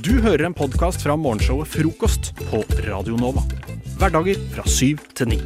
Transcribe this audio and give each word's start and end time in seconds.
Du 0.00 0.12
hører 0.22 0.46
en 0.48 0.54
podkast 0.56 1.02
fra 1.04 1.14
morgenshowet 1.18 1.68
Frokost 1.68 2.30
på 2.48 2.62
Radio 2.86 3.16
Nova. 3.20 3.42
Hverdager 4.00 4.38
fra 4.54 4.64
syv 4.70 5.02
til 5.18 5.28
ni. 5.32 5.38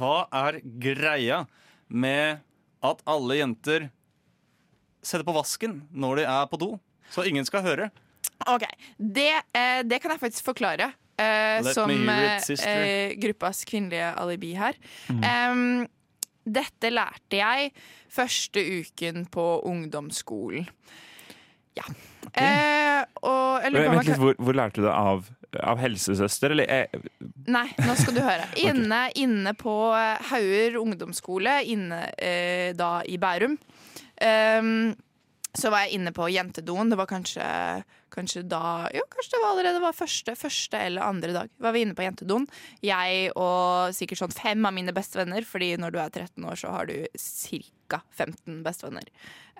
Hva 0.00 0.24
er 0.34 0.58
greia 0.82 1.42
med 1.92 2.40
at 2.82 3.04
alle 3.08 3.38
jenter 3.38 3.86
setter 5.02 5.26
på 5.28 5.36
vasken 5.36 5.82
når 5.94 6.22
de 6.22 6.26
er 6.32 6.48
på 6.50 6.58
do? 6.60 6.72
Så 7.12 7.26
ingen 7.28 7.46
skal 7.46 7.62
høre. 7.66 7.90
Ok, 8.50 8.64
Det, 8.98 9.30
eh, 9.54 9.82
det 9.86 10.00
kan 10.02 10.10
jeg 10.10 10.20
faktisk 10.20 10.44
forklare. 10.44 10.92
eh, 11.18 11.62
som 11.72 11.90
it, 11.90 12.50
eh, 12.50 12.66
eh, 12.66 13.14
gruppas 13.20 13.64
kvinnelige 13.64 14.14
alibi 14.18 14.54
her. 14.54 14.72
Mm. 15.08 15.22
Em, 15.22 15.88
dette 16.44 16.90
lærte 16.90 17.38
jeg 17.38 17.72
første 18.12 18.62
uken 18.82 19.26
på 19.32 19.46
ungdomsskolen. 19.68 20.66
Ja. 21.78 21.86
Eh, 22.36 23.04
og 23.24 23.64
Vent 23.64 24.04
litt, 24.06 24.18
hvor, 24.20 24.36
hvor 24.36 24.56
lærte 24.56 24.82
du 24.82 24.86
det 24.86 24.92
av? 24.96 25.30
Av 25.60 25.80
helsesøster, 25.80 26.54
eller? 26.54 26.68
eh, 26.68 27.08
Nei, 27.52 27.66
nå 27.84 27.94
skal 28.00 28.16
du 28.16 28.22
høre. 28.24 28.46
Inne, 28.68 29.02
inne 29.20 29.52
på 29.58 29.74
eh, 29.96 30.30
Hauger 30.30 30.78
ungdomsskole, 30.80 31.58
inne 31.68 32.06
eh, 32.16 32.70
da 32.76 33.02
i 33.04 33.18
Bærum, 33.20 33.58
um, 33.58 34.92
så 35.52 35.72
var 35.72 35.84
jeg 35.84 35.98
inne 35.98 36.14
på 36.16 36.30
jentedoen. 36.32 36.92
Det 36.92 36.96
var 36.96 37.10
kanskje, 37.10 37.44
kanskje 38.12 38.44
da 38.48 38.88
Jo, 38.94 39.04
kanskje 39.12 39.34
det 39.34 39.42
var 39.42 39.54
allerede 39.54 39.82
var 39.82 39.96
første, 39.96 40.34
første 40.38 40.78
eller 40.78 41.06
andre 41.06 41.34
dag. 41.36 41.52
Var 41.62 41.74
vi 41.74 41.84
inne 41.84 41.96
på 41.98 42.04
jentedoen. 42.04 42.46
Jeg 42.84 43.30
og 43.36 43.94
sikkert 43.96 44.22
sånn 44.22 44.34
fem 44.36 44.68
av 44.68 44.76
mine 44.76 44.94
bestevenner, 44.94 45.46
fordi 45.48 45.74
når 45.80 45.94
du 45.94 46.00
er 46.02 46.12
13 46.12 46.48
år, 46.48 46.58
så 46.60 46.74
har 46.74 46.90
du 46.90 46.96
ca. 47.16 48.02
15 48.16 48.62
bestevenner. 48.64 49.08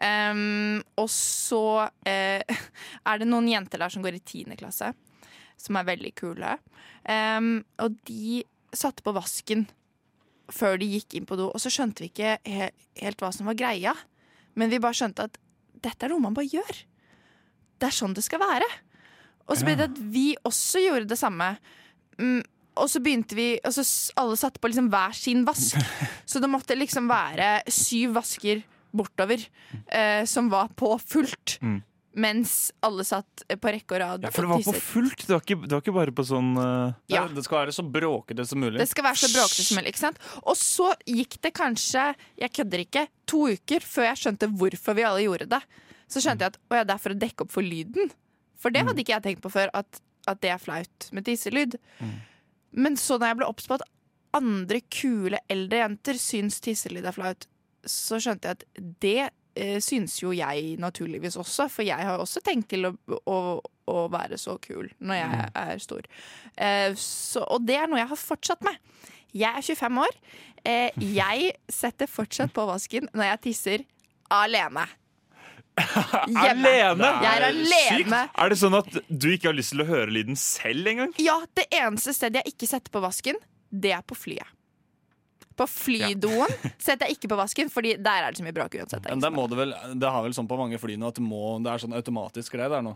Um, 0.03 0.81
og 0.97 1.09
så 1.13 1.65
uh, 1.89 2.63
er 3.11 3.21
det 3.21 3.29
noen 3.29 3.51
jenter 3.51 3.83
der 3.83 3.93
som 3.93 4.05
går 4.05 4.17
i 4.19 4.23
10. 4.25 4.57
klasse 4.61 4.93
som 5.63 5.79
er 5.79 5.89
veldig 5.89 6.13
kule. 6.19 6.57
Um, 7.07 7.61
og 7.83 7.99
de 8.09 8.43
satte 8.75 9.05
på 9.05 9.15
vasken 9.15 9.67
før 10.53 10.79
de 10.81 10.89
gikk 10.97 11.17
inn 11.17 11.29
på 11.29 11.39
do, 11.39 11.49
og 11.53 11.63
så 11.63 11.71
skjønte 11.73 12.05
vi 12.05 12.11
ikke 12.11 12.37
he 12.49 12.73
helt 13.01 13.23
hva 13.23 13.31
som 13.35 13.49
var 13.49 13.59
greia. 13.59 13.95
Men 14.59 14.73
vi 14.73 14.81
bare 14.83 14.97
skjønte 14.97 15.29
at 15.29 15.39
dette 15.83 16.07
er 16.07 16.13
noe 16.13 16.23
man 16.23 16.37
bare 16.37 16.51
gjør. 16.51 16.83
Det 17.83 17.91
er 17.91 17.99
sånn 17.99 18.15
det 18.15 18.23
skal 18.23 18.43
være. 18.43 18.69
Og 19.51 19.59
så 19.59 19.67
ble 19.67 19.77
det 19.79 19.91
at 19.91 20.03
vi 20.15 20.27
også 20.47 20.83
gjorde 20.85 21.11
det 21.11 21.19
samme. 21.19 21.49
Mm, 22.21 22.41
og 22.79 22.89
så 22.89 23.01
begynte 23.05 23.37
vi 23.37 23.47
Og 23.65 23.73
så 23.75 23.83
Alle 24.21 24.37
satte 24.39 24.61
på 24.63 24.71
liksom 24.71 24.91
hver 24.93 25.17
sin 25.17 25.43
vask. 25.49 25.81
Så 26.31 26.41
det 26.41 26.51
måtte 26.53 26.77
liksom 26.79 27.09
være 27.11 27.59
syv 27.73 28.15
vasker 28.21 28.63
bortover 28.93 29.41
eh, 29.89 30.25
som 30.29 30.51
var 30.53 30.69
på 30.77 30.95
fullt. 31.01 31.59
Mm. 31.65 31.81
Mens 32.13 32.73
alle 32.85 33.05
satt 33.09 33.45
på 33.49 33.71
rekke 33.73 33.97
og 33.97 34.01
rad 34.03 34.25
Ja, 34.27 34.33
for 34.35 34.45
det 34.45 34.51
var 34.51 34.65
på 34.67 34.75
fullt. 34.85 35.23
Det 35.25 35.33
var 35.33 35.41
ikke, 35.41 35.57
det 35.65 35.73
var 35.73 35.81
ikke 35.81 35.95
bare 35.97 36.13
på 36.13 36.25
sånn 36.29 36.51
uh... 36.61 36.93
Ja. 37.09 37.23
Det 37.33 37.45
skal 37.47 37.63
være 37.63 37.73
så 37.73 37.85
bråkete 37.89 38.45
som 38.49 38.61
mulig. 38.61 38.77
Det 38.83 38.89
skal 38.91 39.07
være 39.07 39.21
så 39.23 39.31
bråkete 39.33 39.65
som 39.65 39.81
mulig. 39.81 39.95
ikke 39.95 40.03
sant? 40.03 40.21
Og 40.43 40.59
så 40.61 40.91
gikk 41.09 41.39
det 41.45 41.55
kanskje, 41.57 42.11
jeg 42.43 42.53
kødder 42.59 42.85
ikke, 42.85 43.07
to 43.33 43.47
uker 43.57 43.89
før 43.95 44.11
jeg 44.11 44.21
skjønte 44.27 44.51
hvorfor 44.61 44.99
vi 44.99 45.09
alle 45.09 45.25
gjorde 45.25 45.49
det. 45.55 45.63
Så 46.13 46.21
skjønte 46.21 46.45
jeg 46.45 46.55
at 46.55 46.61
å 46.69 46.81
ja, 46.81 46.87
det 46.89 46.95
er 46.95 47.03
for 47.03 47.15
å 47.15 47.21
dekke 47.23 47.47
opp 47.47 47.55
for 47.55 47.65
lyden. 47.65 48.13
For 48.61 48.75
det 48.75 48.85
hadde 48.87 49.03
ikke 49.03 49.17
jeg 49.17 49.25
tenkt 49.25 49.45
på 49.45 49.53
før, 49.53 49.73
at, 49.75 50.03
at 50.31 50.43
det 50.45 50.53
er 50.53 50.61
flaut 50.63 51.09
med 51.17 51.27
tisselyd. 51.27 51.79
Men 52.73 52.97
så 53.01 53.19
da 53.21 53.33
jeg 53.33 53.41
ble 53.41 53.49
obs 53.51 53.69
på 53.69 53.79
at 53.79 53.87
andre 54.37 54.81
kule 54.93 55.41
eldre 55.53 55.83
jenter 55.83 56.21
syns 56.21 56.61
tisselyd 56.65 57.09
er 57.09 57.17
flaut, 57.17 57.47
så 57.89 58.21
skjønte 58.23 58.49
jeg 58.49 58.59
at 58.59 58.93
det 59.03 59.19
eh, 59.59 59.79
syns 59.83 60.19
jo 60.23 60.33
jeg 60.37 60.77
naturligvis 60.81 61.37
også, 61.41 61.67
for 61.73 61.87
jeg 61.87 62.07
har 62.09 62.23
også 62.23 62.43
tenkt 62.45 62.71
til 62.73 62.89
å, 62.89 62.93
å, 63.29 63.39
å 63.91 64.07
være 64.13 64.39
så 64.41 64.57
kul 64.63 64.89
når 65.03 65.21
jeg 65.21 65.51
er 65.65 65.83
stor. 65.83 66.09
Eh, 66.57 66.95
så, 67.01 67.45
og 67.45 67.67
det 67.67 67.81
er 67.81 67.91
noe 67.91 68.01
jeg 68.01 68.13
har 68.15 68.23
fortsatt 68.23 68.65
med. 68.67 68.79
Jeg 69.33 69.51
er 69.51 69.65
25 69.65 70.03
år. 70.05 70.19
Eh, 70.63 71.05
jeg 71.21 71.53
setter 71.73 72.11
fortsatt 72.11 72.55
på 72.55 72.67
vasken 72.69 73.11
når 73.13 73.33
jeg 73.33 73.45
tisser 73.49 73.87
alene. 74.33 74.87
Alene? 76.43 77.11
Jeg 77.23 77.29
er 77.33 77.45
alene. 77.49 78.23
Er 78.37 78.53
det 78.53 78.59
sånn 78.61 78.77
at 78.77 78.91
du 79.09 79.29
ikke 79.33 79.51
har 79.51 79.57
lyst 79.57 79.73
til 79.75 79.85
å 79.85 79.89
høre 79.89 80.13
lyden 80.13 80.37
selv 80.39 80.91
engang? 80.91 81.15
Ja, 81.23 81.39
det 81.57 81.69
eneste 81.73 82.15
stedet 82.17 82.43
jeg 82.43 82.55
ikke 82.55 82.69
setter 82.69 82.93
på 82.93 83.03
vasken, 83.05 83.39
det 83.73 83.95
er 83.97 84.05
på 84.05 84.17
flyet. 84.19 84.49
På 85.57 85.67
flydoen 85.69 86.53
setter 86.87 87.09
jeg 87.09 87.19
ikke 87.19 87.33
på 87.33 87.39
vasken, 87.41 87.69
Fordi 87.73 87.97
der 88.01 88.27
er 88.27 88.33
det 88.33 88.41
så 88.41 88.45
mye 88.47 88.57
bråk 88.57 88.77
uansett. 88.81 89.05
Men 89.09 89.21
der 89.21 89.33
må 89.35 89.45
det 89.53 89.59
vel 89.59 89.75
Det 90.01 90.09
har 90.09 90.25
vel 90.25 90.33
sånn 90.37 90.49
på 90.49 90.57
mange 90.57 90.81
fly 90.81 90.97
nå 90.97 91.11
at 91.13 91.19
det, 91.21 91.25
må, 91.27 91.59
det 91.65 91.73
er 91.73 91.83
sånn 91.83 91.97
automatisk 91.97 92.57
greie 92.57 92.71
der 92.73 92.85
nå. 92.85 92.95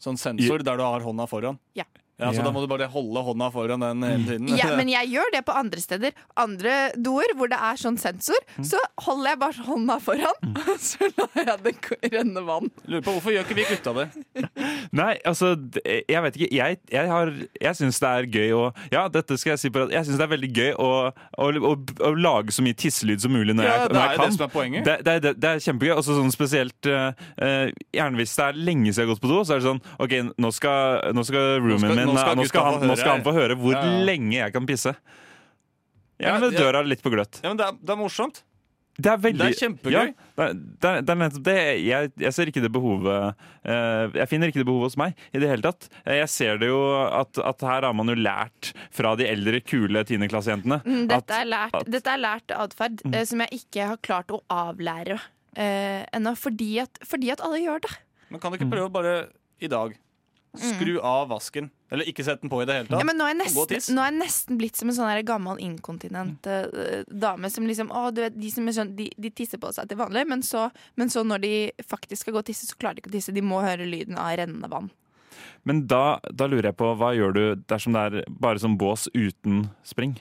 Sånn 0.00 0.18
sensor 0.20 0.64
der 0.64 0.80
du 0.80 0.84
har 0.84 1.04
hånda 1.04 1.24
foran. 1.28 1.60
Ja. 1.76 1.84
Ja, 2.16 2.30
så. 2.32 2.40
Da 2.46 2.48
må 2.54 2.62
du 2.64 2.68
bare 2.70 2.86
holde 2.88 3.20
hånda 3.26 3.50
foran 3.52 3.82
den 3.84 4.04
hele 4.06 4.24
tiden. 4.24 4.48
Ja, 4.56 4.70
men 4.78 4.88
jeg 4.94 5.10
gjør 5.12 5.32
det 5.34 5.42
på 5.44 5.52
andre 5.52 5.82
steder. 5.82 6.14
Andre 6.40 6.76
doer 6.96 7.34
hvor 7.36 7.50
det 7.52 7.58
er 7.60 7.76
sånn 7.80 7.98
sensor, 8.00 8.38
så 8.64 8.80
holder 9.04 9.34
jeg 9.34 9.40
bare 9.42 9.66
hånda 9.66 9.96
foran, 10.00 10.38
og 10.56 10.70
så 10.88 11.10
lar 11.18 11.36
jeg 11.42 11.58
det 11.66 11.74
renne 12.14 12.44
vann. 12.46 12.70
Lurer 12.88 13.04
på 13.04 13.12
Hvorfor 13.18 13.34
gjør 13.34 13.44
ikke 13.44 13.58
vi 13.58 13.66
gutta 13.68 13.92
det? 13.98 14.06
Nei, 15.00 15.10
altså, 15.28 15.50
jeg 15.84 16.22
vet 16.24 16.38
ikke. 16.40 16.48
Jeg, 16.56 16.78
jeg, 16.94 17.10
har- 17.12 17.34
jeg 17.66 17.78
syns 17.82 18.00
det 18.00 18.12
er 18.14 18.30
gøy 18.38 18.54
å 18.56 18.62
Ja, 18.92 19.06
dette 19.12 19.36
skal 19.40 19.54
jeg 19.54 19.62
si 19.66 19.70
på 19.74 19.82
rad. 19.84 19.92
Jeg 19.92 20.08
syns 20.08 20.16
det 20.20 20.24
er 20.26 20.32
veldig 20.32 20.50
gøy 20.56 20.72
å, 20.80 20.88
å, 21.12 21.50
å, 21.68 21.74
å 22.08 22.10
lage 22.16 22.54
så 22.56 22.64
mye 22.64 22.76
tisselyd 22.80 23.20
som 23.24 23.34
mulig 23.36 23.52
når 23.56 23.68
Ja, 23.68 23.76
jeg, 23.82 23.92
når 23.92 24.00
er 24.00 24.08
jeg 24.14 24.20
kan. 24.22 24.32
det 24.32 24.38
som 24.38 24.46
er 24.48 24.52
poenget. 24.56 24.88
Det, 24.88 24.96
det, 25.04 25.16
det, 25.26 25.34
det 25.44 25.52
er 25.52 25.62
kjempegøy. 25.68 25.92
Og 25.98 26.04
sånn 26.08 26.32
spesielt 26.34 26.88
uh, 26.88 27.12
eh, 27.42 27.68
Gjerne 27.96 28.20
hvis 28.22 28.34
det 28.40 28.48
er 28.48 28.60
lenge 28.70 28.88
siden 28.92 29.04
jeg 29.04 29.08
har 29.08 29.12
gått 29.12 29.24
på 29.24 29.30
do, 29.32 29.42
så 29.44 29.56
er 29.56 29.62
det 29.62 29.68
sånn 29.68 29.82
OK, 30.00 30.16
nå 30.40 30.52
skal, 30.56 31.12
nå 31.16 31.26
skal 31.28 31.56
roomien 31.60 31.84
skal- 31.84 32.05
min 32.06 32.16
nå 32.16 32.22
skal 32.24 32.36
nå 32.40 32.48
skal, 32.50 32.66
han, 32.70 32.88
nå 32.90 32.96
skal 32.98 33.14
han 33.18 33.24
få 33.26 33.36
høre 33.36 33.56
hvor 33.60 33.76
Ja, 33.76 33.84
ja. 33.84 34.02
lenge 34.08 34.36
jeg 34.38 34.54
kan 34.56 34.66
pisse. 34.68 34.94
Ja, 36.22 36.38
men 36.40 36.54
Døra 36.56 36.80
er 36.80 36.88
litt 36.88 37.02
på 37.04 37.12
gløtt. 37.12 37.42
Ja, 37.42 37.50
men 37.52 37.58
det 37.60 37.66
er, 37.68 37.76
det 37.82 37.92
er 37.92 37.98
morsomt. 38.00 38.42
Det 38.96 39.10
er 39.12 39.18
veldig 39.20 39.42
Det 39.42 39.48
er 39.52 39.58
kjempegøy. 39.60 39.92
Ja, 39.92 40.04
det, 40.40 40.44
er- 40.46 40.54
det, 41.04 41.12
er- 41.12 41.28
det 41.28 41.42
det. 41.44 41.56
Jeg, 41.84 42.12
jeg 42.22 42.32
ser 42.32 42.48
ikke 42.48 42.62
det 42.64 42.70
behovet 42.72 43.34
eh, 43.68 44.06
Jeg 44.16 44.28
finner 44.30 44.48
ikke 44.48 44.62
det 44.62 44.68
behovet 44.68 44.88
hos 44.88 44.96
meg 45.00 45.18
i 45.36 45.42
det 45.42 45.50
hele 45.50 45.66
tatt. 45.66 45.88
Eh, 46.06 46.16
Jeg 46.22 46.30
ser 46.32 46.56
det 46.62 46.70
jo 46.70 46.78
at, 47.04 47.36
at 47.44 47.60
her 47.68 47.84
har 47.90 47.92
man 47.96 48.08
jo 48.08 48.16
lært 48.16 48.72
fra 48.94 49.12
de 49.20 49.28
eldre, 49.28 49.60
kule 49.60 50.00
tiendeklassejentene. 50.08 50.80
Mm, 50.86 51.04
Dette 51.12 51.42
er 51.42 51.52
at- 51.68 51.92
dette 51.92 52.14
er 52.16 52.22
lært 52.24 52.56
atferd 52.56 53.04
mm. 53.04 53.18
som 53.28 53.44
jeg 53.44 53.60
ikke 53.60 53.90
har 53.92 54.00
klart 54.00 54.32
å 54.32 54.40
avlære 54.48 55.18
uh, 55.20 56.02
ennå, 56.16 56.32
fordi 56.40 56.78
at, 56.80 57.00
fordi 57.04 57.34
at 57.36 57.44
alle 57.44 57.60
gjør 57.60 57.84
det. 57.84 57.92
Men 58.32 58.40
kan 58.40 58.52
du 58.52 58.58
ikke 58.58 58.72
prøve 58.72 58.90
bare 58.96 59.16
i 59.60 59.68
dag 59.68 59.92
skru 60.60 60.96
av 61.00 61.28
vasken? 61.30 61.70
Eller 61.92 62.08
ikke 62.10 62.24
sette 62.26 62.42
den 62.42 62.50
på 62.50 62.58
i 62.62 62.66
det 62.66 62.74
hele 62.80 62.88
tatt? 62.88 62.98
Ja, 62.98 63.06
men 63.06 63.18
nå 63.18 63.26
er, 63.28 63.36
jeg 63.38 63.52
og 63.54 63.62
og 63.62 63.74
nesten, 63.74 63.94
nå 63.94 64.02
er 64.02 64.10
jeg 64.10 64.18
nesten 64.18 64.60
blitt 64.60 64.78
som 64.78 64.90
en 64.90 64.96
sånn 64.98 65.22
gammel 65.28 65.60
inkontinent 65.62 66.48
uh, 66.50 67.02
dame 67.06 67.50
som 67.52 67.68
liksom 67.68 67.92
å, 67.94 68.08
du 68.14 68.24
vet, 68.24 68.36
de, 68.36 68.50
som 68.52 68.66
er 68.66 68.76
sånn, 68.76 68.94
de, 68.98 69.08
de 69.14 69.30
tisser 69.30 69.62
på 69.62 69.70
seg 69.74 69.88
til 69.90 70.00
vanlig, 70.00 70.26
men 70.28 70.42
så, 70.46 70.66
men 70.98 71.12
så 71.12 71.22
når 71.26 71.44
de 71.44 71.54
faktisk 71.86 72.24
skal 72.26 72.36
gå 72.36 72.42
og 72.42 72.48
tisse, 72.48 72.68
så 72.68 72.78
klarer 72.78 72.98
de 72.98 73.04
ikke 73.04 73.14
å 73.14 73.16
tisse. 73.18 73.34
De 73.36 73.44
må 73.44 73.62
høre 73.64 73.86
lyden 73.86 74.18
av 74.20 74.34
rennende 74.40 74.70
vann. 74.72 74.90
Men 75.66 75.84
da, 75.90 76.18
da 76.30 76.46
lurer 76.50 76.70
jeg 76.70 76.78
på, 76.78 76.92
hva 76.98 77.12
gjør 77.16 77.34
du 77.34 77.42
dersom 77.68 77.94
det 77.96 78.02
er 78.08 78.30
bare 78.30 78.62
som 78.62 78.76
bås 78.78 79.08
uten 79.14 79.66
spring? 79.86 80.16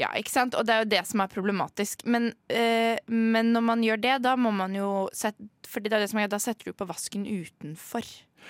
Ja, 0.00 0.08
ikke 0.16 0.32
sant? 0.32 0.56
Og 0.56 0.64
det 0.66 0.74
er 0.74 0.84
jo 0.84 0.90
det 0.94 1.02
som 1.08 1.22
er 1.22 1.32
problematisk. 1.32 2.06
Men, 2.08 2.30
eh, 2.48 2.96
men 3.06 3.52
når 3.54 3.64
man 3.66 3.84
gjør 3.84 4.00
det, 4.00 4.16
da 4.24 4.34
må 4.40 4.52
man 4.54 4.74
jo 4.76 5.08
sette 5.16 5.48
Fordi 5.70 5.86
det 5.86 5.98
er 5.98 6.02
det 6.02 6.10
som 6.10 6.18
er, 6.18 6.26
da 6.26 6.40
setter 6.42 6.72
du 6.72 6.74
på 6.74 6.86
vasken 6.88 7.28
utenfor. 7.28 8.06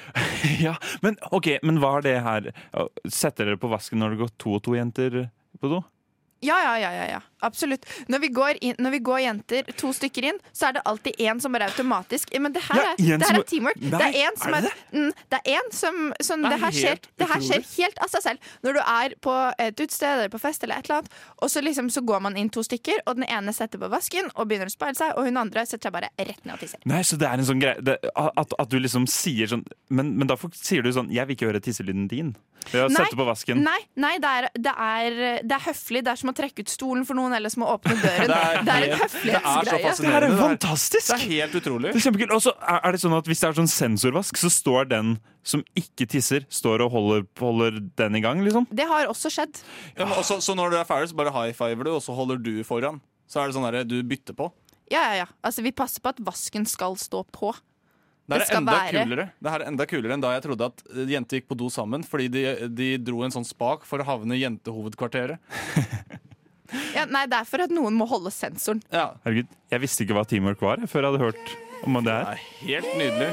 ja, 0.64 0.72
men 1.04 1.18
ok, 1.28 1.58
men 1.66 1.80
hva 1.82 1.98
er 1.98 2.06
det 2.06 2.14
her? 2.24 2.46
Setter 3.04 3.50
dere 3.50 3.60
på 3.60 3.68
vasken 3.68 4.00
når 4.00 4.14
det 4.14 4.20
går 4.22 4.30
to 4.40 4.54
og 4.56 4.62
to 4.64 4.76
jenter 4.78 5.18
på 5.60 5.68
do? 5.68 5.82
Ja, 6.40 6.56
ja, 6.64 6.78
ja, 6.80 6.94
ja, 6.96 7.10
ja. 7.10 7.20
Absolutt. 7.46 7.86
Når 8.08 8.20
vi, 8.24 8.28
går 8.36 8.60
inn, 8.60 8.74
når 8.78 8.90
vi 8.96 9.00
går 9.10 9.20
jenter 9.24 9.70
to 9.80 9.92
stykker 9.96 10.28
inn, 10.30 10.38
så 10.52 10.68
er 10.68 10.78
det 10.78 10.82
alltid 10.90 11.16
én 11.18 11.40
som 11.42 11.52
bare 11.52 11.68
automatisk. 11.70 12.32
Men 12.41 12.53
det 12.53 12.62
her, 12.68 12.76
Ja, 12.80 12.92
er, 12.92 13.18
det 13.18 13.28
her 13.30 13.38
er 13.41 13.47
teamwork. 13.50 13.80
Nei, 13.80 13.91
det 13.91 14.09
er 14.09 14.18
én 14.28 14.38
som 14.41 14.54
er 14.54 14.60
er, 14.60 14.68
det 14.68 14.98
mm, 14.98 15.12
det 15.30 15.41
er 15.41 15.59
en 15.59 15.70
som, 15.72 16.00
som 16.20 16.42
Det 16.42 16.53
er 16.53 16.62
her 16.65 16.76
skjer, 16.76 17.00
det 17.20 17.28
her 17.30 17.44
skjer 17.47 17.65
helt 17.76 17.98
av 18.04 18.12
seg 18.12 18.22
selv. 18.26 18.50
Når 18.66 18.78
du 18.78 18.80
er 18.84 19.15
på 19.20 19.36
et 19.59 19.80
utested 19.80 20.09
eller 20.10 20.32
på 20.32 20.41
fest, 20.42 20.62
eller 20.65 20.78
et 20.80 20.88
eller 20.91 21.00
annet, 21.00 21.18
og 21.41 21.50
så, 21.50 21.62
liksom, 21.65 21.91
så 21.91 22.04
går 22.06 22.20
man 22.26 22.36
inn 22.41 22.50
to 22.53 22.62
stykker, 22.66 23.03
og 23.06 23.16
den 23.20 23.26
ene 23.28 23.54
setter 23.56 23.80
på 23.82 23.91
vasken 23.92 24.30
og 24.34 24.48
begynner 24.50 24.70
å 24.70 24.74
speile 24.74 24.98
seg, 24.98 25.15
og 25.16 25.28
hun 25.28 25.41
andre 25.41 25.66
setter 25.66 25.88
seg 25.88 25.97
bare 25.97 26.12
rett 26.18 26.44
ned 26.44 26.54
og 26.54 26.60
tisser. 26.62 26.80
Nei, 26.84 27.03
så 27.06 27.18
det 27.20 27.28
er 27.28 27.41
en 27.41 27.48
sånn 27.48 27.62
greie 27.62 27.98
at, 28.15 28.54
at 28.59 28.70
du 28.70 28.78
liksom 28.80 29.06
sier 29.10 29.50
sånn 29.50 29.65
men, 29.91 30.15
men 30.18 30.28
da 30.30 30.36
får- 30.38 30.54
sier 30.56 30.82
du 30.82 30.91
sånn 30.94 31.10
'jeg 31.10 31.26
vil 31.26 31.36
ikke 31.36 31.50
høre 31.50 31.60
tisselyden 31.60 32.09
din'. 32.09 32.34
Ved 32.70 32.84
å 32.84 32.88
sette 32.92 33.16
på 33.16 33.24
vasken. 33.24 33.62
Nei, 33.65 33.78
nei 33.97 34.18
det, 34.20 34.28
er, 34.28 34.48
det 34.60 34.72
er 34.76 35.62
høflig. 35.65 36.03
Det 36.04 36.12
er 36.12 36.16
som 36.20 36.28
å 36.30 36.34
trekke 36.36 36.60
ut 36.60 36.68
stolen 36.68 37.06
for 37.09 37.16
noen, 37.16 37.29
eller 37.36 37.48
som 37.53 37.62
må 37.65 37.68
åpne 37.74 37.94
døren. 38.00 38.30
Det 38.30 38.36
Det 38.36 38.38
er 38.38 38.47
helt- 38.50 38.66
det 38.66 38.74
er 38.74 38.86
en 38.92 39.00
høflighetsgreie. 39.00 39.97
Det 40.00 40.15
er 40.15 40.21
Det 40.21 40.30
er- 40.30 40.41
fantastisk! 40.41 41.06
Det 41.10 41.16
er 41.18 41.27
helt 41.30 41.54
utrolig. 41.60 41.92
Det 41.94 42.06
er. 42.06 42.32
Og 42.34 42.42
så 42.42 42.53
er 42.60 42.92
det 42.97 43.00
sånn 43.04 43.16
at 43.18 43.30
hvis 43.30 43.41
det 43.41 43.48
er 43.50 43.59
sånn 43.60 43.71
sensorvask, 43.71 44.36
så 44.41 44.50
står 44.50 44.88
den 44.91 45.15
som 45.42 45.62
ikke 45.78 46.06
tisser, 46.10 46.44
står 46.53 46.82
og 46.84 46.91
holder, 46.92 47.24
holder 47.41 47.80
den 47.97 48.16
i 48.16 48.21
gang, 48.21 48.42
liksom. 48.44 48.66
Det 48.71 48.84
har 48.86 49.06
også 49.09 49.30
skjedd. 49.32 49.62
Ja, 49.97 50.04
men 50.04 50.16
også, 50.18 50.41
så 50.44 50.54
når 50.59 50.71
du 50.71 50.77
er 50.82 50.84
ferdig, 50.88 51.09
så 51.12 51.16
bare 51.16 51.32
high 51.32 51.53
fiver 51.56 51.84
du, 51.84 51.94
og 51.97 52.03
så 52.04 52.12
holder 52.15 52.36
du 52.42 52.53
foran. 52.65 53.00
Så 53.30 53.41
er 53.41 53.47
det 53.48 53.56
sånn 53.56 53.66
der, 53.72 53.84
du 53.88 54.03
bytter 54.03 54.34
på. 54.36 54.50
Ja, 54.91 55.00
ja, 55.12 55.15
ja. 55.22 55.27
Altså, 55.47 55.62
vi 55.62 55.71
passer 55.72 56.03
på 56.03 56.10
at 56.10 56.18
vasken 56.27 56.66
skal 56.66 56.97
stå 56.98 57.24
på. 57.32 57.54
Det 58.30 58.38
Det 58.38 58.50
er 58.53 58.56
enda 58.60 58.72
være- 58.72 59.03
kulere 59.04 59.24
Det 59.42 59.50
er 59.50 59.62
enda 59.66 59.86
kulere 59.91 60.12
enn 60.15 60.21
da 60.22 60.28
jeg 60.36 60.42
trodde 60.44 60.66
at 60.68 60.82
jenter 61.10 61.41
gikk 61.41 61.48
på 61.50 61.56
do 61.59 61.66
sammen 61.68 62.04
fordi 62.06 62.28
de, 62.30 62.68
de 62.68 62.88
dro 63.03 63.24
en 63.27 63.30
sånn 63.34 63.47
spak 63.48 63.82
for 63.84 63.98
å 63.98 64.06
havne 64.06 64.36
i 64.36 64.42
jentehovedkvarteret. 64.44 65.38
Ja, 66.94 67.04
nei, 67.10 67.24
det 67.30 67.38
er 67.40 67.48
for 67.48 67.62
at 67.64 67.72
noen 67.74 67.94
må 67.98 68.06
holde 68.10 68.30
sensoren. 68.34 68.82
Ja, 68.92 69.10
Herregud, 69.24 69.48
jeg 69.72 69.82
visste 69.84 70.04
ikke 70.04 70.16
hva 70.18 70.24
teamwork 70.28 70.60
var 70.64 70.82
jeg, 70.82 70.90
før 70.92 71.02
jeg 71.06 71.12
hadde 71.12 71.24
hørt 71.24 71.56
om 71.86 71.96
det 71.98 72.04
det 72.06 72.18
her. 72.18 72.26
er 72.34 72.38
helt 72.66 72.90
nydelig. 73.00 73.30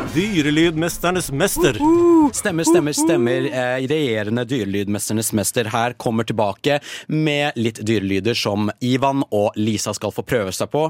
Dyrelydmesternes 0.15 1.31
mester. 1.31 1.77
Stemmer, 2.33 2.63
stemmer, 2.63 2.91
stemmer. 2.91 3.45
Eh, 3.45 3.87
regjerende 3.87 4.43
dyrelydmesternes 4.45 5.29
mester 5.33 5.69
her 5.71 5.93
kommer 5.93 6.27
tilbake 6.27 6.79
med 7.07 7.55
litt 7.55 7.79
dyrelyder 7.87 8.35
som 8.35 8.67
Ivan 8.83 9.23
og 9.31 9.55
Lisa 9.55 9.93
skal 9.95 10.11
få 10.11 10.25
prøve 10.27 10.51
seg 10.51 10.67
på. 10.73 10.81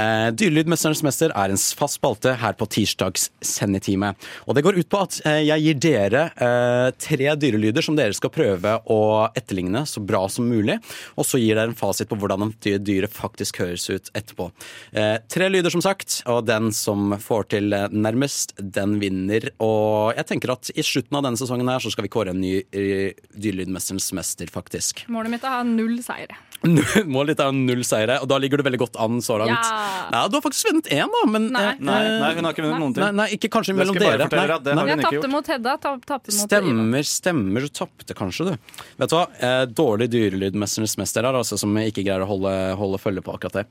Eh, 0.00 0.30
dyrelydmesternes 0.32 1.02
mester 1.04 1.34
er 1.36 1.52
en 1.52 1.60
fast 1.60 1.98
spalte 2.00 2.32
her 2.40 2.56
på 2.56 2.68
tirsdags 2.72 3.26
sendetime. 3.44 4.14
Og 4.48 4.56
det 4.56 4.64
går 4.64 4.80
ut 4.80 4.88
på 4.88 5.02
at 5.04 5.20
eh, 5.28 5.42
jeg 5.44 5.66
gir 5.66 5.82
dere 5.84 6.24
eh, 6.32 6.88
tre 6.96 7.36
dyrelyder 7.36 7.84
som 7.84 8.00
dere 8.00 8.16
skal 8.16 8.32
prøve 8.32 8.78
å 8.88 9.00
etterligne 9.36 9.84
så 9.88 10.00
bra 10.00 10.24
som 10.32 10.48
mulig. 10.48 10.78
Og 11.20 11.28
så 11.28 11.42
gir 11.42 11.60
dere 11.60 11.74
en 11.74 11.76
fasit 11.76 12.08
på 12.08 12.16
hvordan 12.16 12.56
dyret 12.64 13.12
faktisk 13.12 13.60
høres 13.60 13.90
ut 13.92 14.08
etterpå. 14.16 14.48
Eh, 14.96 15.18
tre 15.28 15.52
lyder, 15.52 15.68
som 15.68 15.84
sagt, 15.84 16.22
og 16.24 16.46
den 16.48 16.72
som 16.72 17.12
får 17.20 17.50
til 17.58 17.76
eh, 17.76 17.88
nærmest, 17.92 18.53
den 18.58 18.98
vinner. 19.02 19.48
Og 19.64 20.14
jeg 20.18 20.26
tenker 20.30 20.54
at 20.54 20.70
i 20.74 20.84
slutten 20.86 21.18
av 21.18 21.24
denne 21.26 21.40
sesongen 21.40 21.68
her 21.72 21.82
så 21.84 21.92
skal 21.92 22.06
vi 22.06 22.12
kåre 22.14 22.34
en 22.34 22.40
ny 22.42 22.56
eh, 22.70 23.14
Dyrelydmesterens 23.34 24.10
mester, 24.16 24.50
faktisk. 24.52 25.04
Målet 25.12 25.34
mitt 25.36 25.44
er 25.46 25.52
å 25.52 25.60
ha 25.60 25.64
null 25.68 25.98
seire. 26.04 26.36
Målet 27.04 27.34
ditt 27.34 27.42
er 27.44 27.52
null 27.52 27.82
seire, 27.84 28.16
og 28.24 28.28
da 28.30 28.38
ligger 28.40 28.60
du 28.60 28.64
veldig 28.64 28.78
godt 28.80 28.94
an 29.04 29.18
så 29.24 29.36
langt. 29.42 29.52
Ja. 29.52 30.06
Ja, 30.14 30.22
du 30.32 30.38
har 30.38 30.44
faktisk 30.44 30.70
vunnet 30.70 30.88
én, 30.94 31.10
da, 31.12 31.22
men 31.28 31.50
Nei. 31.52 31.64
eh, 31.74 31.82
Nei, 31.84 31.98
nei, 32.22 32.30
hun 32.38 32.46
har 32.48 32.54
ikke 32.56 32.64
vunnet 32.64 32.80
noen 32.80 32.94
ting. 32.96 33.18
nei, 33.18 33.26
ikke 33.36 33.50
kanskje 33.52 33.74
mellom 33.76 33.98
dere. 33.98 34.28
Nei, 34.30 34.46
nei. 34.78 34.86
Jeg 34.94 35.02
tapte 35.04 35.30
mot 35.32 35.50
Hedda. 35.54 35.74
Tapp, 35.82 36.06
tappte 36.08 36.32
mot. 36.32 36.40
Stemmer, 36.46 37.04
stemmer. 37.10 37.66
Du 37.66 37.74
tapte 37.80 38.16
kanskje, 38.16 38.46
du. 38.52 38.80
Vet 39.02 39.12
du 39.12 39.16
hva? 39.18 39.24
Eh, 39.44 39.64
dårlig 39.76 40.08
Dyrelydmesterens 40.14 40.96
mester 41.00 41.26
her, 41.28 41.36
altså, 41.42 41.58
som 41.60 41.74
ikke 41.82 42.04
greier 42.06 42.24
å 42.24 42.30
holde, 42.30 42.54
holde 42.80 43.00
følge 43.02 43.24
på 43.26 43.34
akkurat 43.36 43.58
det. 43.60 43.66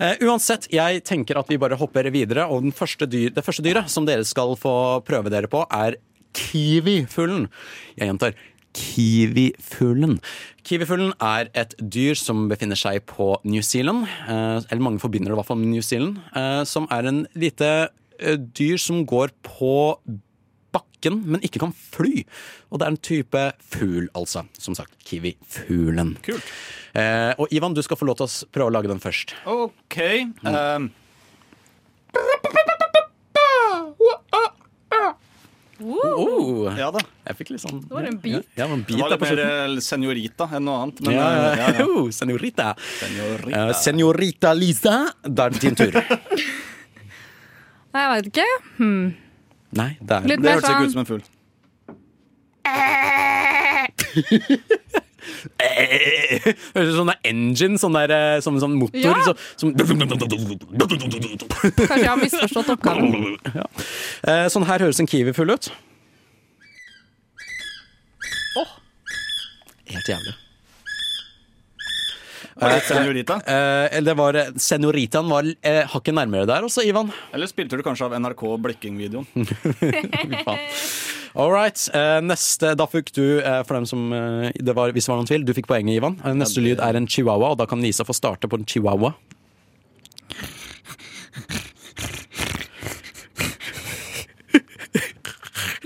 Eh, 0.00 0.24
uansett, 0.24 0.70
jeg 0.72 1.04
tenker 1.08 1.40
at 1.42 1.50
vi 1.52 1.60
bare 1.60 1.76
hopper 1.80 2.08
videre, 2.14 2.46
og 2.48 2.64
den 2.64 2.72
første 2.76 3.04
dyr, 3.10 3.34
det 3.36 3.44
første 3.44 3.64
dyret 3.66 3.90
som 3.92 4.08
dere 4.08 4.19
skal 4.28 4.56
få 4.60 4.74
prøve 5.06 5.32
dere 5.32 5.50
på, 5.50 5.64
er 5.70 5.98
kiwifuglen. 6.36 7.48
Jeg 7.96 8.10
gjentar. 8.10 8.38
Kiwifuglen. 8.76 10.18
Kiwifuglen 10.66 11.12
er 11.18 11.50
et 11.58 11.74
dyr 11.80 12.18
som 12.18 12.44
befinner 12.50 12.78
seg 12.78 13.02
på 13.10 13.32
New 13.42 13.64
Zealand. 13.66 14.06
Eh, 14.06 14.58
eller 14.70 14.84
mange 14.84 15.02
forbinder 15.02 15.32
det 15.32 15.38
i 15.38 15.40
hvert 15.40 15.50
fall 15.50 15.60
med 15.62 15.72
New 15.72 15.84
Zealand. 15.84 16.20
Eh, 16.36 16.62
som 16.70 16.86
er 16.94 17.10
en 17.10 17.24
lite 17.34 17.70
eh, 18.20 18.36
dyr 18.38 18.78
som 18.78 19.02
går 19.08 19.34
på 19.46 19.74
bakken, 20.70 21.18
men 21.26 21.42
ikke 21.42 21.64
kan 21.64 21.74
fly. 21.74 22.22
Og 22.70 22.78
det 22.78 22.86
er 22.86 22.94
en 22.94 23.02
type 23.10 23.44
fugl, 23.72 24.06
altså. 24.14 24.44
Som 24.54 24.78
sagt, 24.78 24.94
kiwifuglen. 25.02 26.14
Kult. 26.22 26.54
Og 27.38 27.50
Ivan, 27.54 27.74
du 27.74 27.82
skal 27.82 27.98
få 27.98 28.06
lov 28.06 28.18
til 28.18 28.26
å 28.26 28.50
prøve 28.54 28.70
å 28.70 28.74
lage 28.74 28.90
den 28.90 29.02
først. 29.02 29.34
OK. 29.50 29.98
Um, 30.46 30.90
Oh, 35.80 36.68
ja 36.76 36.90
da. 36.92 37.00
jeg 37.30 37.36
fikk 37.38 37.50
litt 37.54 37.62
sånn 37.62 37.78
Det 37.80 37.94
var 37.94 38.04
en 38.08 38.18
bit. 38.20 38.44
Ja, 38.54 38.66
ja, 38.66 38.66
en 38.74 38.82
Det 38.84 38.98
var 39.00 39.08
litt 39.14 39.22
mer 39.24 39.40
eh, 39.44 39.76
senorita 39.84 40.48
enn 40.56 40.64
noe 40.68 40.76
annet. 40.84 41.00
Men, 41.06 41.14
Ja, 41.16 41.26
eh, 41.30 41.34
ja, 41.40 41.46
ja, 41.56 41.66
ja. 41.80 41.86
Oh, 41.88 42.10
senorita. 42.12 42.66
Senorita. 43.00 43.56
Uh, 43.56 43.72
senorita 43.80 44.52
Lisa, 44.56 44.96
da 45.24 45.48
er 45.48 45.50
det 45.56 45.60
din 45.64 45.76
tur. 45.80 45.92
Nei, 47.90 48.00
jeg 48.04 48.10
veit 48.14 48.26
ikke. 48.30 48.48
Hmm. 48.76 49.06
Nei, 49.80 49.90
det 50.00 50.16
er 50.16 50.22
Det 50.30 50.50
hørtes 50.50 50.70
ikke 50.70 50.84
ut 50.84 50.84
sånn 50.84 50.94
som 50.94 51.02
en 51.04 51.10
fugl. 51.10 51.26
Høres 55.60 56.74
ut 56.74 56.94
som 56.94 56.98
sånn 57.02 57.12
der 57.12 57.20
engine, 57.32 57.76
sånn 57.80 57.94
der, 57.98 58.10
eh, 58.16 58.40
som 58.44 58.52
en 58.56 58.62
sånn 58.64 58.76
motor. 58.80 59.00
Ja. 59.00 59.04
Så, 59.26 59.32
som 59.60 59.68
Kanskje 59.76 59.94
jeg 62.00 62.08
har 62.08 62.18
misforstått 62.20 62.68
oppgaven. 62.76 63.08
Ja. 63.54 63.66
Sånn 64.52 64.66
her 64.68 64.78
høres 64.86 65.00
en 65.02 65.10
kiwifugl 65.10 65.50
ut. 65.56 65.66
Helt 69.90 70.08
jævlig. 70.08 70.34
Var 72.60 72.74
det 72.74 72.80
senorita? 72.84 73.36
Eh, 73.48 74.00
det 74.04 74.14
var, 74.18 74.36
Senoritaen 74.60 75.30
var 75.32 75.44
eh, 75.48 75.86
hakket 75.88 76.14
nærmere 76.14 76.44
der 76.48 76.66
også, 76.66 76.84
Ivan. 76.84 77.08
Eller 77.32 77.48
spilte 77.48 77.76
du 77.78 77.82
kanskje 77.86 78.04
av 78.10 78.16
NRK 78.20 78.42
Blikking-videoen? 78.66 79.26
All 81.34 81.52
right. 81.52 81.78
eh, 81.94 82.18
neste, 82.26 82.72
da 82.74 82.86
fikk 82.90 83.12
du, 83.14 83.24
eh, 83.38 83.60
for 83.62 83.78
dem 83.78 83.86
som 83.86 84.12
eh, 84.12 84.50
det 84.58 84.74
var, 84.74 84.90
Hvis 84.90 85.06
det 85.06 85.12
var 85.12 85.20
noen 85.20 85.28
tvil, 85.30 85.44
du 85.46 85.52
fikk 85.54 85.68
poenget, 85.70 86.00
Ivan. 86.00 86.16
Neste 86.38 86.62
lyd 86.64 86.82
er 86.82 86.98
en 86.98 87.06
chihuahua, 87.06 87.52
og 87.54 87.60
da 87.60 87.68
kan 87.70 87.82
Lisa 87.84 88.06
få 88.08 88.16
starte 88.16 88.50
på 88.50 88.58
en 88.58 88.66
chihuahua. 88.66 89.14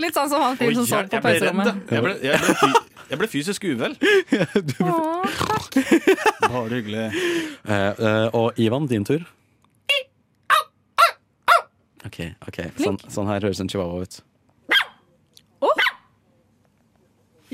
Litt 0.00 0.16
sånn 0.16 0.28
som 0.30 0.42
han 0.42 0.56
fyren 0.58 0.80
som 0.80 0.88
sov 0.90 1.08
på 1.12 1.20
pauserommet. 1.22 1.78
Jeg 1.92 2.02
ble, 2.04 2.14
jeg, 2.24 2.40
ble, 2.42 2.82
jeg 3.12 3.20
ble 3.20 3.28
fysisk 3.30 3.66
uvel. 3.68 3.94
Åh, 4.84 5.38
Bare 6.50 6.74
hyggelig. 6.74 7.06
Eh, 7.64 7.90
eh, 7.92 8.26
og 8.36 8.58
Ivan, 8.60 8.88
din 8.90 9.06
tur. 9.06 9.24
OK, 12.04 12.18
ok. 12.50 12.58
Sånn, 12.82 12.98
sånn 13.08 13.30
her 13.30 13.46
høres 13.46 13.62
en 13.64 13.70
chihuahua 13.70 14.04
ut. 14.04 14.18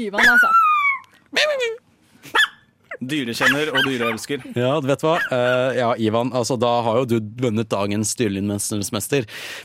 Ivan, 0.06 0.26
altså. 0.26 0.50
Dyrekjenner 3.00 3.70
og 3.72 3.86
dyreelsker. 3.88 4.42
Ja, 4.52 4.74
du 4.82 4.86
vet 4.90 5.00
hva? 5.00 5.14
Uh, 5.32 5.70
ja, 5.72 5.88
Ivan, 6.04 6.34
altså 6.36 6.58
da 6.60 6.68
har 6.84 6.98
jo 7.00 7.06
du 7.08 7.30
vunnet 7.40 7.70
dagens 7.72 8.12
Dyrlindmesternes. 8.18 8.90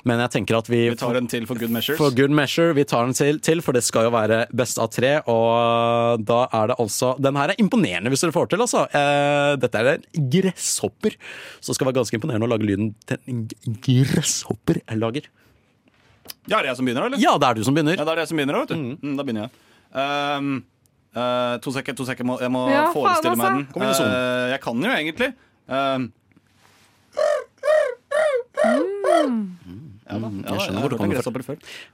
Men 0.08 0.24
jeg 0.24 0.32
tenker 0.38 0.56
at 0.62 0.69
vi, 0.71 0.86
Vi 0.94 1.00
tar 1.02 1.19
en 1.19 1.28
til 1.28 1.48
for 1.50 1.59
good 1.59 1.74
measures. 1.76 2.00
For 2.00 2.16
good 2.16 2.31
measure, 2.31 2.71
vi 2.78 2.86
tar 2.88 3.04
den 3.04 3.18
til, 3.18 3.42
til, 3.44 3.59
for 3.66 3.76
det 3.76 3.83
skal 3.83 4.07
jo 4.07 4.14
være 4.16 4.45
best 4.56 4.80
av 4.80 4.88
tre. 4.95 5.18
Og 5.28 6.24
da 6.24 6.45
er 6.48 6.71
det 6.71 6.80
altså 6.80 7.12
Den 7.19 7.36
her 7.36 7.52
er 7.52 7.59
imponerende 7.59 8.14
hvis 8.14 8.24
dere 8.24 8.36
får 8.38 8.54
til, 8.54 8.64
altså. 8.64 8.86
Uh, 8.95 9.59
dette 9.59 9.83
er 9.83 9.92
en 9.98 10.31
gresshopper. 10.38 11.19
Så 11.59 11.74
det 11.74 11.80
skal 11.81 11.92
være 11.92 12.00
ganske 12.00 12.16
imponerende 12.21 12.48
å 12.48 12.54
lage 12.56 12.71
lyden 12.71 12.94
til 13.04 13.19
en 13.28 13.44
gresshopper 13.83 14.80
lager. 14.95 15.28
Ja, 16.48 16.59
er 16.59 16.64
det 16.64 16.71
jeg 16.71 16.80
som 16.80 16.88
begynner, 16.88 17.09
eller? 17.09 17.19
Ja, 17.19 17.36
det 17.42 17.52
er 17.52 17.59
du 17.59 17.68
som 17.68 17.76
begynner. 17.76 18.00
Ja, 18.00 18.07
det 18.07 18.16
er 18.16 18.24
jeg 18.24 18.31
som 18.31 18.40
begynner, 18.40 18.64
vet 18.64 18.71
du. 18.71 18.80
Mm, 18.80 19.16
da 19.18 19.28
begynner 19.28 19.50
jeg. 19.50 19.62
Um, 19.95 20.66
uh, 21.16 21.56
to 21.64 21.71
sekker, 21.71 21.95
to 21.95 22.04
sekker. 22.06 22.25
må- 22.28 22.40
Jeg 22.42 22.52
må 22.52 22.68
Ja, 22.69 22.83
faen, 22.92 22.94
forestille 22.94 23.35
meg 23.40 23.68
altså. 23.71 24.04
den. 24.04 24.11
Eh, 24.11 24.49
jeg 24.52 24.59
kan 24.61 24.81
den 24.81 24.92
jo 24.92 24.97
egentlig. 24.97 25.33
Um, 25.68 26.11
ja, 27.16 27.21
da. 28.75 28.81
ja, 30.06 30.19
da, 30.19 30.28
Mm, 30.28 30.44
jeg 30.45 30.59
skjønner 30.61 30.81
hvor 30.83 30.92
du 30.92 30.97
kommer 30.97 31.16
fra. 31.16 31.21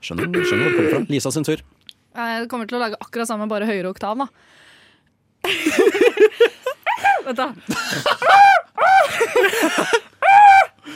Skjønner, 0.02 0.26
skjønner 0.44 0.64
hvor 0.66 0.70
det 0.70 0.76
kommer 0.76 0.90
fra. 0.92 1.00
Lisa 1.14 1.30
sin 1.32 1.44
tur. 1.46 1.56
Jeg 2.14 2.48
kommer 2.50 2.66
til 2.68 2.76
å 2.76 2.80
lage 2.82 2.96
akkurat 3.00 3.26
samme, 3.30 3.46
bare 3.48 3.66
høyere 3.70 3.88
oktav, 3.94 4.16
da. 4.18 4.26
Vent, 7.24 7.38
da. 7.38 7.48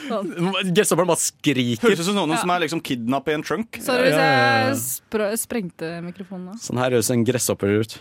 Gresshopperen 0.77 1.09
bare 1.09 1.21
skriker. 1.21 1.83
Høres 1.87 2.01
ut 2.03 2.09
som 2.09 2.17
noen 2.19 2.37
som 2.39 2.51
er 2.53 2.63
liksom 2.65 2.81
kidnappet 2.85 3.33
i 3.33 3.37
en 3.39 3.45
trunk. 3.47 3.79
Sorry 3.83 4.07
hvis 4.09 4.17
Ja, 4.17 4.25
ja, 4.27 4.37
ja. 4.37 4.67
jeg 4.69 4.79
spr 4.83 5.25
sprengte 5.41 5.91
mikrofonen. 6.05 6.53
da. 6.53 6.61
Sånn 6.63 6.81
her 6.81 6.95
høres 6.97 7.11
en 7.13 7.25
gresshopper 7.27 7.77
ut. 7.81 7.97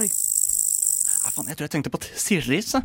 Oi. 0.00 0.06
Ja, 0.08 1.30
faen, 1.36 1.48
jeg 1.52 1.56
tror 1.58 1.68
jeg 1.68 1.74
tenkte 1.76 1.92
på 1.94 2.00
Sirris. 2.18 2.72
jeg. 2.76 2.82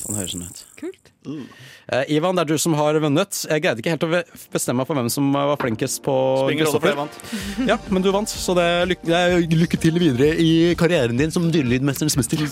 Sånn 0.00 0.18
høres 0.18 0.34
den 0.36 0.44
ut. 0.48 0.64
Kult. 0.80 1.03
Eh, 1.24 2.04
Ivan, 2.16 2.36
det 2.36 2.44
er 2.44 2.52
du 2.52 2.58
som 2.60 2.74
har 2.76 2.96
vunnet. 3.00 3.38
Jeg 3.48 3.64
greide 3.64 3.80
ikke 3.80 3.94
helt 3.94 4.04
å 4.06 4.10
bestemme 4.52 4.82
meg 4.82 4.88
for 4.88 4.98
hvem 4.98 5.08
som 5.12 5.30
var 5.34 5.56
flinkest 5.60 6.02
på 6.04 6.14
Springer 6.44 6.68
rolle 6.68 6.80
for 6.80 6.90
jeg 6.90 6.98
gresshopper. 6.98 7.00
vant. 7.00 7.68
Ja, 7.70 7.78
men 7.88 8.04
du 8.04 8.10
vant, 8.14 8.28
så 8.30 8.56
det 8.58 8.66
er 8.68 8.92
lykke, 8.92 9.08
det 9.08 9.22
er 9.22 9.58
lykke 9.64 9.80
til 9.80 9.98
videre 10.02 10.34
i 10.40 10.52
karrieren 10.78 11.20
din 11.20 11.32
som 11.34 11.48
dyrelydmesterens 11.52 12.18
mester. 12.20 12.44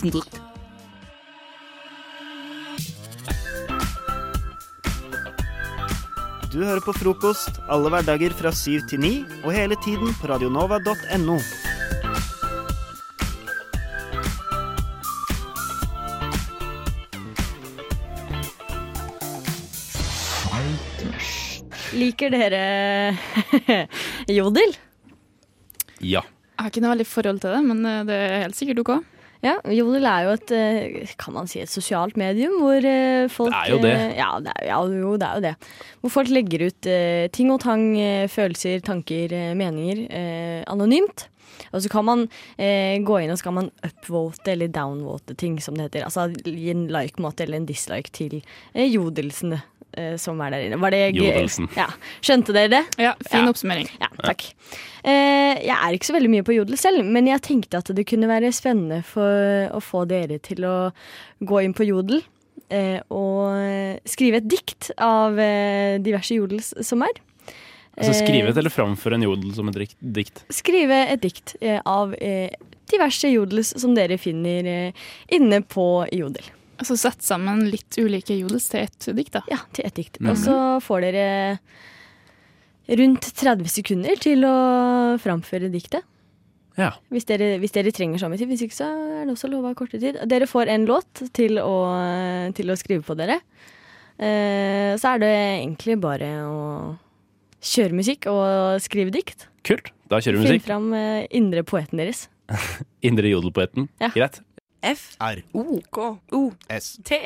Du 6.53 6.59
hører 6.61 6.83
på 6.85 6.93
frokost 6.93 7.63
alle 7.73 7.89
hverdager 7.93 8.35
fra 8.37 8.53
syv 8.53 8.85
til 8.91 9.01
ni, 9.01 9.13
og 9.41 9.55
hele 9.57 9.79
tiden 9.85 10.13
på 10.21 10.29
radionova.no. 10.29 11.39
Liker 21.93 22.33
dere 22.33 22.61
jodel? 24.39 24.77
Ja. 26.03 26.23
Jeg 26.23 26.61
har 26.61 26.71
ikke 26.71 26.83
noe 26.85 26.93
veldig 26.95 27.09
forhold 27.09 27.41
til 27.43 27.53
det, 27.55 27.63
men 27.67 27.83
eh, 27.89 28.05
det 28.09 28.17
er 28.17 28.45
helt 28.47 28.59
sikkert 28.59 28.83
OK. 28.85 28.93
Ja, 29.43 29.57
Jodel 29.75 30.05
er 30.07 30.29
jo 30.29 30.35
et 30.37 30.53
eh, 30.55 31.15
kan 31.19 31.35
man 31.35 31.49
si, 31.51 31.59
et 31.59 31.71
sosialt 31.71 32.15
medium 32.21 32.61
hvor 32.63 32.79
eh, 32.87 33.27
folk 33.33 33.51
Det 33.51 33.59
er 33.59 33.73
jo 33.73 33.81
det. 33.83 33.95
Ja, 34.15 34.29
det 34.45 34.53
er, 34.55 34.69
ja, 34.69 34.77
jo, 34.87 35.17
det 35.19 35.27
er 35.27 35.41
jo 35.41 35.45
det. 35.49 35.53
Hvor 36.05 36.15
folk 36.15 36.31
legger 36.31 36.69
ut 36.69 36.89
eh, 36.91 37.27
ting 37.35 37.51
og 37.51 37.59
tang, 37.65 37.89
følelser, 38.31 38.79
tanker, 38.87 39.35
meninger 39.59 40.05
eh, 40.07 40.61
anonymt. 40.71 41.27
Og 41.73 41.83
så 41.83 41.91
kan 41.91 42.07
man 42.07 42.25
eh, 42.55 43.01
gå 43.03 43.19
inn 43.23 43.33
og 43.35 43.41
så 43.41 43.49
kan 43.49 43.59
man 43.59 43.73
upvote 43.83 44.55
eller 44.55 44.71
downvote 44.73 45.35
ting, 45.39 45.59
som 45.63 45.75
det 45.75 45.89
heter. 45.89 46.07
Altså 46.07 46.29
gi 46.47 46.71
en 46.73 46.87
like-måte 46.93 47.43
eller 47.47 47.61
en 47.63 47.69
dislike 47.69 48.15
til 48.15 48.39
eh, 48.41 48.87
jodelsene 48.87 49.59
eh, 49.97 50.17
som 50.21 50.41
er 50.45 50.51
der 50.55 50.67
inne. 50.67 50.79
Var 50.83 50.91
det? 50.95 51.03
Jodelsen. 51.17 51.69
Ja. 51.77 51.87
Skjønte 52.25 52.53
dere 52.57 52.69
det? 52.73 52.83
Ja, 53.03 53.15
fin 53.29 53.45
Ja. 53.45 53.51
oppsummering. 53.53 53.89
Ja, 54.01 54.09
takk. 54.23 54.45
Eh, 55.05 55.59
jeg 55.67 55.75
er 55.77 55.93
ikke 55.97 56.07
så 56.11 56.15
veldig 56.15 56.31
mye 56.31 56.45
på 56.47 56.55
Jodel 56.55 56.77
selv, 56.79 57.05
men 57.05 57.27
jeg 57.27 57.43
tenkte 57.43 57.79
at 57.83 57.91
det 57.95 58.07
kunne 58.07 58.29
være 58.31 58.53
spennende 58.55 59.03
for 59.05 59.69
å 59.75 59.81
få 59.83 60.05
dere 60.09 60.39
til 60.39 60.65
å 60.65 60.93
gå 61.43 61.63
inn 61.65 61.75
på 61.75 61.87
Jodel 61.89 62.23
eh, 62.71 63.01
og 63.11 64.01
skrive 64.09 64.39
et 64.43 64.49
dikt 64.49 64.93
av 65.03 65.39
eh, 65.39 65.99
diverse 65.99 66.35
jodels 66.39 66.73
som 66.87 67.03
er. 67.03 67.13
Altså 67.93 68.15
skrive 68.23 68.47
Eh, 68.49 68.55
et 68.55 68.57
eller 68.57 68.73
framføre 68.73 69.19
en 69.19 69.27
jodel 69.27 69.53
som 69.55 69.69
et 69.69 69.97
dikt. 70.01 70.45
Skrive 70.49 71.03
et 71.13 71.21
dikt 71.21 71.57
eh, 71.61 71.81
av 71.85 72.15
diverse 72.93 73.29
jodels 73.29 73.75
som 73.81 73.95
dere 73.97 74.17
finner 74.21 74.93
inne 75.33 75.61
på 75.65 76.07
Jodel. 76.13 76.45
Altså 76.83 76.97
sette 76.99 77.23
sammen 77.23 77.63
litt 77.71 77.95
ulike 78.03 78.35
jodels 78.35 78.67
til 78.73 78.83
ett 78.83 79.07
dikt, 79.15 79.37
da. 79.37 79.45
Ja, 79.53 79.61
til 79.77 79.87
ett 79.87 79.95
dikt. 80.01 80.19
Og 80.27 80.35
så 80.41 80.57
får 80.83 81.05
dere 81.07 81.27
rundt 82.99 83.29
30 83.39 83.71
sekunder 83.71 84.19
til 84.21 84.43
å 84.49 84.57
framføre 85.23 85.71
diktet. 85.71 86.03
Ja. 86.81 86.89
Hvis 87.13 87.27
dere, 87.29 87.55
hvis 87.63 87.75
dere 87.75 87.93
trenger 87.95 88.19
så 88.19 88.31
mye 88.33 88.41
tid. 88.41 88.51
Hvis 88.51 88.65
ikke 88.67 88.79
så 88.79 88.89
er 88.89 89.29
det 89.29 89.35
også 89.37 89.51
lov 89.53 89.69
av 89.69 89.77
kortere 89.79 90.01
tid. 90.03 90.19
Dere 90.29 90.49
får 90.51 90.73
en 90.73 90.89
låt 90.89 91.23
til 91.37 91.61
å, 91.63 91.77
til 92.57 92.73
å 92.73 92.79
skrive 92.81 93.05
på 93.07 93.17
dere. 93.19 93.39
Eh, 94.19 94.93
så 95.01 95.15
er 95.15 95.23
det 95.23 95.33
egentlig 95.33 95.99
bare 96.03 96.31
å 96.49 96.61
kjøre 97.63 97.99
musikk 98.01 98.29
og 98.33 98.81
skrive 98.83 99.15
dikt. 99.15 99.47
Kult. 99.67 99.93
Da 100.11 100.19
kjører 100.21 100.41
vi 100.41 100.47
Finn 100.49 100.57
musikk. 100.59 100.67
fram 100.67 100.89
eh, 100.97 101.27
indre 101.39 101.63
poeten 101.69 102.01
deres. 102.03 102.27
Indre 103.09 103.31
jodelpoeten. 103.31 103.87
Ja. 104.03 104.11
Greit. 104.17 104.43
F. 104.83 105.17
R. 105.23 105.43
O. 105.55 105.81
K. 105.95 106.09
O. 106.37 106.43
S. 106.73 106.97
T. 107.07 107.19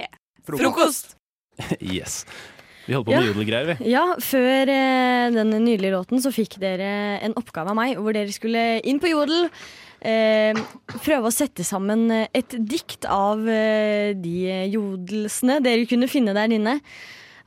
Frokost. 0.46 1.16
yes. 1.80 2.25
Vi 2.86 2.94
holder 2.94 3.08
på 3.08 3.14
med 3.16 3.25
Ja. 3.25 3.32
jodelgreier, 3.32 3.66
vi. 3.72 3.90
Ja, 3.90 4.04
før 4.22 4.70
eh, 4.70 5.32
den 5.34 5.50
nydelige 5.64 5.94
låten 5.96 6.20
så 6.22 6.30
fikk 6.30 6.58
dere 6.62 7.18
en 7.26 7.34
oppgave 7.40 7.72
av 7.72 7.78
meg 7.78 7.96
hvor 7.98 8.14
dere 8.14 8.30
skulle 8.34 8.62
inn 8.86 9.00
på 9.02 9.10
Jodel. 9.10 9.48
Eh, 10.06 10.54
prøve 11.02 11.26
å 11.26 11.34
sette 11.34 11.64
sammen 11.66 12.04
et 12.12 12.54
dikt 12.68 13.08
av 13.10 13.42
eh, 13.50 14.12
de 14.14 14.36
jodelsene 14.70 15.58
dere 15.64 15.88
kunne 15.90 16.06
finne 16.12 16.36
der 16.36 16.52
inne. 16.54 16.76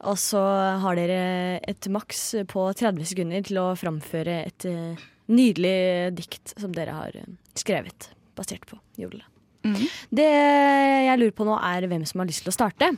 Og 0.09 0.15
så 0.19 0.41
har 0.83 0.95
dere 0.99 1.59
et 1.67 1.87
maks 1.91 2.21
på 2.51 2.67
30 2.75 3.07
sekunder 3.07 3.43
til 3.47 3.59
å 3.63 3.69
framføre 3.79 4.41
et 4.47 4.67
eh, 4.67 5.07
nydelig 5.31 5.77
dikt 6.19 6.55
som 6.59 6.75
dere 6.75 6.95
har 6.99 7.15
eh, 7.15 7.31
skrevet, 7.59 8.11
basert 8.35 8.67
på 8.67 8.79
Jodel. 8.99 9.23
Mhm. 9.65 9.85
Det 10.15 10.25
jeg 10.29 11.19
lurer 11.19 11.35
på 11.35 11.45
nå, 11.45 11.55
er 11.59 11.87
hvem 11.91 12.05
som 12.07 12.19
har 12.21 12.27
lyst 12.29 12.43
til 12.45 12.51
å 12.51 12.55
starte. 12.55 12.91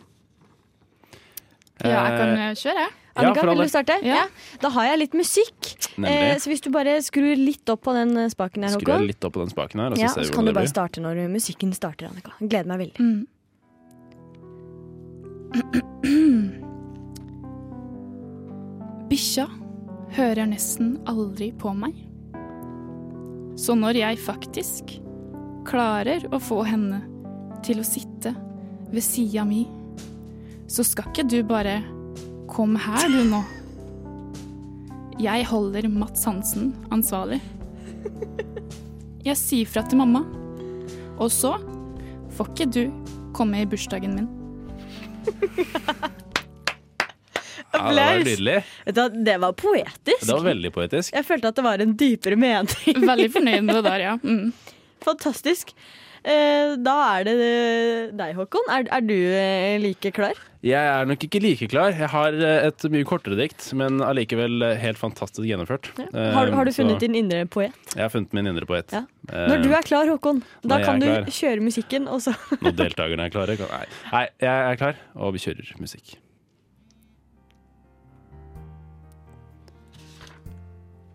Ja, 1.81 1.89
jeg 2.05 2.17
kan 2.19 2.29
eh, 2.37 2.51
kjøre, 2.53 2.75
jeg. 2.85 2.91
Ja, 3.11 3.21
Annika, 3.25 3.41
for 3.41 3.49
vil 3.51 3.57
du 3.65 3.71
starte? 3.73 3.95
Ja. 4.05 4.21
Da 4.61 4.69
har 4.71 4.85
jeg 4.91 4.99
litt 5.01 5.15
musikk. 5.17 5.71
Eh, 5.99 6.37
så 6.39 6.47
hvis 6.51 6.61
du 6.63 6.69
bare 6.71 6.93
skrur 7.03 7.35
litt 7.35 7.67
opp 7.73 7.81
på 7.83 7.91
den 7.97 8.13
eh, 8.15 8.29
spaken 8.31 8.63
her, 8.63 8.77
Håkon. 8.77 9.03
litt 9.09 9.25
opp 9.27 9.33
på 9.35 9.41
den 9.43 9.49
spaken 9.51 9.81
her, 9.83 9.89
og 9.91 9.97
så 9.97 10.01
Ja, 10.05 10.07
ser 10.13 10.21
og 10.21 10.23
vi 10.23 10.29
så 10.29 10.33
kan 10.37 10.45
du 10.45 10.53
bare 10.53 10.63
blir. 10.63 10.71
starte 10.71 11.01
når 11.03 11.27
musikken 11.33 11.73
starter, 11.75 12.07
Annika. 12.07 12.31
Gleder 12.39 12.67
meg 12.71 12.79
veldig. 12.85 12.99
Mm. 13.01 13.27
Bikkja 19.11 19.47
hører 20.15 20.47
nesten 20.47 20.93
aldri 21.09 21.51
på 21.59 21.73
meg. 21.75 21.95
Så 23.59 23.75
når 23.75 23.99
jeg 23.99 24.19
faktisk 24.23 24.95
klarer 25.67 26.25
å 26.33 26.39
få 26.41 26.61
henne 26.67 27.01
til 27.65 27.81
å 27.81 27.85
sitte 27.85 28.33
ved 28.91 29.03
sida 29.05 29.45
mi, 29.47 29.63
så 30.71 30.83
skal 30.87 31.09
ikke 31.11 31.27
du 31.29 31.41
bare 31.47 31.81
Kom 32.51 32.73
her, 32.75 33.05
du 33.07 33.21
nå. 33.29 33.37
Jeg 35.23 35.45
holder 35.47 35.85
Mats 35.87 36.25
Hansen 36.27 36.73
ansvarlig. 36.91 37.37
Jeg 39.23 39.37
sier 39.39 39.69
fra 39.71 39.85
til 39.87 40.01
mamma. 40.01 40.25
Og 41.15 41.29
så 41.31 41.53
får 42.35 42.49
ikke 42.51 42.67
du 42.75 42.81
komme 43.31 43.61
i 43.63 43.69
bursdagen 43.71 44.17
min. 44.17 44.27
Ja, 47.71 47.79
det 47.87 47.95
var 47.95 48.01
Applaus. 48.03 48.25
nydelig. 48.25 48.63
Vet 48.85 49.25
Det 49.25 49.37
var 49.39 49.53
poetisk. 49.53 50.25
Det 50.27 50.33
var 50.33 50.43
veldig 50.43 50.71
poetisk. 50.75 51.13
Jeg 51.15 51.23
følte 51.25 51.47
at 51.47 51.55
det 51.55 51.63
var 51.63 51.79
en 51.79 51.93
dypere 51.95 52.35
mening. 52.35 53.05
Veldig 53.07 53.29
fornøyd 53.31 53.63
med 53.63 53.77
det 53.77 53.83
der, 53.85 54.03
ja. 54.03 54.17
Mm. 54.19 54.51
Fantastisk. 55.05 55.73
Eh, 56.21 56.75
da 56.77 56.95
er 57.17 57.25
det 57.25 57.35
deg, 58.13 58.35
Håkon. 58.37 58.67
Er, 58.69 58.85
er 58.93 59.01
du 59.01 59.15
eh, 59.17 59.79
like 59.81 60.11
klar? 60.13 60.37
Jeg 60.61 60.77
er 60.77 61.07
nok 61.09 61.23
ikke 61.25 61.39
like 61.41 61.65
klar. 61.71 61.95
Jeg 61.97 62.09
har 62.13 62.35
eh, 62.37 62.67
et 62.67 62.85
mye 62.93 63.07
kortere 63.09 63.33
dikt, 63.39 63.71
men 63.73 63.97
allikevel 64.05 64.61
eh, 64.67 64.75
helt 64.83 64.99
fantastisk 65.01 65.47
gjennomført. 65.49 65.89
Ja. 65.97 66.05
Har, 66.37 66.51
har 66.53 66.69
du 66.69 66.71
så 66.75 66.83
funnet 66.83 67.01
din 67.01 67.17
indre 67.17 67.47
poet? 67.49 67.73
Jeg 67.95 68.03
har 68.05 68.13
funnet 68.13 68.35
min 68.37 68.51
indre 68.53 68.69
poet. 68.69 68.93
Ja. 68.93 69.01
Eh, 69.31 69.47
Når 69.49 69.63
du 69.65 69.71
er 69.73 69.87
klar, 69.87 70.05
Håkon, 70.13 70.43
da 70.61 70.77
kan 70.85 71.01
du 71.01 71.07
klar. 71.09 71.25
kjøre 71.33 71.65
musikken, 71.65 72.05
Også. 72.05 72.35
Når 72.61 72.77
deltakerne 72.83 73.25
er 73.25 73.33
klare. 73.33 73.57
Nei. 73.57 73.85
Nei, 74.13 74.25
jeg 74.45 74.67
er 74.75 74.77
klar, 74.83 75.01
og 75.17 75.33
vi 75.33 75.41
kjører 75.41 75.73
musikk. 75.81 76.19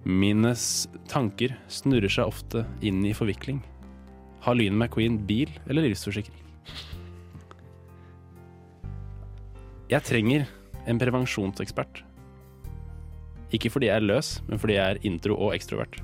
Mine 0.07 0.53
tanker 1.11 1.55
snurrer 1.73 2.11
seg 2.13 2.29
ofte 2.31 2.67
inn 2.87 3.01
i 3.07 3.15
forvikling. 3.17 3.63
Har 4.47 4.55
Lyn 4.55 4.77
McQueen 4.79 5.19
bil 5.27 5.51
eller 5.67 5.89
livsforsikring? 5.89 6.43
Jeg 9.91 10.03
trenger 10.07 10.47
en 10.87 10.99
prevensjonsekspert. 11.03 12.03
Ikke 13.55 13.71
fordi 13.71 13.89
jeg 13.91 13.99
er 13.99 14.07
løs, 14.07 14.37
men 14.47 14.59
fordi 14.63 14.79
jeg 14.79 14.97
er 14.97 15.03
intro 15.07 15.35
og 15.39 15.55
ekstrovert. 15.57 15.99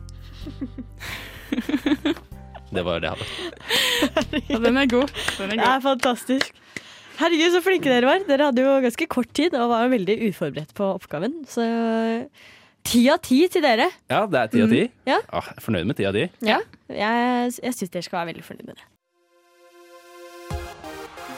Det 2.73 2.81
var 2.87 3.03
det 3.03 3.11
jeg 3.11 3.19
hadde. 3.19 4.39
Ja, 4.49 4.59
den 4.65 4.79
er 4.81 4.87
god. 4.89 5.11
Den 5.37 5.51
er 5.53 5.59
Det 5.61 5.67
er 5.69 5.81
fantastisk. 5.85 6.55
Herregud, 7.19 7.51
så 7.53 7.61
flinke 7.61 7.91
dere 7.93 8.09
var. 8.09 8.23
Dere 8.25 8.47
hadde 8.49 8.65
jo 8.65 8.71
ganske 8.81 9.07
kort 9.13 9.29
tid 9.37 9.53
og 9.59 9.69
var 9.75 9.91
veldig 9.93 10.17
uforberedt 10.31 10.73
på 10.79 10.87
oppgaven. 10.95 11.35
Så 11.45 11.67
ti 12.89 13.03
av 13.13 13.21
ti 13.23 13.43
til 13.53 13.63
dere. 13.67 13.91
Ja, 14.09 14.25
det 14.25 14.41
er 14.41 14.49
ti 14.55 14.63
av 14.65 14.73
ti. 14.73 14.87
Mm. 14.89 14.95
Ja. 15.11 15.19
Ah, 15.29 15.51
jeg 15.53 15.61
er 15.61 15.67
fornøyd 15.67 15.91
med 15.91 16.01
ti 16.01 16.09
av 16.09 16.17
ti. 16.17 16.25
Ja. 16.49 16.63
Jeg, 16.97 17.53
jeg 17.63 17.75
syns 17.75 17.91
dere 17.91 18.03
skal 18.03 18.17
være 18.19 18.27
veldig 18.27 18.45
fornøyd 18.45 18.67
med 18.67 18.75
det. 18.75 18.85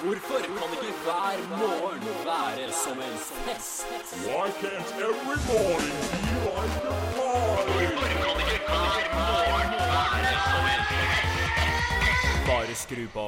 Hvorfor 0.05 0.39
kan 0.59 0.71
ikke 0.77 0.93
hver 1.05 1.39
morgen 1.59 2.03
være 2.29 2.73
som 2.85 2.99
en 2.99 3.19
fest? 3.47 3.87
Why 4.27 4.49
can't 4.61 4.91
every 5.09 5.39
morning 5.51 6.01
be 6.13 6.23
like 6.47 6.77
a 6.85 6.97
party? 7.17 7.87
Hvorfor 7.87 8.09
kan 8.25 8.37
ikke 8.53 8.69
hver 8.69 9.07
morgen 9.19 9.71
være 9.95 10.35
som 10.51 10.65
en 10.75 10.83
fest? 10.91 12.47
Bare 12.49 12.75
skru 12.75 13.05
på. 13.13 13.27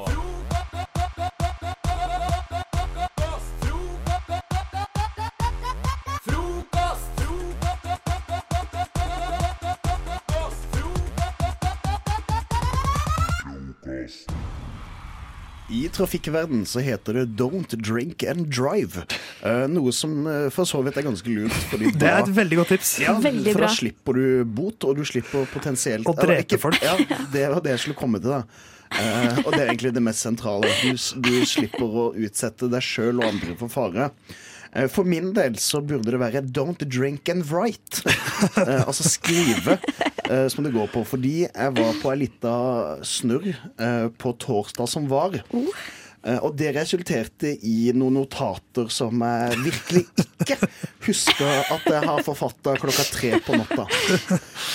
I 15.68 15.88
trafikkverden 15.90 16.66
så 16.66 16.80
heter 16.80 17.12
det 17.12 17.25
'don't 17.26 17.75
drink 17.82 18.23
and 18.23 18.46
drive'. 18.46 19.02
Uh, 19.42 19.66
noe 19.66 19.92
som 19.92 20.26
uh, 20.26 20.46
for 20.50 20.64
så 20.64 20.78
vidt 20.87 20.96
er 20.96 21.02
ganske 21.02 21.26
lurt. 21.26 21.56
Fordi 21.73 21.90
Det 22.00 22.06
er 22.06 22.23
et 22.23 22.37
veldig 22.37 22.61
godt 22.61 22.68
tips. 22.76 22.92
Ja, 23.02 23.16
Veldig 23.18 23.52
for 23.56 23.66
da 23.66 23.73
slipper 23.75 24.12
du 24.20 24.44
bot, 24.44 24.87
og 24.87 24.96
du 24.96 25.04
slipper 25.04 25.46
potensielt 25.50 26.06
Å 26.06 26.14
drepe 26.14 26.58
folk. 26.62 26.78
Ja, 26.82 26.94
det 27.32 27.49
var 27.50 27.61
det 27.64 27.75
jeg 27.75 27.87
skulle 27.87 27.99
komme 27.99 28.23
til, 28.23 28.37
da. 28.37 28.44
Uh, 28.87 29.42
og 29.42 29.50
det 29.52 29.64
er 29.64 29.73
egentlig 29.73 29.94
det 29.96 30.04
mest 30.06 30.23
sentrale. 30.23 30.70
Du, 30.85 30.94
du 31.26 31.32
slipper 31.42 31.99
å 32.04 32.11
utsette 32.14 32.70
deg 32.70 32.87
sjøl 32.87 33.18
og 33.18 33.32
andre 33.32 33.58
for 33.58 33.73
fare. 33.73 34.12
Eh, 34.76 34.88
For 34.92 35.09
min 35.09 35.33
del 35.37 35.56
så 35.61 35.80
burde 35.80 36.12
det 36.12 36.21
være 36.21 36.42
'don't 36.45 36.85
drink 36.85 37.28
and 37.28 37.45
write'. 37.50 38.04
Eh, 38.56 38.87
altså 38.87 39.09
skrive, 39.09 39.78
eh, 40.30 40.49
som 40.49 40.64
det 40.64 40.73
går 40.75 40.87
på. 40.92 41.04
Fordi 41.04 41.47
jeg 41.47 41.76
var 41.76 41.95
på 42.02 42.11
ei 42.12 42.18
lita 42.18 42.52
snurr 43.02 43.54
på 44.18 44.33
torsdag 44.38 44.88
som 44.88 45.09
var. 45.09 45.40
Eh, 46.26 46.38
Og 46.42 46.56
det 46.59 46.73
resulterte 46.75 47.52
i 47.62 47.92
noen 47.95 48.16
notater 48.18 48.88
som 48.90 49.21
jeg 49.23 49.59
virkelig 49.62 50.02
ikke 50.26 50.56
husker 51.06 51.73
at 51.76 51.85
jeg 51.87 52.02
har 52.09 52.23
forfatta 52.26 52.75
klokka 52.83 53.04
tre 53.14 53.30
på 53.47 53.54
natta. 53.61 53.85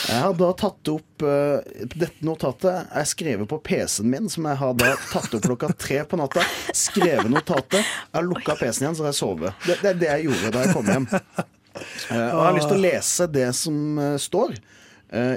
Jeg 0.08 0.20
har 0.24 0.36
da 0.40 0.52
tatt 0.62 0.92
opp 0.94 1.26
eh, 1.28 1.86
dette 1.92 2.24
notatet 2.28 2.88
Jeg 2.96 3.10
skrev 3.12 3.44
på 3.52 3.60
PC-en 3.68 4.10
min, 4.14 4.30
som 4.32 4.48
jeg 4.48 4.60
har 4.62 4.78
da 4.80 4.94
tatt 5.12 5.36
opp 5.38 5.44
klokka 5.50 5.72
tre 5.76 6.02
på 6.08 6.20
natta. 6.22 6.46
Skrevet 6.76 7.28
notatet. 7.32 7.82
Jeg 7.84 8.16
har 8.20 8.28
lukka 8.30 8.56
PC-en 8.60 8.88
igjen, 8.88 8.96
så 9.00 9.06
har 9.08 9.12
jeg 9.12 9.20
sovet. 9.22 9.66
Det, 9.68 9.80
det 9.84 9.92
er 9.94 10.00
det 10.06 10.12
jeg 10.14 10.30
gjorde 10.30 10.54
da 10.56 10.64
jeg 10.66 10.76
kom 10.78 10.94
hjem. 10.96 11.10
Eh, 11.12 12.16
og 12.16 12.40
jeg 12.40 12.48
har 12.48 12.56
lyst 12.62 12.72
til 12.72 12.80
å 12.80 12.86
lese 12.86 13.28
det 13.32 13.50
som 13.56 13.78
står 14.20 14.56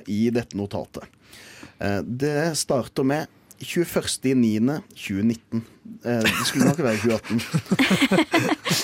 i 0.06 0.28
dette 0.30 0.54
notatet. 0.54 1.02
Det 2.06 2.34
starter 2.54 3.02
med 3.06 3.26
21.9.2019. 3.64 5.62
Eh, 6.04 6.22
det 6.22 6.46
skulle 6.46 6.68
nok 6.68 6.82
være 6.84 6.98
2018. 7.02 7.40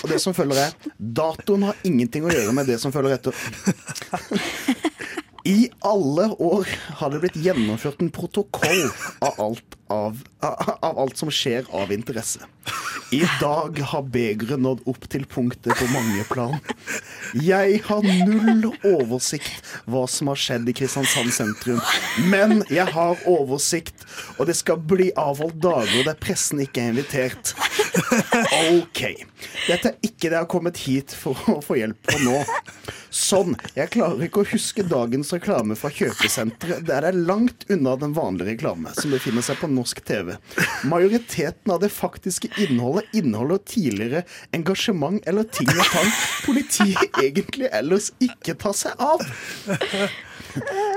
Og 0.03 0.13
det 0.13 0.21
som 0.23 0.37
følger 0.37 0.63
er 0.67 0.93
Datoen 0.99 1.69
har 1.69 1.77
ingenting 1.87 2.27
å 2.27 2.33
gjøre 2.33 2.55
med 2.57 2.71
det 2.71 2.79
som 2.83 2.95
følger 2.95 3.19
etter. 3.19 3.33
I 5.49 5.71
alle 5.87 6.29
år 6.37 6.69
har 7.01 7.13
det 7.13 7.21
blitt 7.23 7.39
gjennomført 7.41 8.03
en 8.05 8.13
protokoll 8.13 8.91
av 9.25 9.41
alt, 9.41 9.80
av, 9.91 10.23
av 10.81 10.99
alt 10.99 11.19
som 11.19 11.31
skjer 11.31 11.67
av 11.75 11.93
interesse. 11.93 12.47
I 13.11 13.25
dag 13.41 13.79
har 13.91 14.03
begeret 14.07 14.61
nådd 14.63 14.85
opp 14.91 15.07
til 15.11 15.25
punktet 15.27 15.75
på 15.75 15.87
mange 15.91 16.23
plan. 16.31 16.61
Jeg 17.35 17.81
har 17.87 18.07
null 18.07 18.69
oversikt 18.87 19.67
hva 19.91 20.05
som 20.11 20.31
har 20.31 20.39
skjedd 20.39 20.71
i 20.71 20.75
Kristiansand 20.79 21.33
sentrum. 21.35 21.81
Men 22.31 22.61
jeg 22.71 22.87
har 22.95 23.25
oversikt, 23.31 24.07
og 24.39 24.47
det 24.51 24.55
skal 24.61 24.79
bli 24.79 25.11
avholdt 25.19 25.59
dager 25.63 26.07
der 26.07 26.19
pressen 26.23 26.63
ikke 26.63 26.85
er 26.85 26.95
invitert. 26.95 27.55
OK. 28.71 29.03
Dette 29.67 29.91
er 29.91 29.99
ikke 30.07 30.29
det 30.29 30.37
jeg 30.37 30.45
har 30.45 30.51
kommet 30.51 30.79
hit 30.87 31.15
for 31.17 31.39
å 31.51 31.59
få 31.65 31.81
hjelp 31.81 31.99
på 32.07 32.23
nå. 32.23 32.39
Sånn. 33.11 33.57
Jeg 33.75 33.91
klarer 33.97 34.23
ikke 34.29 34.45
å 34.45 34.51
huske 34.53 34.87
dagens 34.87 35.33
reklame 35.35 35.75
fra 35.79 35.91
kjøpesenteret. 35.91 36.85
Der 36.87 37.09
er 37.09 37.17
langt 37.17 37.67
unna 37.73 37.97
den 37.99 38.15
vanlige 38.15 38.55
reklame 38.55 38.95
som 38.95 39.11
befinner 39.11 39.43
seg 39.43 39.59
på 39.59 39.71
norsk 39.81 40.03
TV. 40.07 40.35
Majoriteten 40.89 41.75
av 41.75 41.83
det 41.83 41.91
faktiske 41.95 42.53
innholdet 42.61 43.11
inneholder 43.17 43.63
tidligere 43.67 44.25
engasjement 44.57 45.25
eller 45.29 45.49
ting 45.49 45.71
og 45.75 45.87
tang 45.91 46.11
politiet 46.47 47.21
egentlig 47.23 47.71
ellers 47.73 48.11
ikke 48.23 48.57
tar 48.61 48.77
seg 48.77 49.01
av. 49.01 49.25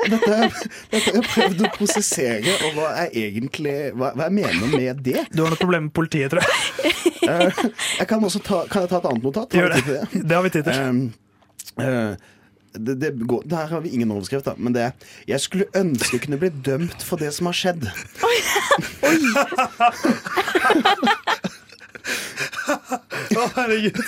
Dette, 0.09 0.29
har 0.33 0.51
jeg 0.91 1.23
prøvd 1.29 1.63
å 1.65 1.71
prosessere, 1.75 2.53
og 2.65 2.77
hva 2.77 2.89
er 3.03 3.17
egentlig 3.23 3.75
hva, 3.93 4.11
hva 4.17 4.27
jeg 4.29 4.35
mener 4.39 4.71
med 4.73 5.03
det. 5.05 5.25
Du 5.33 5.43
har 5.43 5.53
noe 5.53 5.61
problem 5.61 5.87
med 5.89 5.95
politiet, 5.95 6.33
tror 6.33 6.43
jeg. 6.43 7.03
Eh, 7.23 7.59
jeg 8.01 8.07
kan 8.09 8.23
ta, 8.43 8.63
kan 8.67 8.83
jeg 8.83 8.89
ta 8.91 8.97
et 8.99 9.05
annet 9.07 9.23
notat? 9.23 9.53
Gjør 9.55 9.75
det. 9.75 9.99
Det 10.11 10.35
har 10.35 10.43
vi 10.43 10.49
tid 10.51 10.65
til. 10.67 10.79
Um, 10.83 11.03
eh, 11.79 12.33
det, 12.73 12.95
det 13.01 13.11
går, 13.27 13.41
der 13.49 13.65
har 13.71 13.81
vi 13.83 13.89
ingen 13.93 14.11
overskrift, 14.11 14.45
da. 14.45 14.53
Men 14.57 14.73
det 14.75 14.81
er 14.81 14.91
Jeg 15.27 15.39
skulle 15.43 15.65
ønske 15.77 16.17
jeg 16.17 16.23
kunne 16.25 16.41
bli 16.41 16.51
dømt 16.65 17.03
for 17.05 17.17
det 17.21 17.33
som 17.35 17.45
har 17.49 17.57
skjedd. 17.57 17.83
Oi 18.23 18.37
Å, 23.33 23.35
herregud. 23.55 23.99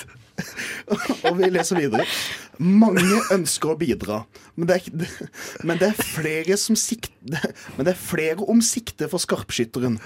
Og 1.25 1.38
vi 1.39 1.48
leser 1.50 1.79
videre. 1.79 2.03
Mange 2.62 3.17
ønsker 3.34 3.74
å 3.74 3.77
bidra, 3.79 4.19
men 4.55 4.69
det 4.69 4.75
er, 4.77 4.84
men 5.67 5.79
det 5.81 5.88
er 5.89 6.05
flere 6.07 6.55
som 6.60 6.75
sikter 6.79 7.12
Men 7.75 7.84
det 7.84 7.91
er 7.91 8.00
flere 8.00 8.45
om 8.48 8.62
sikte 8.63 9.10
for 9.12 9.19
skarpskytteren. 9.19 9.98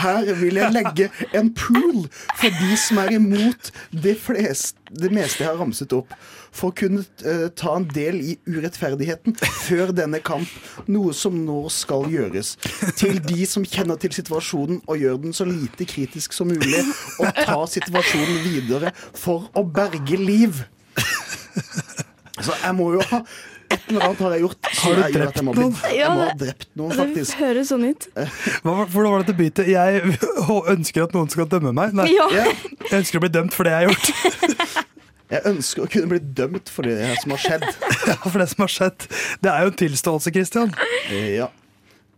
Her 0.00 0.26
vil 0.40 0.58
jeg 0.58 0.74
legge 0.74 1.06
en 1.38 1.52
pool 1.54 2.08
for 2.40 2.50
de 2.62 2.78
som 2.80 2.98
er 3.04 3.14
imot 3.18 3.70
det, 3.92 4.16
flest, 4.24 4.80
det 4.90 5.12
meste 5.14 5.44
jeg 5.44 5.52
har 5.52 5.60
ramset 5.60 5.94
opp. 5.94 6.10
For 6.52 6.68
å 6.68 6.74
kunne 6.76 7.00
eh, 7.24 7.46
ta 7.56 7.74
en 7.78 7.86
del 7.88 8.18
i 8.20 8.34
urettferdigheten 8.44 9.36
før 9.40 9.92
denne 9.96 10.18
kamp, 10.24 10.48
noe 10.92 11.14
som 11.16 11.38
nå 11.46 11.62
skal 11.72 12.04
gjøres. 12.12 12.54
Til 13.00 13.22
de 13.24 13.46
som 13.48 13.64
kjenner 13.64 13.96
til 14.02 14.12
situasjonen 14.12 14.82
og 14.84 15.00
gjør 15.00 15.16
den 15.24 15.32
så 15.36 15.46
lite 15.48 15.86
kritisk 15.88 16.36
som 16.36 16.52
mulig, 16.52 16.82
og 17.22 17.32
ta 17.40 17.56
situasjonen 17.72 18.42
videre 18.44 18.92
for 19.16 19.48
å 19.56 19.64
berge 19.64 20.20
liv. 20.20 20.60
Så 22.42 22.52
jeg 22.62 22.76
må 22.76 22.92
jo 22.98 23.02
ha 23.12 23.22
Et 23.72 23.86
eller 23.88 24.02
annet 24.04 24.18
har 24.20 24.32
jeg 24.34 24.42
gjort. 24.42 24.66
Har 24.82 24.98
du 24.98 25.02
drept 25.14 25.36
jeg 25.38 25.44
noen? 25.46 25.70
Jeg 25.96 26.08
må 26.12 26.24
ha 26.26 26.32
drept 26.36 26.66
noen, 26.76 26.90
faktisk. 26.98 27.38
høres 27.40 27.70
sånn 27.72 27.86
ut. 27.88 28.04
Hva, 28.66 28.74
hvordan 28.84 29.14
var 29.14 29.22
dette 29.24 29.36
byttet? 29.38 29.70
Jeg 29.72 30.02
ønsker 30.74 31.06
at 31.06 31.14
noen 31.16 31.30
skal 31.32 31.48
dømme 31.48 31.72
meg. 31.80 31.94
Nei, 31.96 32.10
Ja. 32.12 32.26
jeg 32.36 32.98
ønsker 33.00 33.16
å 33.16 33.24
bli 33.24 33.32
dømt 33.32 33.56
for 33.56 33.64
det 33.64 33.72
jeg 33.72 33.88
har 33.88 33.94
gjort. 33.94 34.84
Jeg 35.32 35.46
ønsker 35.48 35.86
å 35.86 35.88
kunne 35.90 36.10
bli 36.12 36.20
dømt 36.36 36.68
for 36.72 36.84
det 36.86 36.98
som 37.22 37.32
har 37.34 37.40
skjedd. 37.40 37.66
Ja, 38.10 38.16
for 38.26 38.38
det 38.42 38.48
som 38.52 38.64
har 38.66 38.72
skjedd. 38.72 39.08
Det 39.40 39.50
er 39.52 39.64
jo 39.66 39.72
en 39.72 39.80
tilståelse, 39.80 40.32
Christian. 40.34 40.72
Eh, 41.08 41.34
Ja. 41.40 41.50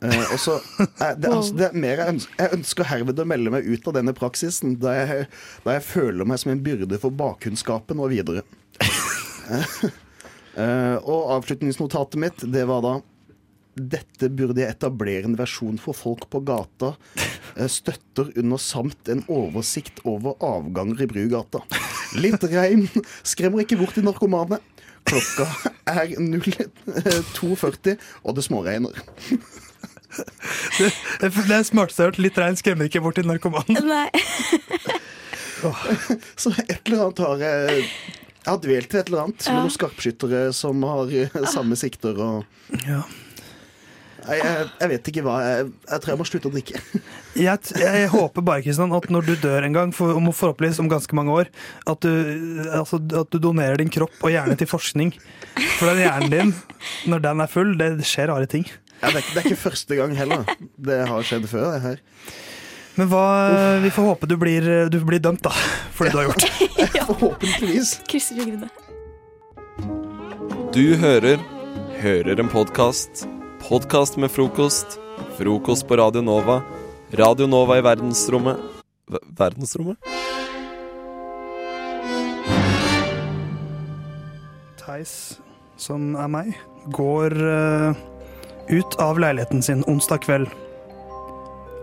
Eh, 0.05 0.25
og 0.35 0.41
så 0.43 0.59
er 1.01 1.15
det, 1.17 1.31
altså, 1.31 1.55
det 1.57 1.69
er 1.71 1.77
mer 1.81 2.01
jeg 2.03 2.13
ønsker, 2.17 2.35
jeg 2.43 2.53
ønsker 2.59 2.89
herved 2.91 3.21
å 3.23 3.25
melde 3.31 3.53
meg 3.55 3.69
ut 3.71 3.87
av 3.89 3.95
denne 3.97 4.13
praksisen, 4.17 4.75
da 4.83 4.93
jeg, 4.99 5.29
da 5.65 5.77
jeg 5.79 5.85
føler 5.87 6.29
meg 6.29 6.43
som 6.43 6.51
en 6.53 6.61
byrde 6.67 6.99
for 7.01 7.15
bakkunnskapen 7.15 8.03
og 8.05 8.13
videre. 8.13 8.45
Eh, 10.55 10.97
og 11.11 11.33
avslutningsnotatet 11.35 12.15
mitt, 12.23 12.43
det 12.55 12.61
var 12.71 12.79
da 12.85 12.91
dette 13.75 14.29
burde 14.31 14.61
jeg 14.63 14.71
etablere 14.75 15.27
en 15.29 15.37
versjon 15.39 15.79
for 15.83 15.97
folk 15.99 16.27
på 16.33 16.41
gata. 16.47 16.93
Eh, 17.57 17.69
Støtter 17.71 18.31
under 18.41 18.61
samt 18.63 19.11
en 19.13 19.25
oversikt 19.33 20.01
over 20.09 20.37
avganger 20.45 21.05
i 21.05 21.09
Brugata. 21.11 21.61
Litt 22.19 22.45
regn 22.53 22.87
skremmer 23.27 23.65
ikke 23.65 23.79
bort 23.81 23.97
de 23.99 24.05
narkomane. 24.07 24.61
Klokka 25.05 25.47
er 25.91 26.15
02.40, 26.17 27.99
og 28.25 28.31
det 28.39 28.45
småregner. 28.47 28.95
Det, 30.79 30.89
det, 31.21 31.29
det 31.35 31.57
er 31.59 31.67
smarteste 31.67 32.01
jeg 32.01 32.07
har 32.07 32.13
hørt. 32.13 32.23
Litt 32.23 32.39
regn 32.41 32.57
skremmer 32.61 32.89
ikke 32.89 33.03
bort 33.05 33.19
de 33.19 33.27
narkomane. 33.27 33.81
Nei. 33.85 34.09
Så 36.41 36.51
et 36.69 36.81
eller 36.85 37.07
annet 37.07 37.21
har 37.25 37.39
jeg 37.41 37.85
Jeg 37.85 38.51
har 38.51 38.59
dvelt 38.61 38.89
til 38.93 38.99
et 39.01 39.09
eller 39.09 39.23
annet 39.23 39.47
med 39.49 39.57
noen 39.63 39.73
skarpskyttere 39.73 40.41
som 40.53 40.83
har 40.85 41.09
eh, 41.17 41.33
samme 41.49 41.73
sikter 41.81 42.19
og 42.21 42.45
Ja. 42.85 42.99
Jeg, 44.25 44.69
jeg 44.81 44.89
vet 44.95 45.09
ikke 45.11 45.23
hva. 45.27 45.35
Jeg, 45.45 45.67
jeg 45.91 46.01
tror 46.03 46.13
jeg 46.15 46.19
må 46.21 46.27
slutte 46.29 46.49
å 46.49 46.53
drikke. 46.55 46.81
Jeg, 47.37 47.59
jeg 47.83 48.09
håper 48.13 48.45
bare 48.47 48.63
Kristian, 48.65 48.93
at 48.97 49.09
når 49.13 49.27
du 49.27 49.33
dør 49.43 49.67
en 49.67 49.75
gang, 49.77 49.91
for, 49.97 50.15
om 50.17 50.31
forhåpentligvis 50.33 50.79
om 50.81 50.89
ganske 50.89 51.17
mange 51.19 51.35
år, 51.35 51.51
at 51.91 52.01
du, 52.07 52.63
altså, 52.73 53.01
at 53.21 53.29
du 53.35 53.41
donerer 53.43 53.77
din 53.83 53.91
kropp 53.93 54.17
og 54.25 54.33
hjerne 54.33 54.57
til 54.61 54.71
forskning. 54.71 55.13
For 55.79 55.91
den 55.91 56.01
hjernen 56.07 56.33
din, 56.33 56.55
når 57.11 57.25
den 57.27 57.45
er 57.45 57.53
full, 57.53 57.75
det 57.81 57.91
skjer 58.09 58.31
rare 58.33 58.49
ting. 58.49 58.65
Ja, 59.03 59.11
det, 59.11 59.19
er, 59.19 59.21
ikke- 59.21 59.35
det 59.35 59.43
er 59.43 59.51
ikke 59.51 59.63
første 59.67 59.99
gang 60.01 60.17
heller. 60.17 60.45
Det 60.89 61.01
har 61.11 61.27
skjedd 61.29 61.49
før. 61.51 61.67
det 61.75 61.83
her 61.85 62.01
Men 62.97 63.09
hva, 63.11 63.25
vi 63.83 63.91
får 63.93 64.07
håpe 64.13 64.29
du 64.31 64.37
blir, 64.41 64.71
du 64.89 65.01
blir 65.05 65.21
dømt, 65.21 65.43
da, 65.45 65.53
for 65.93 66.07
det 66.07 66.15
du 66.15 66.23
har 66.23 66.31
gjort. 66.31 66.49
Forhåpentligvis. 67.11 67.97
Krysser 68.09 68.39
fingrene. 68.41 68.71
Du 70.75 70.97
hører 71.03 71.43
Hører 72.05 72.41
en 72.43 72.49
podkast. 72.53 73.23
Podkast 73.65 74.17
med 74.17 74.31
frokost. 74.31 74.99
Frokost 75.39 75.89
på 75.89 75.97
Radio 75.97 76.21
Nova. 76.23 76.63
Radio 77.13 77.47
Nova 77.47 77.79
i 77.79 77.81
verdensrommet 77.81 78.61
v 79.09 79.21
Verdensrommet? 79.39 79.97
Theis, 84.77 85.15
som 85.81 86.13
er 86.13 86.29
meg, 86.29 86.51
går 86.93 87.33
uh, 87.41 87.97
ut 88.69 88.99
av 89.01 89.23
leiligheten 89.25 89.65
sin 89.65 89.81
onsdag 89.89 90.21
kveld. 90.27 90.53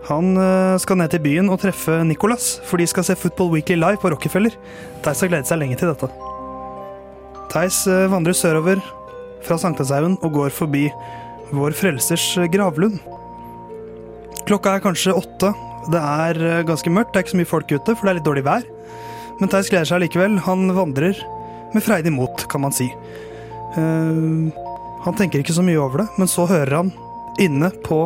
Han 0.06 0.36
uh, 0.38 0.78
skal 0.78 1.02
ned 1.02 1.10
til 1.10 1.24
byen 1.26 1.50
og 1.50 1.64
treffe 1.64 1.98
Nicolas, 2.06 2.60
for 2.62 2.78
de 2.78 2.86
skal 2.86 3.08
se 3.10 3.18
Football 3.18 3.50
Weekly 3.56 3.80
live 3.80 3.98
på 3.98 4.14
Rockefeller. 4.14 4.54
Theis 5.02 5.26
har 5.26 5.34
gledet 5.34 5.50
seg 5.50 5.58
lenge 5.58 5.82
til 5.82 5.90
dette. 5.90 6.12
Theis 7.50 7.82
uh, 7.90 8.06
vandrer 8.14 8.38
sørover 8.38 8.78
fra 9.42 9.58
Sankthanshaugen 9.58 10.20
og 10.22 10.38
går 10.38 10.54
forbi 10.54 10.86
Vår 11.52 11.74
Frelsers 11.76 12.24
gravlund. 12.52 12.98
Klokka 14.48 14.76
er 14.76 14.84
kanskje 14.84 15.14
åtte. 15.16 15.52
Det 15.92 16.00
er 16.00 16.38
eh, 16.40 16.64
ganske 16.66 16.90
mørkt, 16.92 17.12
det 17.12 17.20
er 17.20 17.26
ikke 17.26 17.34
så 17.34 17.40
mye 17.40 17.50
folk 17.50 17.72
ute, 17.72 17.94
for 17.94 18.06
det 18.06 18.12
er 18.12 18.18
litt 18.18 18.28
dårlig 18.28 18.44
vær. 18.46 18.66
Men 19.40 19.50
Theis 19.52 19.70
gleder 19.72 19.88
seg 19.90 20.02
likevel. 20.04 20.38
Han 20.46 20.72
vandrer 20.76 21.18
med 21.74 21.84
freidig 21.84 22.12
mot, 22.14 22.44
kan 22.52 22.62
man 22.64 22.74
si. 22.74 22.88
Uh, 23.72 24.52
han 25.02 25.16
tenker 25.18 25.40
ikke 25.40 25.56
så 25.56 25.64
mye 25.64 25.80
over 25.80 26.04
det, 26.04 26.08
men 26.20 26.28
så 26.30 26.44
hører 26.46 26.82
han 26.82 26.92
inne 27.40 27.72
på 27.84 28.04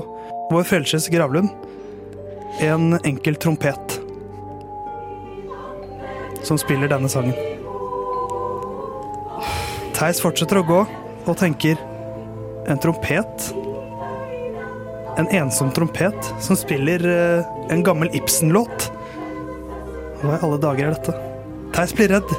Vår 0.52 0.66
Frelsers 0.68 1.08
gravlund 1.10 1.50
en 2.62 2.94
enkel 3.04 3.36
trompet 3.42 3.98
som 6.46 6.58
spiller 6.60 6.88
denne 6.88 7.10
sangen. 7.10 7.34
Theis 9.96 10.20
fortsetter 10.22 10.60
å 10.60 10.66
gå 10.68 10.80
og 11.26 11.36
tenker 11.40 11.80
en 12.66 12.78
trompet. 12.78 13.54
En 15.16 15.28
ensom 15.32 15.70
trompet 15.72 16.32
som 16.44 16.58
spiller 16.58 17.04
eh, 17.08 17.46
en 17.72 17.84
gammel 17.86 18.10
Ibsen-låt. 18.16 18.90
Hva 20.22 20.36
i 20.36 20.42
alle 20.42 20.58
dager 20.60 20.90
er 20.90 20.98
dette? 20.98 21.14
Theis 21.76 21.94
blir 21.96 22.12
redd. 22.12 22.34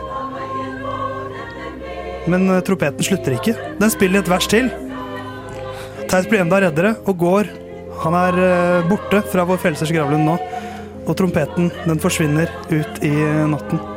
Men 2.29 2.49
eh, 2.51 2.61
trompeten 2.67 3.07
slutter 3.07 3.37
ikke. 3.37 3.55
Den 3.81 3.93
spiller 3.93 4.21
et 4.21 4.31
vers 4.31 4.49
til. 4.51 4.69
Theis 6.07 6.29
blir 6.29 6.43
enda 6.43 6.61
reddere 6.63 6.95
og 7.07 7.17
går. 7.23 7.51
Han 8.05 8.17
er 8.19 8.41
eh, 8.45 8.87
borte 8.91 9.23
fra 9.33 9.47
vår 9.47 9.61
frelsers 9.63 9.93
gravlund 9.95 10.27
nå. 10.29 10.39
Og 11.07 11.13
trompeten 11.17 11.71
den 11.87 12.03
forsvinner 12.03 12.51
ut 12.69 13.05
i 13.05 13.13
natten. 13.47 13.96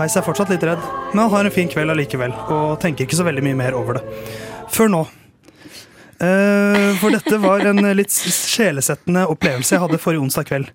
Theis 0.00 0.14
er 0.16 0.24
fortsatt 0.24 0.48
litt 0.48 0.62
redd, 0.64 0.80
men 1.12 1.26
han 1.26 1.32
har 1.34 1.44
en 1.44 1.52
fin 1.52 1.68
kveld 1.68 1.92
allikevel. 1.92 2.32
Og 2.48 2.78
tenker 2.80 3.04
ikke 3.04 3.18
så 3.18 3.26
veldig 3.26 3.42
mye 3.44 3.56
mer 3.58 3.74
over 3.76 3.98
det. 3.98 4.04
Før 4.72 4.88
nå. 4.88 5.00
Eh, 6.20 6.86
for 7.00 7.12
dette 7.12 7.36
var 7.40 7.64
en 7.68 7.80
litt 7.96 8.12
sjelesettende 8.12 9.26
opplevelse 9.32 9.74
jeg 9.74 9.82
hadde 9.82 10.00
forrige 10.00 10.24
onsdag 10.24 10.48
kveld. 10.48 10.70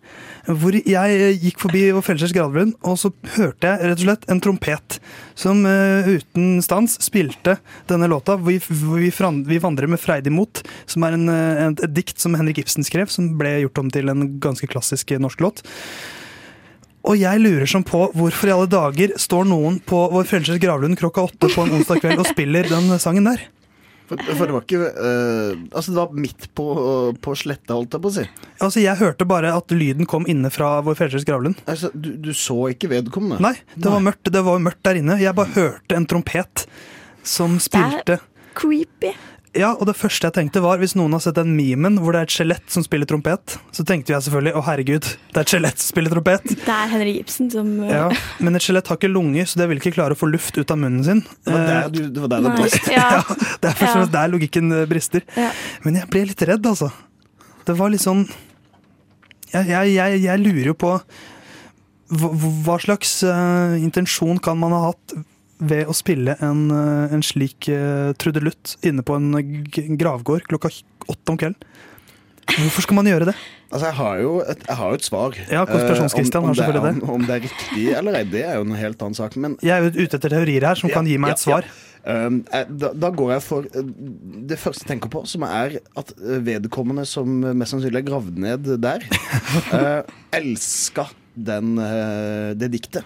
Hvor 0.45 0.77
jeg 0.77 1.37
gikk 1.41 1.61
forbi 1.61 1.83
vår 1.93 2.05
frelsers 2.05 2.33
gravlund, 2.37 2.75
og 2.85 2.99
så 3.01 3.09
hørte 3.35 3.71
jeg 3.71 3.81
rett 3.81 4.01
og 4.03 4.03
slett 4.05 4.27
en 4.29 4.41
trompet 4.45 4.97
som 5.37 5.65
eh, 5.69 6.11
uten 6.19 6.61
stans 6.65 6.99
spilte 7.01 7.57
denne 7.89 8.09
låta. 8.11 8.37
Vi, 8.45 8.59
vi, 8.69 9.09
vi 9.09 9.61
vandrer 9.63 9.89
med 9.89 10.01
freidig 10.01 10.33
mot, 10.33 10.61
som 10.89 11.05
er 11.05 11.17
en, 11.17 11.25
eh, 11.33 11.63
en, 11.65 11.79
et 11.81 11.97
dikt 11.97 12.21
som 12.21 12.37
Henrik 12.37 12.61
Ibsen 12.61 12.85
skrev, 12.85 13.09
som 13.13 13.33
ble 13.41 13.57
gjort 13.63 13.81
om 13.81 13.89
til 13.93 14.13
en 14.13 14.35
ganske 14.41 14.69
klassisk 14.69 15.17
eh, 15.17 15.21
norsk 15.21 15.45
låt. 15.45 15.65
Og 17.05 17.19
jeg 17.19 17.41
lurer 17.41 17.69
som 17.69 17.83
på 17.85 18.07
hvorfor 18.17 18.49
i 18.49 18.53
alle 18.55 18.69
dager 18.71 19.13
står 19.21 19.45
noen 19.49 19.77
på 19.85 19.99
vår 20.13 20.25
frelsers 20.29 20.61
gravlund 20.61 20.97
klokka 20.97 21.27
åtte 21.27 21.51
på 21.53 21.65
en 21.65 21.75
onsdag 21.77 22.01
kveld 22.01 22.23
og 22.23 22.31
spiller 22.31 22.69
den 22.71 22.89
sangen 23.01 23.29
der. 23.29 23.43
For, 24.05 24.21
for 24.21 24.45
det 24.45 24.53
var 24.53 24.65
ikke 24.67 24.79
uh, 25.01 25.61
Altså, 25.73 25.89
det 25.91 25.97
var 25.97 26.11
midt 26.13 26.47
på, 26.53 26.65
på 27.25 27.35
sletta, 27.37 27.73
holdt 27.73 27.95
jeg 27.97 28.03
på 28.03 28.11
å 28.11 28.15
si. 28.19 28.25
Altså, 28.59 28.83
Jeg 28.83 29.01
hørte 29.01 29.25
bare 29.29 29.53
at 29.57 29.73
lyden 29.73 30.05
kom 30.09 30.27
inne 30.29 30.51
fra 30.53 30.75
vår 30.85 30.97
frelsers 30.99 31.25
gravlund. 31.25 31.57
Altså, 31.65 31.89
du, 31.93 32.11
du 32.21 32.29
så 32.37 32.57
ikke 32.73 32.91
vedkommende? 32.91 33.41
Nei, 33.41 33.55
det 33.73 33.89
var 33.89 34.03
mørkt 34.05 34.29
Det 34.33 34.43
var 34.45 34.61
mørkt 34.61 34.83
der 34.85 35.01
inne. 35.01 35.17
Jeg 35.21 35.37
bare 35.37 35.53
hørte 35.57 35.97
en 35.97 36.05
trompet 36.09 36.67
som 37.25 37.57
spilte. 37.61 38.19
Creepy. 38.55 39.15
Ja, 39.55 39.69
og 39.79 39.87
det 39.87 39.95
første 39.95 40.27
jeg 40.27 40.35
tenkte 40.35 40.59
var, 40.63 40.79
hvis 40.81 40.97
noen 40.99 41.13
har 41.15 41.21
sett 41.23 41.37
den 41.37 41.53
memen 41.55 41.95
hvor 42.03 42.11
det 42.15 42.21
er 42.21 42.27
et 42.27 42.33
skjelett 42.35 42.65
som 42.71 42.83
spiller 42.83 43.07
trompet, 43.07 43.55
så 43.75 43.85
tenkte 43.87 44.11
jeg 44.11 44.25
selvfølgelig 44.25 44.53
å 44.59 44.63
herregud, 44.67 45.07
det 45.31 45.39
er 45.39 45.45
et 45.45 45.53
skjelett 45.53 45.79
som 45.79 45.91
spiller 45.93 46.11
trompet. 46.11 46.49
Det 46.51 46.73
er 46.75 46.89
Henrik 46.91 47.21
Ibsen 47.21 47.47
som 47.53 47.69
uh, 47.79 47.91
Ja, 47.93 48.07
Men 48.43 48.59
et 48.59 48.65
skjelett 48.65 48.89
har 48.91 48.99
ikke 48.99 49.11
lunger, 49.11 49.47
så 49.47 49.61
det 49.61 49.69
vil 49.71 49.79
ikke 49.79 49.93
klare 49.95 50.17
å 50.17 50.19
få 50.19 50.27
luft 50.27 50.59
ut 50.59 50.73
av 50.75 50.81
munnen 50.81 51.05
sin. 51.07 51.21
Det 51.45 51.53
var 51.55 51.63
der, 51.63 51.85
Eh, 51.85 51.91
du, 51.93 52.01
det 52.11 52.23
var 52.25 52.33
der 52.33 52.43
det 52.45 52.55
brast. 52.57 52.89
Ja. 52.95 53.05
Det 53.61 53.69
er 53.69 53.77
først 53.77 53.91
og 53.91 53.95
fremst 53.95 54.15
der 54.15 54.33
logikken 54.33 54.75
eh, 54.75 54.87
brister. 54.89 55.23
Ja. 55.39 55.51
Men 55.85 56.01
jeg 56.01 56.09
ble 56.11 56.25
litt 56.31 56.43
redd, 56.51 56.67
altså. 56.67 56.91
Det 57.65 57.77
var 57.79 57.93
litt 57.93 58.03
sånn 58.03 58.25
Jeg, 59.53 59.69
jeg, 59.71 59.95
jeg, 59.95 60.19
jeg 60.25 60.41
lurer 60.43 60.67
jo 60.73 60.75
på 60.77 60.91
hva, 62.15 62.29
hva 62.67 62.75
slags 62.83 63.17
uh, 63.25 63.73
intensjon 63.79 64.37
kan 64.43 64.59
man 64.61 64.75
ha 64.75 64.81
hatt 64.89 65.15
ved 65.59 65.87
å 65.87 65.93
spille 65.95 66.35
en, 66.43 66.65
eh, 66.71 67.13
en 67.15 67.23
slik 67.23 67.69
uh, 67.71 68.11
trudelutt 68.19 68.75
inne 68.83 69.03
på 69.05 69.15
en 69.15 69.31
gravgård 69.97 70.47
klokka 70.49 70.71
åtte 71.07 71.31
om 71.31 71.37
kvelden? 71.39 71.55
Hvorfor 72.45 72.85
skal 72.85 72.97
man 72.99 73.07
gjøre 73.09 73.31
det? 73.31 73.33
Altså, 73.71 73.87
jeg 73.87 73.95
har 73.97 74.19
jo 74.21 74.33
et, 74.45 74.59
jeg 74.67 74.77
har 74.77 74.91
jo 74.91 74.97
et 74.99 75.05
svar. 75.07 75.37
Ja, 75.49 75.63
konspirasjonskristian 75.65 76.43
Eh, 76.43 76.43
om 76.43 76.51
har 76.51 76.59
selvfølgelig 76.59 76.83
det. 76.83 76.91
er- 76.91 77.03
Om, 77.03 77.15
om 77.15 77.25
det 77.25 77.35
er 77.35 77.41
riktig 77.47 77.85
eller 77.97 78.17
ei, 78.19 78.23
det 78.23 78.43
er 78.45 78.55
jo 78.59 78.61
en 78.67 78.75
helt 78.77 79.01
annen 79.01 79.17
sak. 79.17 79.35
Men 79.35 79.57
Jeg 79.63 79.73
er 79.73 79.83
jo 79.87 80.05
ute 80.05 80.17
etter 80.19 80.29
teorier 80.29 80.67
her 80.67 80.75
som 80.75 80.89
kan 80.93 81.05
gi 81.09 81.17
meg 81.17 81.31
et 81.31 81.39
svar. 81.41 81.65
Um, 82.05 82.43
eh, 82.53 82.65
da, 82.69 82.91
da 82.93 83.09
går 83.09 83.31
jeg 83.33 83.41
for 83.41 83.65
det 83.65 84.59
første 84.61 84.85
jeg 84.85 84.91
tenker 84.91 85.09
på, 85.09 85.23
som 85.25 85.41
er 85.47 85.79
at 85.97 86.13
vedkommende 86.45 87.07
som 87.09 87.39
mest 87.57 87.73
sannsynlig 87.73 88.03
er 88.03 88.05
gravd 88.11 88.37
ned 88.37 88.69
der, 88.79 89.01
uh, 89.73 90.03
elska 90.31 91.07
den, 91.35 91.75
det 92.55 92.69
diktet. 92.71 93.03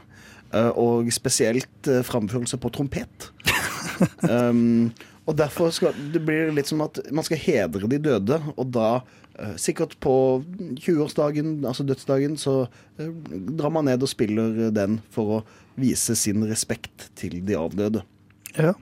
Eh, 0.50 0.72
og 0.80 1.12
spesielt 1.14 1.90
uh, 1.90 2.02
framførelse 2.06 2.58
på 2.62 2.74
trompet. 2.74 3.30
Um, 4.24 4.94
og 5.30 5.36
derfor 5.38 5.74
skal 5.76 5.98
det 6.14 6.22
blir 6.26 6.54
litt 6.56 6.70
som 6.70 6.82
at 6.86 6.98
man 7.14 7.26
skal 7.28 7.42
hedre 7.42 7.90
de 7.92 8.00
døde, 8.02 8.40
og 8.56 8.70
da 8.74 9.02
eh, 9.38 9.56
Sikkert 9.62 9.98
på 10.02 10.14
20-årsdagen, 10.80 11.60
altså 11.68 11.86
dødsdagen, 11.86 12.38
så 12.40 12.64
eh, 12.98 13.12
drar 13.60 13.74
man 13.76 13.86
ned 13.86 14.02
og 14.04 14.10
spiller 14.10 14.72
den 14.74 14.98
for 15.14 15.36
å 15.36 15.42
vise 15.80 16.16
sin 16.18 16.48
respekt 16.50 17.10
til 17.20 17.38
de 17.46 17.58
avdøde. 17.60 18.02
Ja. 18.58 18.74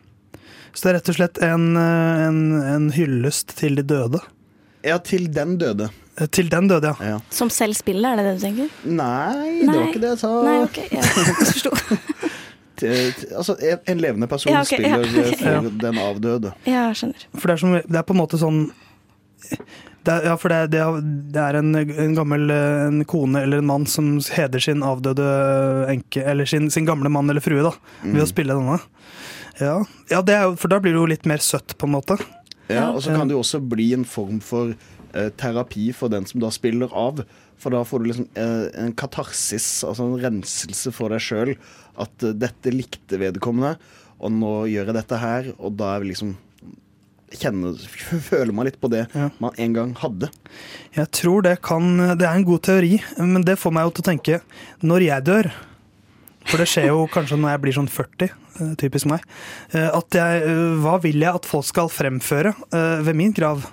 Så 0.71 0.85
det 0.85 0.91
er 0.91 0.97
rett 0.99 1.11
og 1.11 1.19
slett 1.19 1.41
en, 1.43 1.67
eh, 1.81 2.23
en, 2.29 2.41
en 2.61 2.89
hyllest 2.95 3.57
til 3.59 3.77
de 3.81 3.85
døde. 3.89 4.23
Ja, 4.87 5.01
til 5.03 5.27
den 5.33 5.57
døde. 5.59 5.91
Til 6.33 6.47
den 6.49 6.67
døde, 6.67 6.89
ja. 6.99 7.11
Ja. 7.13 7.17
Som 7.29 7.49
selv 7.53 7.75
spiller, 7.77 8.15
er 8.15 8.17
det 8.17 8.25
det 8.25 8.35
du 8.39 8.45
tenker? 8.47 8.69
Nei, 8.89 9.59
det 9.61 9.67
var 9.69 9.83
ikke 9.91 10.01
det 10.01 10.09
jeg 10.15 10.19
sa. 10.23 10.31
Nei, 10.47 10.55
ok, 10.65 10.77
jeg 10.91 11.03
t- 12.77 13.27
Altså, 13.37 13.55
en- 13.61 13.79
en 13.93 13.97
levende 14.01 14.27
person 14.29 14.53
Ja, 14.53 14.61
ok, 14.61 14.71
ja. 14.71 14.77
spiller 14.77 15.05
eh, 15.05 15.35
for 15.37 15.49
Ja. 15.51 15.61
den 15.85 15.97
avdøde. 16.01 16.53
Ja, 16.65 16.87
jeg 16.89 16.95
skjønner. 16.99 17.25
For 17.37 17.47
det 17.47 17.53
er, 17.53 17.57
som, 17.57 17.73
det 17.73 17.95
er 18.01 18.03
på 18.05 18.13
en 18.13 18.21
måte 18.21 18.37
sånn 18.41 18.59
det 20.07 20.13
er, 20.13 20.23
Ja, 20.25 20.35
for 20.39 20.49
det 20.49 20.71
det 20.71 20.79
er, 20.81 21.01
det 21.33 21.41
er 21.41 21.57
en, 21.59 21.75
en 21.75 22.15
gammel 22.15 22.49
eh, 22.53 22.87
en 22.87 23.03
kone 23.05 23.41
eller 23.43 23.57
en 23.61 23.65
mann 23.69 23.85
som 23.85 24.17
heder 24.33 24.59
sin 24.63 24.81
avdøde 24.85 25.27
enke, 25.91 26.23
eller 26.23 26.45
sin, 26.45 26.69
sin 26.71 26.85
gamle 26.85 27.09
mann 27.09 27.29
eller 27.29 27.41
frue, 27.43 27.61
da, 27.65 27.73
ved 28.03 28.23
å 28.23 28.29
spille 28.29 28.53
denne. 28.57 28.79
Ja, 29.59 29.79
ja 30.09 30.21
det 30.21 30.33
er, 30.37 30.55
for 30.55 30.67
da 30.69 30.79
blir 30.79 30.93
det 30.93 31.01
jo 31.01 31.09
litt 31.13 31.25
mer 31.29 31.37
søtt, 31.43 31.77
på 31.77 31.85
en 31.89 31.93
måte. 31.97 32.17
Ja, 32.69 32.89
og 32.91 33.01
så 33.03 33.13
kan 33.15 33.27
det 33.29 33.33
jo 33.37 33.41
også 33.43 33.61
bli 33.63 33.93
en 33.95 34.03
form 34.05 34.39
for 34.43 34.73
terapi 35.39 35.89
for 35.97 36.13
den 36.13 36.25
som 36.29 36.41
da 36.43 36.49
spiller 36.53 36.91
av. 36.95 37.23
For 37.57 37.73
da 37.73 37.83
får 37.87 38.03
du 38.03 38.09
liksom 38.11 38.27
eh, 38.37 38.65
en 38.83 38.93
katarsis, 38.97 39.67
altså 39.87 40.05
en 40.11 40.19
renselse 40.21 40.91
for 40.93 41.13
deg 41.13 41.23
sjøl. 41.25 41.53
At 41.97 42.25
eh, 42.27 42.35
dette 42.37 42.73
likte 42.75 43.17
vedkommende, 43.21 43.75
og 44.21 44.33
nå 44.33 44.51
gjør 44.69 44.91
jeg 44.91 44.97
dette 44.99 45.21
her. 45.21 45.49
Og 45.57 45.73
da 45.79 45.95
er 45.95 46.03
vi 46.05 46.11
liksom 46.11 46.35
kjenner, 47.37 47.75
føler 48.29 48.53
man 48.55 48.69
litt 48.69 48.77
på 48.79 48.87
det 48.93 49.05
man 49.41 49.55
en 49.59 49.73
gang 49.75 49.95
hadde. 49.99 50.29
Jeg 50.95 51.09
tror 51.17 51.43
det 51.43 51.57
kan 51.65 51.89
Det 52.15 52.23
er 52.23 52.37
en 52.37 52.45
god 52.47 52.61
teori, 52.69 52.93
men 53.19 53.43
det 53.45 53.57
får 53.59 53.73
meg 53.75 53.87
jo 53.89 53.95
til 53.97 54.05
å 54.05 54.07
tenke 54.07 54.37
Når 54.87 55.03
jeg 55.09 55.25
dør 55.27 55.49
For 56.47 56.61
det 56.63 56.69
skjer 56.71 56.87
jo 56.93 57.01
kanskje 57.15 57.37
når 57.41 57.51
jeg 57.51 57.61
blir 57.65 57.75
sånn 57.75 57.89
40, 57.91 58.31
eh, 58.61 58.71
typisk 58.79 59.09
meg. 59.11 59.25
eh, 59.75 59.89
At 59.91 60.15
jeg, 60.15 60.45
eh, 60.47 60.77
hva 60.85 60.95
vil 61.03 61.19
jeg 61.25 61.41
at 61.41 61.49
folk 61.49 61.67
skal 61.67 61.91
fremføre 61.91 62.55
eh, 62.71 63.03
ved 63.03 63.19
min 63.19 63.35
grav? 63.35 63.67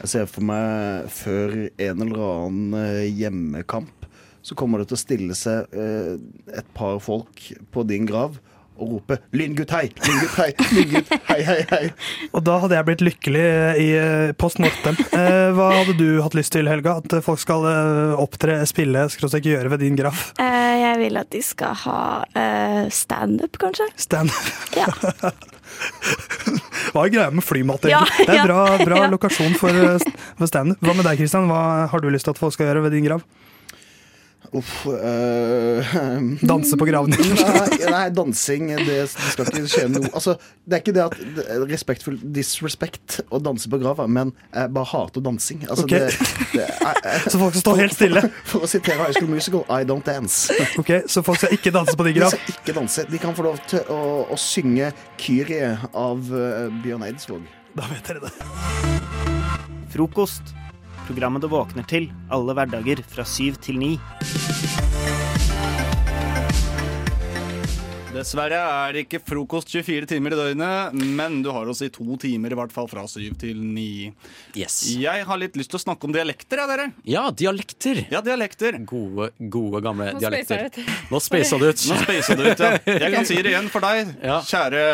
Jeg 0.00 0.12
ser 0.14 0.28
for 0.32 0.44
meg 0.48 1.08
før 1.12 1.56
en 1.68 2.04
eller 2.06 2.20
annen 2.24 2.76
eh, 2.78 3.08
hjemmekamp, 3.12 4.06
så 4.40 4.56
kommer 4.56 4.80
det 4.80 4.88
til 4.88 4.96
å 4.96 5.02
stille 5.02 5.36
seg 5.36 5.74
eh, 5.76 6.14
et 6.56 6.70
par 6.76 6.96
folk 7.04 7.50
på 7.74 7.84
din 7.88 8.08
grav 8.08 8.38
og 8.80 8.94
rope 8.94 9.18
'Lyngutt, 9.36 9.74
hei! 9.76 9.90
Lyngutt, 10.06 10.36
hei! 10.38 10.54
Lyngutt, 10.72 11.10
hei, 11.28 11.42
hei, 11.44 11.58
hei!' 11.68 11.90
Og 12.34 12.40
da 12.46 12.56
hadde 12.62 12.78
jeg 12.78 12.88
blitt 12.88 13.04
lykkelig 13.04 13.44
i 13.82 13.88
eh, 13.98 14.32
post 14.40 14.62
mortem. 14.62 14.96
Eh, 15.12 15.50
hva 15.52 15.68
hadde 15.82 15.98
du 16.00 16.22
hatt 16.24 16.36
lyst 16.38 16.54
til, 16.56 16.70
Helga? 16.70 16.96
At 17.04 17.20
folk 17.26 17.42
skal 17.42 17.68
opptre, 18.16 18.56
spille, 18.70 19.04
skråstrek 19.12 19.50
gjøre 19.52 19.74
ved 19.74 19.84
din 19.84 20.00
grav? 20.00 20.24
Eh, 20.40 20.74
jeg 20.80 20.96
vil 21.04 21.20
at 21.20 21.28
de 21.36 21.44
skal 21.44 21.76
ha 21.84 22.00
eh, 22.32 22.82
standup, 22.88 23.60
kanskje. 23.60 23.90
Stand. 24.00 24.32
Ja. 24.80 24.88
Hva 26.90 27.04
er 27.06 27.12
greia 27.14 27.30
med 27.34 27.44
flymat? 27.46 27.86
Ja, 27.90 28.02
det 28.18 28.34
er 28.34 28.48
bra, 28.48 28.64
bra 28.82 29.04
lokasjon 29.12 29.54
for, 29.58 29.70
eh, 29.70 30.02
for 30.38 30.50
standup. 30.50 30.80
Hva 30.82 30.96
med 30.96 31.06
deg, 31.06 31.20
Kristian? 31.20 31.46
Hva 31.50 31.86
har 31.90 32.02
du 32.02 32.10
lyst 32.10 32.26
til 32.26 32.34
at 32.34 32.40
folk 32.40 32.56
skal 32.56 32.70
gjøre 32.70 32.84
ved 32.88 32.96
din 32.96 33.06
grav? 33.06 33.22
Uff 34.52 34.86
øh, 34.86 35.90
Danse 36.50 36.76
på 36.76 36.86
graven 36.88 37.12
din? 37.14 37.34
Nei, 37.38 37.90
nei 37.90 38.06
dansing 38.10 38.72
det, 38.72 38.96
det 39.06 39.06
skal 39.06 39.46
ikke 39.46 39.70
skje 39.70 39.84
noe 39.92 40.10
Altså, 40.10 40.34
Det 40.66 40.74
er 40.74 40.82
ikke 40.82 40.94
det 40.96 41.04
at 41.04 41.46
er 41.54 41.66
respektfull 41.70 42.16
disrespect 42.34 43.20
å 43.30 43.38
danse 43.42 43.70
på 43.70 43.78
grava, 43.78 44.08
men 44.10 44.32
jeg 44.50 44.72
bare 44.74 44.90
hater 44.90 45.22
dansing. 45.22 45.62
Altså, 45.68 45.86
okay. 45.86 46.10
det, 46.10 46.50
det 46.54 46.66
er, 46.66 47.22
Så 47.30 47.38
folk 47.38 47.54
skal 47.54 47.62
stå 47.62 47.76
helt 47.78 47.94
stille? 47.94 48.24
For, 48.26 48.50
for 48.52 48.66
å 48.66 48.70
sitere 48.70 48.98
High 49.04 49.16
School 49.18 49.30
Musical, 49.30 49.64
I 49.70 49.86
don't 49.86 50.06
dance. 50.06 50.50
Ok, 50.80 50.92
Så 51.10 51.22
folk 51.26 51.40
skal 51.42 51.54
ikke 51.54 51.74
danse 51.74 51.94
på 51.96 52.08
din 52.08 52.18
De 52.18 52.24
grav? 52.24 52.34
skal 52.34 52.54
ikke 52.56 52.76
danse. 52.76 53.06
De 53.10 53.22
kan 53.22 53.36
få 53.38 53.46
lov 53.46 53.60
til 53.70 53.86
å, 53.92 54.00
å 54.30 54.40
synge 54.40 54.90
Kyrie 55.20 55.76
av 55.94 56.30
uh, 56.34 56.66
Bjørn 56.82 57.06
Eidsvåg. 57.06 57.46
Da 57.78 57.86
vet 57.92 58.10
dere 58.10 58.26
det. 58.26 58.34
Frokost. 59.94 60.54
Programmet 61.10 61.42
du 61.42 61.48
våkner 61.50 61.82
til 61.90 62.04
alle 62.30 62.54
hverdager 62.54 63.00
fra 63.10 63.24
syv 63.26 63.56
til 63.58 63.80
ni. 63.82 63.96
Dessverre 68.14 68.60
er 68.60 68.94
det 68.94 69.02
ikke 69.08 69.18
frokost 69.26 69.72
24 69.74 70.06
timer 70.12 70.36
i 70.36 70.38
døgnet, 70.38 70.94
men 71.18 71.40
du 71.42 71.48
har 71.54 71.66
oss 71.70 71.82
i 71.82 71.88
to 71.90 72.14
timer, 72.20 72.54
i 72.54 72.58
hvert 72.60 72.70
fall 72.74 72.86
fra 72.90 73.08
syv 73.10 73.34
til 73.42 73.58
ni. 73.58 74.12
Jeg 74.54 75.26
har 75.26 75.40
litt 75.42 75.58
lyst 75.58 75.74
til 75.74 75.80
å 75.80 75.82
snakke 75.82 76.06
om 76.06 76.14
dialekter, 76.14 76.62
ja, 76.62 76.70
dere. 76.70 76.88
Ja, 77.10 77.26
dialekter. 77.34 78.04
Ja, 78.12 78.22
dialekter. 78.22 78.78
Gode, 78.86 79.32
gode 79.50 79.82
gamle 79.82 80.12
Nå 80.14 80.22
dialekter. 80.22 80.70
Nå 81.10 81.22
spasa 81.22 81.58
det 81.58 81.72
ut. 81.74 81.86
Nå 81.90 82.00
spacet 82.04 82.38
det 82.38 82.52
ut, 82.54 82.66
ja. 82.68 82.98
Jeg 83.02 83.14
kan 83.16 83.26
si 83.26 83.42
det 83.42 83.56
igjen 83.56 83.70
for 83.72 83.82
deg, 83.82 84.14
kjære 84.46 84.84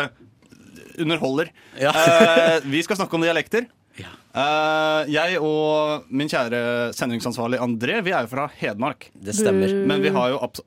underholder. 0.97 1.53
Eh, 1.77 2.55
vi 2.65 2.81
skal 2.85 2.97
snakke 2.97 3.17
om 3.17 3.25
dialekter. 3.25 3.69
Eh, 4.05 5.11
jeg 5.13 5.39
og 5.41 6.07
min 6.13 6.29
kjære 6.29 6.93
sendingsansvarlig 6.97 7.59
André, 7.63 7.99
vi 8.05 8.13
er 8.13 8.27
jo 8.27 8.31
fra 8.31 8.47
Hedmark. 8.59 9.09
Det 9.13 9.35
stemmer. 9.35 9.73
Men 9.89 10.03
vi 10.03 10.13
har 10.13 10.33
jo 10.35 10.41
abs 10.45 10.61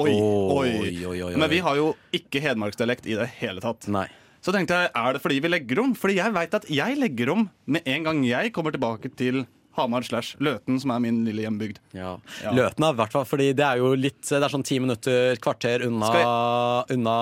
Oi, 0.00 0.12
Oi, 0.14 0.16
oi. 0.16 0.68
oi, 0.80 1.04
oi, 1.04 1.16
oi. 1.26 1.32
Men 1.36 1.50
vi 1.52 1.58
har 1.60 1.76
jo 1.76 1.90
ikke 2.16 2.40
hedmarksdialekt 2.40 3.04
i 3.10 3.18
det 3.18 3.26
hele 3.40 3.60
tatt. 3.60 3.84
Nei. 3.92 4.06
Så 4.40 4.54
tenkte 4.54 4.78
jeg, 4.78 4.88
er 4.96 5.12
det 5.12 5.20
fordi 5.20 5.40
vi 5.44 5.50
legger 5.50 5.82
om? 5.82 5.90
Fordi 5.98 6.16
jeg 6.16 6.32
veit 6.32 6.54
at 6.56 6.68
jeg 6.72 6.96
legger 6.96 7.34
om 7.34 7.42
med 7.68 7.84
en 7.84 8.06
gang 8.06 8.22
jeg 8.24 8.52
kommer 8.56 8.72
tilbake 8.72 9.10
til 9.12 9.42
Hamar 9.80 10.04
slash 10.06 10.36
Løten, 10.44 10.78
som 10.82 10.92
er 10.94 11.00
min 11.02 11.22
lille 11.26 11.42
hjembygd. 11.46 11.80
Ja. 11.96 12.14
Løten 12.54 12.84
er 12.86 12.94
i 12.94 12.98
hvert 13.00 13.14
fall, 13.16 13.26
fordi 13.28 13.50
det 13.56 13.64
er 13.66 13.80
jo 13.82 13.94
litt 13.98 14.20
Det 14.28 14.38
er 14.44 14.52
sånn 14.52 14.64
ti 14.68 14.78
minutter, 14.82 15.34
kvarter 15.42 15.86
unna, 15.88 16.12
jeg, 16.20 16.98
unna 16.98 17.16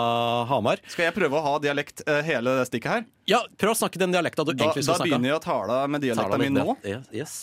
Hamar. 0.51 0.83
Skal 0.91 1.09
jeg 1.09 1.17
prøve 1.17 1.39
å 1.39 1.45
ha 1.47 1.55
dialekt 1.63 2.03
eh, 2.07 2.21
hele 2.27 2.59
det 2.61 2.67
stikket 2.69 2.93
her? 2.93 3.07
Ja, 3.29 3.43
prøv 3.61 3.75
å 3.75 3.77
snakke 3.77 4.01
den 4.01 4.13
dialekta 4.15 4.45
du 4.45 4.53
Da, 4.55 4.65
egentlig 4.65 4.85
da 4.87 4.95
skal 4.95 5.01
snakke. 5.03 5.09
begynner 5.11 5.33
jeg 5.35 5.39
å 5.39 5.45
tale 5.45 5.79
med 5.93 6.01
dialekta 6.05 6.39
mi 6.41 6.49
nå. 6.55 6.77
Yes. 7.13 7.35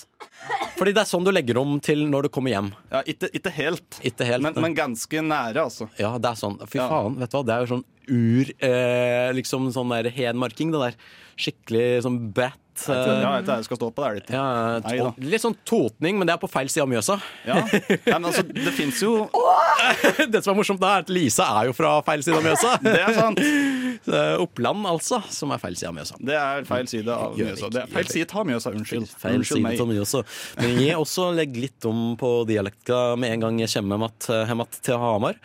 Fordi 0.79 0.93
det 0.95 1.03
er 1.03 1.09
sånn 1.09 1.25
du 1.25 1.31
legger 1.33 1.59
om 1.61 1.75
til 1.83 2.05
når 2.09 2.25
du 2.25 2.29
kommer 2.33 2.51
hjem. 2.55 2.71
Ja, 2.91 3.03
Ikke 3.05 3.51
helt, 3.53 3.99
helt 4.01 4.41
men, 4.43 4.53
men 4.65 4.75
ganske 4.77 5.21
nære, 5.21 5.61
altså. 5.67 5.87
Ja, 6.01 6.15
det 6.17 6.31
er 6.31 6.39
sånn. 6.41 6.57
Fy 6.67 6.79
Ja. 6.81 6.87
faen, 6.89 7.19
vet 7.21 7.31
du 7.31 7.37
hva. 7.37 7.43
Det 7.45 7.53
er 7.55 7.65
jo 7.65 7.71
sånn 7.75 7.85
ur 8.07 8.51
eh, 8.63 9.31
Liksom 9.35 9.71
sånn 9.75 9.93
der 9.95 10.11
henmarking, 10.15 10.71
det 10.75 10.83
der. 10.89 10.99
Skikkelig 11.35 12.03
sånn 12.05 12.21
bat. 12.35 12.53
Ja, 12.87 13.37
jeg 13.39 13.63
skal 13.63 13.77
stå 13.79 13.87
på 13.95 14.03
det, 14.03 14.09
litt. 14.17 14.31
Ja, 14.35 14.79
Nei 14.83 14.97
litt 15.31 15.43
sånn 15.43 15.55
totning, 15.67 16.17
men 16.19 16.27
det 16.27 16.33
er 16.35 16.39
på 16.41 16.49
feil 16.51 16.67
side 16.67 16.83
av 16.83 16.89
Mjøsa. 16.91 17.15
Ja. 17.47 17.61
Ja, 18.03 18.17
men 18.17 18.27
altså, 18.27 18.43
det 18.43 18.73
fins 18.75 18.99
jo 19.03 19.29
Det 20.33 20.41
som 20.43 20.51
er 20.51 20.57
morsomt, 20.59 20.81
da, 20.83 20.97
er 20.97 21.05
at 21.05 21.11
Lisa 21.13 21.47
er 21.61 21.69
jo 21.69 21.75
fra 21.77 21.93
feil 22.07 22.23
side 22.25 22.35
av 22.35 22.43
Mjøsa. 22.43 22.73
Det 22.85 22.99
er 22.99 23.15
sant. 23.15 23.39
Oppland, 24.45 24.83
altså, 24.89 25.21
som 25.31 25.53
er 25.55 25.61
feil 25.63 25.77
side 25.79 25.89
av 25.91 25.95
Mjøsa. 25.97 26.19
Det 26.19 26.35
er 26.39 26.67
feil 26.67 26.89
side 26.91 27.15
av 27.15 27.37
Mjøsa. 27.39 27.69
Det 27.73 27.83
er 27.85 27.93
feil 27.95 28.11
side 28.11 28.35
av 28.41 28.49
Mjøsa, 28.51 28.73
unnskyld. 28.75 29.07
Feil 29.23 29.39
Unnskyld 29.39 29.69
side 29.71 29.85
av 29.85 29.91
Mjøsa. 29.93 30.23
Men 30.59 30.75
jeg 30.83 30.99
også 30.99 31.29
legger 31.39 31.65
litt 31.67 31.87
om 31.89 32.03
på 32.19 32.33
dialekta 32.49 33.01
med 33.19 33.37
en 33.37 33.45
gang 33.47 33.63
jeg 33.63 33.71
kommer 33.77 34.11
hjem 34.19 34.61
att- 34.67 34.81
til 34.85 34.99
Hamar. 34.99 35.39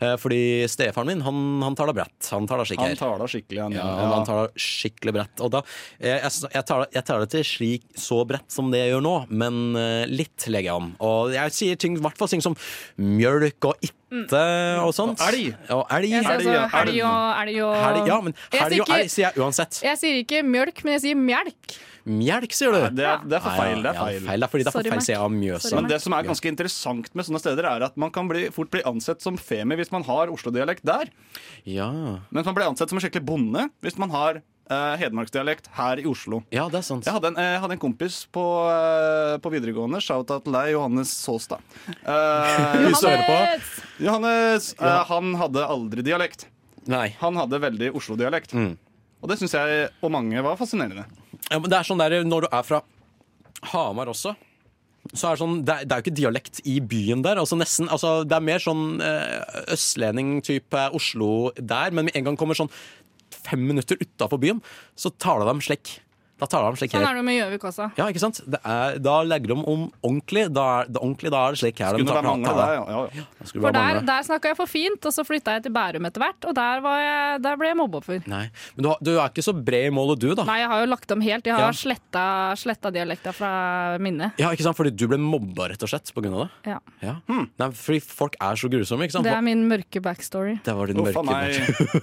Eh, 0.00 0.14
Fordi 0.22 0.40
stefaren 0.70 1.10
min, 1.10 1.20
han, 1.26 1.42
han 1.66 1.74
tar 1.76 1.90
det 1.90 1.98
bredt. 2.06 2.30
Han 2.30 2.46
tar 2.48 2.62
det 2.62 2.66
skikkelig. 2.70 2.92
Han 2.94 3.00
taler 3.02 3.32
skikkelig, 3.34 3.60
han. 3.66 3.72
Ja, 3.76 3.84
Ja. 3.86 4.06
han 4.14 4.24
tar 4.28 4.40
det 4.46 4.62
skikkelig 4.62 5.12
bredt. 5.18 5.42
Og 5.44 5.50
da, 5.52 5.62
eh, 6.00 6.16
jeg, 6.22 6.32
jeg, 6.54 6.64
tar, 6.70 6.84
det- 6.86 6.94
jeg 6.94 7.04
tar 7.10 7.20
det 7.20 7.30
til 7.34 7.44
slik 7.44 7.82
så 7.98 8.22
bredt 8.26 8.50
som 8.52 8.70
det 8.70 8.78
jeg 8.84 8.94
gjør 8.94 9.02
nå, 9.02 9.14
men 9.30 9.60
eh, 9.76 10.06
litt 10.06 10.46
legger 10.48 10.70
jeg 10.70 10.74
om. 10.80 10.90
Og 11.00 11.32
jeg 11.34 11.50
sier 11.52 11.76
ting, 11.76 11.96
i 11.98 12.00
hvert 12.00 12.16
fall 12.16 12.28
ting 12.32 12.40
som 12.44 12.56
mjølk 12.98 13.64
og 13.72 13.74
ikke 13.82 13.94
og 14.86 14.92
sånt. 14.94 15.18
Elg. 15.26 15.50
Og 15.74 15.82
elg. 15.90 16.08
Jeg 16.14 16.22
sier 16.22 16.38
Elg, 16.38 16.46
altså 16.46 16.78
elg 16.78 17.02
og 17.02 17.40
elg 17.42 17.56
og 17.66 17.74
Helg, 17.82 18.06
ja, 18.06 18.20
men 18.22 18.34
helg 18.54 18.80
og 18.84 18.92
elg 18.94 19.10
sier 19.10 19.26
jeg 19.26 19.42
uansett. 19.42 19.80
Jeg 19.82 19.98
sier 19.98 20.20
ikke 20.22 20.42
mjølk, 20.46 20.84
men 20.86 20.92
jeg 20.96 21.02
sier 21.08 21.18
mjelk. 21.18 21.76
Mjelk, 22.06 22.52
sier 22.54 22.70
du? 22.70 22.78
Det 22.94 23.04
er, 23.06 23.22
det 23.26 23.36
er 23.38 23.42
for 23.42 23.58
feil. 23.58 23.80
Det 23.82 23.90
er 23.90 23.96
ja, 23.98 24.04
feil. 24.06 24.20
feil. 24.28 24.40
Det 24.40 24.46
er 24.46 24.52
fordi 24.52 24.64
det 24.66 24.70
er 24.70 24.74
for 24.76 24.84
Sorry, 24.86 24.94
feil 24.94 25.06
side 25.08 25.20
av 25.20 25.32
Mjøsa. 25.34 25.72
Men 25.74 25.88
det 25.90 26.00
som 26.04 26.14
er 26.14 26.28
ganske 26.28 26.50
interessant 26.52 27.08
med 27.18 27.26
sånne 27.26 27.40
steder, 27.42 27.66
er 27.70 27.86
at 27.88 27.96
man 27.98 28.12
kan 28.14 28.28
bli, 28.30 28.44
fort 28.54 28.70
bli 28.70 28.84
ansett 28.86 29.24
som 29.24 29.38
femi 29.40 29.78
hvis 29.80 29.90
man 29.94 30.06
har 30.06 30.30
Oslo-dialekt 30.30 30.86
der. 30.86 31.10
Ja. 31.66 31.88
Mens 32.30 32.46
man 32.46 32.54
blir 32.54 32.68
ansett 32.70 32.92
som 32.92 33.00
en 33.00 33.04
skikkelig 33.04 33.26
bonde 33.26 33.66
hvis 33.84 33.98
man 33.98 34.14
har 34.14 34.42
Uh, 34.66 34.96
hedmarksdialekt 34.98 35.68
her 35.76 36.00
i 36.02 36.08
Oslo. 36.10 36.40
ja, 36.50 36.64
det 36.66 36.80
er 36.80 36.82
sant. 36.82 37.04
Jeg 37.06 37.14
hadde 37.14 37.28
en, 37.30 37.36
jeg 37.38 37.60
hadde 37.62 37.74
en 37.76 37.82
kompis 37.84 38.16
på, 38.34 38.42
uh, 38.66 39.36
på 39.38 39.52
videregående, 39.54 40.00
shout-out 40.02 40.42
til 40.42 40.56
deg, 40.56 40.72
Johannes 40.72 41.12
Såstad. 41.22 41.62
Uh. 42.02 42.90
Johannes, 44.02 44.72
eh, 44.74 44.82
Ja. 44.88 45.04
han 45.06 45.36
hadde 45.38 45.62
aldri 45.70 46.02
dialekt. 46.02 46.48
Nei. 46.90 47.14
Han 47.20 47.38
hadde 47.38 47.62
veldig 47.62 47.92
Oslo-dialekt. 47.94 48.56
Mm. 48.58 48.74
Og 49.22 49.30
det 49.30 49.38
syns 49.38 49.54
jeg 49.54 49.86
og 50.02 50.10
mange 50.10 50.42
var 50.42 50.58
fascinerende. 50.58 51.06
Ja, 51.50 51.60
men 51.60 51.70
det 51.70 51.78
er 51.78 51.86
sånn 51.86 52.00
der, 52.00 52.18
Når 52.26 52.46
du 52.46 52.48
er 52.50 52.66
fra 52.66 52.82
Hamar 53.72 54.10
også 54.10 54.34
så 55.14 55.28
er 55.28 55.36
det, 55.36 55.40
sånn, 55.42 55.58
det, 55.66 55.74
er, 55.74 55.86
det 55.86 55.94
er 55.94 56.00
jo 56.00 56.04
ikke 56.06 56.18
dialekt 56.18 56.60
i 56.66 56.76
byen 56.82 57.22
der. 57.22 57.38
Altså 57.38 57.58
nesten, 57.58 57.90
altså 57.92 58.24
det 58.26 58.34
er 58.34 58.46
mer 58.48 58.62
sånn 58.62 59.02
eh, 59.04 59.60
østlending-type 59.74 60.86
Oslo 60.96 61.28
der, 61.58 61.94
men 61.94 62.08
med 62.08 62.18
en 62.18 62.30
gang 62.30 62.38
kommer 62.40 62.58
sånn 62.58 62.72
fem 63.46 63.62
minutter 63.68 64.00
utafor 64.00 64.40
byen, 64.42 64.62
så 64.98 65.12
taler 65.22 65.46
de 65.46 65.62
slik. 65.62 65.98
Da 66.38 66.44
tar 66.46 66.60
de 66.60 66.66
dem 66.68 66.76
slik 66.76 66.90
Sånn 66.92 67.00
her. 67.00 67.12
er 67.12 67.16
det 67.16 67.24
med 67.24 67.36
Gjøvik 67.38 67.62
også. 67.64 67.84
Ja, 67.96 68.06
ikke 68.12 68.20
sant? 68.20 68.40
Det 68.44 68.58
er, 68.60 68.98
da 69.00 69.22
legger 69.24 69.46
de 69.48 69.54
om 69.56 69.86
ordentlig. 70.04 70.42
Da 70.52 70.64
er 70.82 70.90
det, 70.90 71.00
ordentlig, 71.00 71.30
da 71.32 71.38
er 71.48 71.54
det 71.56 71.60
slik 71.62 71.78
her. 71.80 71.96
de 71.96 72.04
Skulle 72.04 72.12
bare 72.12 72.26
mangle 72.28 72.52
det. 72.52 72.66
Ja, 72.76 72.82
ja. 72.92 73.04
ja. 73.16 73.24
For 73.56 73.72
der, 73.72 74.00
der 74.04 74.26
snakka 74.26 74.50
jeg 74.52 74.56
for 74.58 74.66
fint, 74.68 75.00
og 75.08 75.12
så 75.16 75.24
flytta 75.24 75.54
jeg 75.56 75.62
til 75.64 75.72
Bærum 75.72 76.04
etter 76.10 76.20
hvert, 76.20 76.44
og 76.44 76.54
der, 76.58 76.82
var 76.84 76.98
jeg, 77.00 77.40
der 77.46 77.56
ble 77.56 77.70
jeg 77.72 77.78
mobba 77.80 78.02
for. 78.04 78.20
Nei, 78.28 78.42
Men 78.76 78.82
du, 78.84 78.88
har- 78.92 79.00
du 79.00 79.10
er 79.16 79.30
ikke 79.32 79.44
så 79.48 79.54
bred 79.56 79.86
i 79.88 79.94
målet, 79.96 80.18
du, 80.20 80.28
da. 80.36 80.44
Nei, 80.44 80.58
jeg 80.60 80.68
har 80.74 80.84
jo 80.84 80.90
lagt 80.92 81.10
om 81.16 81.20
helt. 81.24 81.46
Jeg 81.48 81.54
har 81.56 81.64
Ja. 81.66 81.70
sletta, 81.72 82.26
sletta 82.60 82.92
dialekta 82.92 83.32
fra 83.32 83.96
minnet. 83.98 84.36
Ja, 84.38 84.50
ikke 84.52 84.62
sant? 84.68 84.76
Fordi 84.76 84.92
du 84.92 85.06
ble 85.08 85.16
mobba, 85.16 85.70
rett 85.72 85.82
og 85.82 85.88
slett, 85.88 86.12
på 86.12 86.20
grunn 86.20 86.36
av 86.36 86.44
det? 86.44 86.74
Ja. 86.74 86.78
Ja. 87.00 87.16
Nei, 87.32 87.70
fordi 87.72 88.00
folk 88.04 88.36
er 88.40 88.60
så 88.60 88.68
grusomme, 88.68 89.08
ikke 89.08 89.16
sant? 89.16 89.24
Det 89.24 89.32
er 89.32 89.40
min 89.40 89.64
mørke 89.72 90.02
backstory. 90.04 90.58
Det 90.62 90.76
var 90.76 90.86
din 90.92 91.00
Uff 91.00 91.14
mørke 91.16 91.24
backstory. 91.24 91.96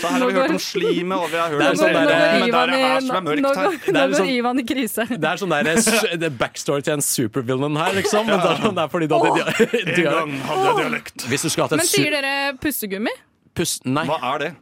Så 0.00 0.08
her 0.08 0.18
har 0.18 0.26
vi 0.26 0.32
hørt 0.40 0.50
om 0.56 0.58
slimet, 0.58 1.18
og 1.18 1.28
vi 1.30 1.36
har 1.36 1.48
hørt 1.52 1.68
om 1.68 1.76
sånn 1.76 1.92
det 1.92 1.94
der- 1.94 2.08
der, 2.08 2.40
men 2.40 2.50
går 2.50 2.62
er 2.62 2.66
det 2.72 2.80
her 2.84 3.00
som 3.00 3.16
er 3.16 3.20
mørkt 3.20 3.32
nå 3.42 3.52
går- 3.54 3.78
Det 3.80 3.88
er 3.88 3.92
nå 3.92 4.00
går 4.00 4.08
liksom- 4.14 4.32
Ivan 4.34 4.58
i 4.58 4.62
krise. 4.62 5.06
Det 5.08 5.24
er 5.24 5.36
sånn 5.36 5.50
der, 5.50 5.62
det 6.16 6.22
er 6.30 6.30
backstory 6.30 6.82
til 6.84 6.94
en 6.94 7.00
supervillain 7.00 7.76
her, 7.76 7.92
liksom. 7.98 8.26
Men 8.26 8.38
det 8.40 8.50
er, 8.50 8.62
sånn, 8.62 8.74
det 8.74 8.84
er 8.84 8.88
fordi 8.88 9.08
du 9.08 9.14
hadde 9.18 9.42
En 9.94 10.02
gang 10.04 10.36
hadde 10.48 10.66
jeg 10.68 10.76
dialekt. 10.84 11.26
Hvis 11.30 11.42
du 11.42 11.48
skulle 11.50 11.68
hatt 11.68 11.78
Men 11.78 11.86
sier 11.86 12.10
dere 12.10 12.34
pussegummi? 12.62 13.10
Puss... 13.54 13.80
Nei. 13.84 14.04
Hva 14.06 14.18
er 14.34 14.38
det? 14.38 14.52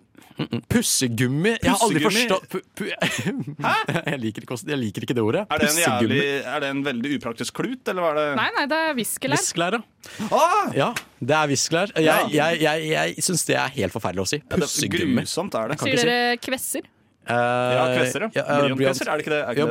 Pussegummi? 0.73 1.53
Jeg 1.63 1.71
har 1.71 1.83
aldri 1.85 2.03
forstått 2.07 2.47
pu, 2.51 2.87
jeg, 2.89 4.19
liker 4.23 4.45
ikke, 4.47 4.57
jeg 4.71 4.79
liker 4.81 5.05
ikke 5.07 5.17
det 5.19 5.23
ordet. 5.25 5.43
Er 5.53 5.61
det 5.63 5.69
en, 5.71 5.81
jævlig, 5.83 6.21
er 6.55 6.65
det 6.65 6.71
en 6.73 6.81
veldig 6.87 7.13
upraktisk 7.19 7.57
klut, 7.61 7.83
eller 7.93 8.03
hva 8.05 8.11
er 8.13 8.19
det? 8.21 8.25
Nei, 8.41 8.47
nei, 8.57 8.65
det 8.73 8.79
er 8.89 8.97
viskelær. 8.99 9.43
Viskelær, 9.43 9.77
ja. 9.79 10.25
Ah! 10.33 10.73
ja. 10.77 10.89
Det 11.23 11.37
er 11.39 11.53
viskelær. 11.53 11.93
Jeg, 11.97 12.05
Ja. 12.09 12.17
jeg, 12.33 12.61
jeg, 12.65 12.89
jeg 12.93 13.27
syns 13.29 13.45
det 13.49 13.57
er 13.61 13.69
helt 13.77 13.95
forferdelig 13.95 14.25
å 14.25 14.31
si. 14.33 14.41
Ja, 14.41 14.49
det 14.57 14.57
er 14.57 14.67
Pussegummi. 14.67 15.21
grusomt 15.23 15.55
er 15.61 15.73
det. 15.75 15.79
Sier 15.85 16.01
si. 16.01 16.09
dere 16.09 16.37
kvesser? 16.49 16.89
Eh, 17.27 17.35
Ja, 17.77 17.85
Kvessere. 17.97 18.31
ja. 18.35 18.43
eh, 18.43 18.59
Blyantkvesser, 18.75 19.09
er 19.13 19.17
det 19.19 19.27
ikke 19.27 19.35
det? 19.37 19.43
Er 19.45 19.53
ikke 19.53 19.63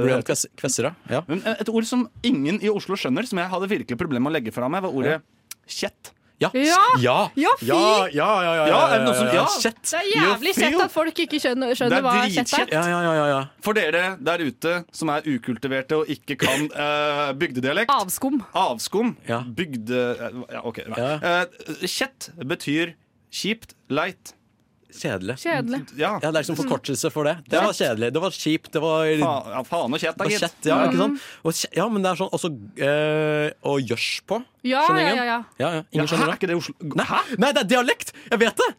Ja. 1.09 1.21
Et 1.59 1.69
ord 1.69 1.85
som 1.85 2.07
ingen 2.23 2.61
i 2.63 2.69
Oslo 2.69 2.95
skjønner, 2.95 3.27
som 3.27 3.37
jeg 3.39 3.49
hadde 3.49 3.67
virkelig 3.69 3.97
problemer 3.97 4.29
med 4.29 4.31
å 4.31 4.35
legge 4.39 4.53
fra 4.55 4.69
meg, 4.69 4.81
var 4.83 4.91
ordet 4.91 5.21
kjett. 5.67 6.11
Ja. 6.41 6.49
Ja. 6.57 6.77
Ja. 6.97 7.17
Ja, 7.37 7.49
fy! 7.59 7.65
Ja, 7.67 8.07
ja, 8.09 8.29
ja, 8.41 8.53
ja, 8.65 8.65
Ja, 8.65 9.13
som- 9.13 9.27
ja. 9.29 9.45
Kjett. 9.61 9.81
Det 9.83 9.93
er 9.93 10.07
jævlig 10.15 10.53
kjett 10.57 10.81
at 10.81 10.91
folk 10.91 11.13
ikke 11.21 11.37
skjønner, 11.37 11.75
skjønner 11.77 11.97
er 11.97 12.01
hva 12.01 12.13
kjett 12.33 12.53
er. 12.57 12.71
Ja, 12.71 12.81
ja, 12.89 13.01
ja, 13.03 13.13
ja, 13.13 13.25
ja. 13.27 13.45
For 13.61 13.73
dere 13.77 14.17
der 14.17 14.37
ute 14.39 14.85
som 14.91 15.09
er 15.09 15.21
ukultiverte 15.21 15.99
og 15.99 16.07
ikke 16.09 16.39
kan 16.41 16.65
uh, 16.73 17.33
bygdedialekt 17.41 17.91
Avskum. 17.93 18.41
Avskum. 18.55 19.15
Ja. 19.29 19.43
Bygde... 19.43 20.01
eh, 20.17 20.55
Ja, 20.55 20.61
OK. 20.65 20.79
Ja. 20.97 21.19
Eh, 21.21 21.45
kjett 21.85 22.31
betyr 22.41 22.95
kjipt, 23.31 23.75
leit. 23.89 24.33
Kjedelig. 24.97 25.35
Kjedelig. 25.41 25.79
Ja. 25.95 26.11
Ja, 26.19 26.19
Det 26.19 26.29
er 26.31 26.37
liksom 26.41 26.57
forkortelse 26.59 27.11
for 27.13 27.23
det. 27.29 27.37
Det 27.49 27.61
var 27.63 27.73
kjedelig. 27.77 28.09
Det 28.13 28.21
var 28.23 28.35
kjipt. 28.35 28.71
Det 28.75 28.81
var, 28.83 29.05
Faen, 29.21 29.49
ja, 29.55 29.63
faen 29.69 29.95
og 29.97 30.03
kjett, 30.03 30.17
da, 30.19 30.27
gitt. 30.31 30.67
Ja, 30.67 30.77
ikke 30.87 30.99
sant? 31.01 31.25
Og, 31.47 31.61
ja, 31.79 31.87
men 31.93 32.03
det 32.05 32.11
er 32.11 32.19
sånn 32.21 32.31
også 32.35 32.51
eh, 32.87 33.47
Og 33.71 33.81
gjørs 33.87 34.09
på. 34.27 34.41
Ja, 34.67 34.83
Skjønner 34.85 35.01
ja, 35.01 35.09
ingen? 35.11 35.17
ja, 35.17 35.25
ja. 35.25 35.39
Ja, 35.57 35.69
ja. 35.79 35.81
Ja, 35.81 35.83
Ingen 36.03 36.07
hæ, 36.11 36.17
det. 36.21 36.29
er 36.29 36.37
ikke 36.39 36.51
det 36.51 36.57
Oslo... 36.59 36.75
Nei, 37.01 37.05
nei, 37.41 37.51
det 37.55 37.63
er 37.65 37.69
dialekt! 37.75 38.13
Jeg 38.29 38.43
vet 38.43 38.63
det! 38.65 38.71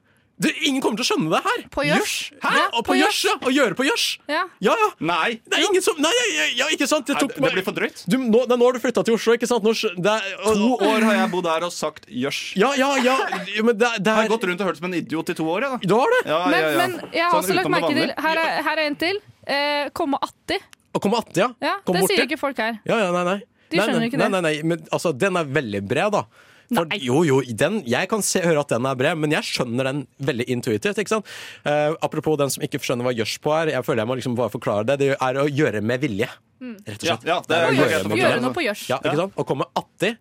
Du, 0.43 0.49
ingen 0.67 0.83
kommer 0.83 0.99
til 0.99 1.05
å 1.05 1.09
skjønne 1.13 1.31
det 1.33 1.41
her. 1.45 1.61
På 1.73 1.85
gjørs. 1.87 2.15
Ja, 2.43 2.65
og 2.75 2.85
på 2.89 2.97
gjørs, 2.99 3.21
ja. 3.29 3.35
Å 3.39 3.53
gjøre 3.55 3.77
på 3.79 3.87
gjørs. 3.87 4.07
Ja. 4.31 4.43
Ja, 4.65 4.75
ja. 4.81 4.89
Nei! 5.13 5.37
Det 5.47 5.59
er 5.61 5.67
ingen 5.69 5.85
som 5.85 6.01
Nei, 6.03 6.11
ja, 6.35 6.47
ja, 6.63 6.69
ikke 6.75 6.89
sant? 6.91 7.07
Det, 7.07 7.15
Nei, 7.21 7.29
det 7.47 7.53
blir 7.59 7.67
for 7.67 7.77
drøyt. 7.77 8.03
Du, 8.11 8.19
nå, 8.19 8.43
er 8.45 8.59
nå 8.59 8.69
har 8.69 8.77
du 8.79 8.83
flytta 8.83 9.05
til 9.07 9.17
Oslo, 9.19 9.37
ikke 9.39 9.49
sant? 9.51 9.67
Nå, 9.67 9.75
det 10.03 10.17
er, 10.17 10.29
og, 10.43 10.59
To 10.63 10.91
år 10.91 11.07
har 11.09 11.19
jeg 11.21 11.33
bodd 11.33 11.49
her 11.53 11.67
og 11.69 11.75
sagt 11.75 12.09
gjørs. 12.11 12.41
Ja, 12.59 12.73
ja, 12.79 12.91
ja. 13.05 13.17
ja, 13.55 13.63
Men 13.67 13.79
det, 13.79 13.93
det 14.03 14.11
Jeg 14.11 14.19
har 14.19 14.27
er 14.29 14.33
gått 14.35 14.49
rundt 14.51 14.65
og 14.65 14.73
hørt 14.73 14.83
som 14.83 14.91
en 14.91 14.99
idiot 14.99 15.33
i 15.33 15.39
to 15.39 15.47
år. 15.47 15.67
Jeg, 15.69 15.79
da. 15.79 15.91
Du 15.93 15.97
har 16.01 16.15
det? 16.17 16.23
Ja, 16.33 16.41
Men, 16.49 16.59
ja, 16.59 16.69
ja. 16.73 16.77
men 16.83 16.99
jeg 17.13 17.25
har 17.25 17.33
Sånn 17.37 17.43
også 17.45 17.59
lagt 17.61 17.73
merke 17.77 17.95
til. 17.97 18.15
Her 18.27 18.43
er, 18.45 18.53
her 18.69 18.83
er 18.83 18.91
en 18.91 18.99
til. 19.07 19.23
Eh, 19.47 19.89
komme 19.97 20.21
atti. 20.23 20.59
Å 20.93 21.01
komme 21.01 21.19
atte, 21.23 21.39
ja. 21.41 21.49
Ja, 21.65 21.79
Kom 21.87 21.97
det 21.97 22.05
borti. 22.05 22.19
sier 22.19 22.27
ikke 22.29 22.41
folk 22.41 22.59
her. 22.61 22.79
Ja, 22.89 22.99
ja, 23.07 23.11
nei, 23.15 23.25
nei. 23.31 23.39
De 23.73 23.81
skjønner 23.81 24.03
nei, 24.03 24.09
ikke 24.11 24.19
nei, 24.21 24.27
det. 24.29 24.41
Nei, 24.43 24.43
nei, 24.45 24.73
men 24.75 24.83
altså, 24.93 25.15
den 25.17 25.39
er 25.41 25.49
veldig 25.49 25.81
bred, 25.89 26.13
da. 26.19 26.27
For, 26.73 26.87
Nei. 26.89 26.99
jo, 27.05 27.23
jo, 27.29 27.41
den, 27.43 27.81
jeg 27.87 28.09
kan 28.09 28.23
se, 28.25 28.41
høre 28.45 28.61
at 28.65 28.69
den 28.73 28.87
er 28.89 28.95
bred, 28.97 29.19
men 29.21 29.31
jeg 29.35 29.45
skjønner 29.45 29.85
den 29.91 30.07
veldig 30.25 30.47
intuitivt. 30.49 30.99
ikke 30.99 31.13
sant? 31.13 31.27
Uh, 31.67 31.93
apropos 32.01 32.39
den 32.41 32.51
som 32.55 32.63
ikke 32.65 32.81
skjønner 32.81 33.05
hva 33.05 33.13
gjørs 33.15 33.35
på 33.45 33.53
er, 33.59 33.73
jeg 33.75 33.85
føler 33.85 34.03
jeg 34.05 34.09
må 34.13 34.17
liksom 34.17 34.37
bare 34.39 34.53
forklare 34.55 34.87
det. 34.89 34.99
Det 35.03 35.11
er 35.19 35.41
å 35.43 35.47
gjøre 35.51 35.83
med 35.85 36.01
vilje. 36.01 36.29
Rett 36.63 36.95
og 36.95 37.07
slett. 37.09 37.25
ja, 37.27 37.35
ja, 37.35 37.41
Det 37.49 37.57
er 37.57 37.63
er 37.63 37.67
å 37.67 37.75
greit 37.75 37.91
gjøre 38.07 38.19
Gjøre 38.23 38.43
noe 38.45 38.55
på 38.55 38.63
gjørs. 38.63 38.85
Ja, 38.89 38.99
ikke 39.03 39.17
sant? 39.19 39.33
Å 39.35 39.45
komme 39.49 39.67
atti 39.75 40.13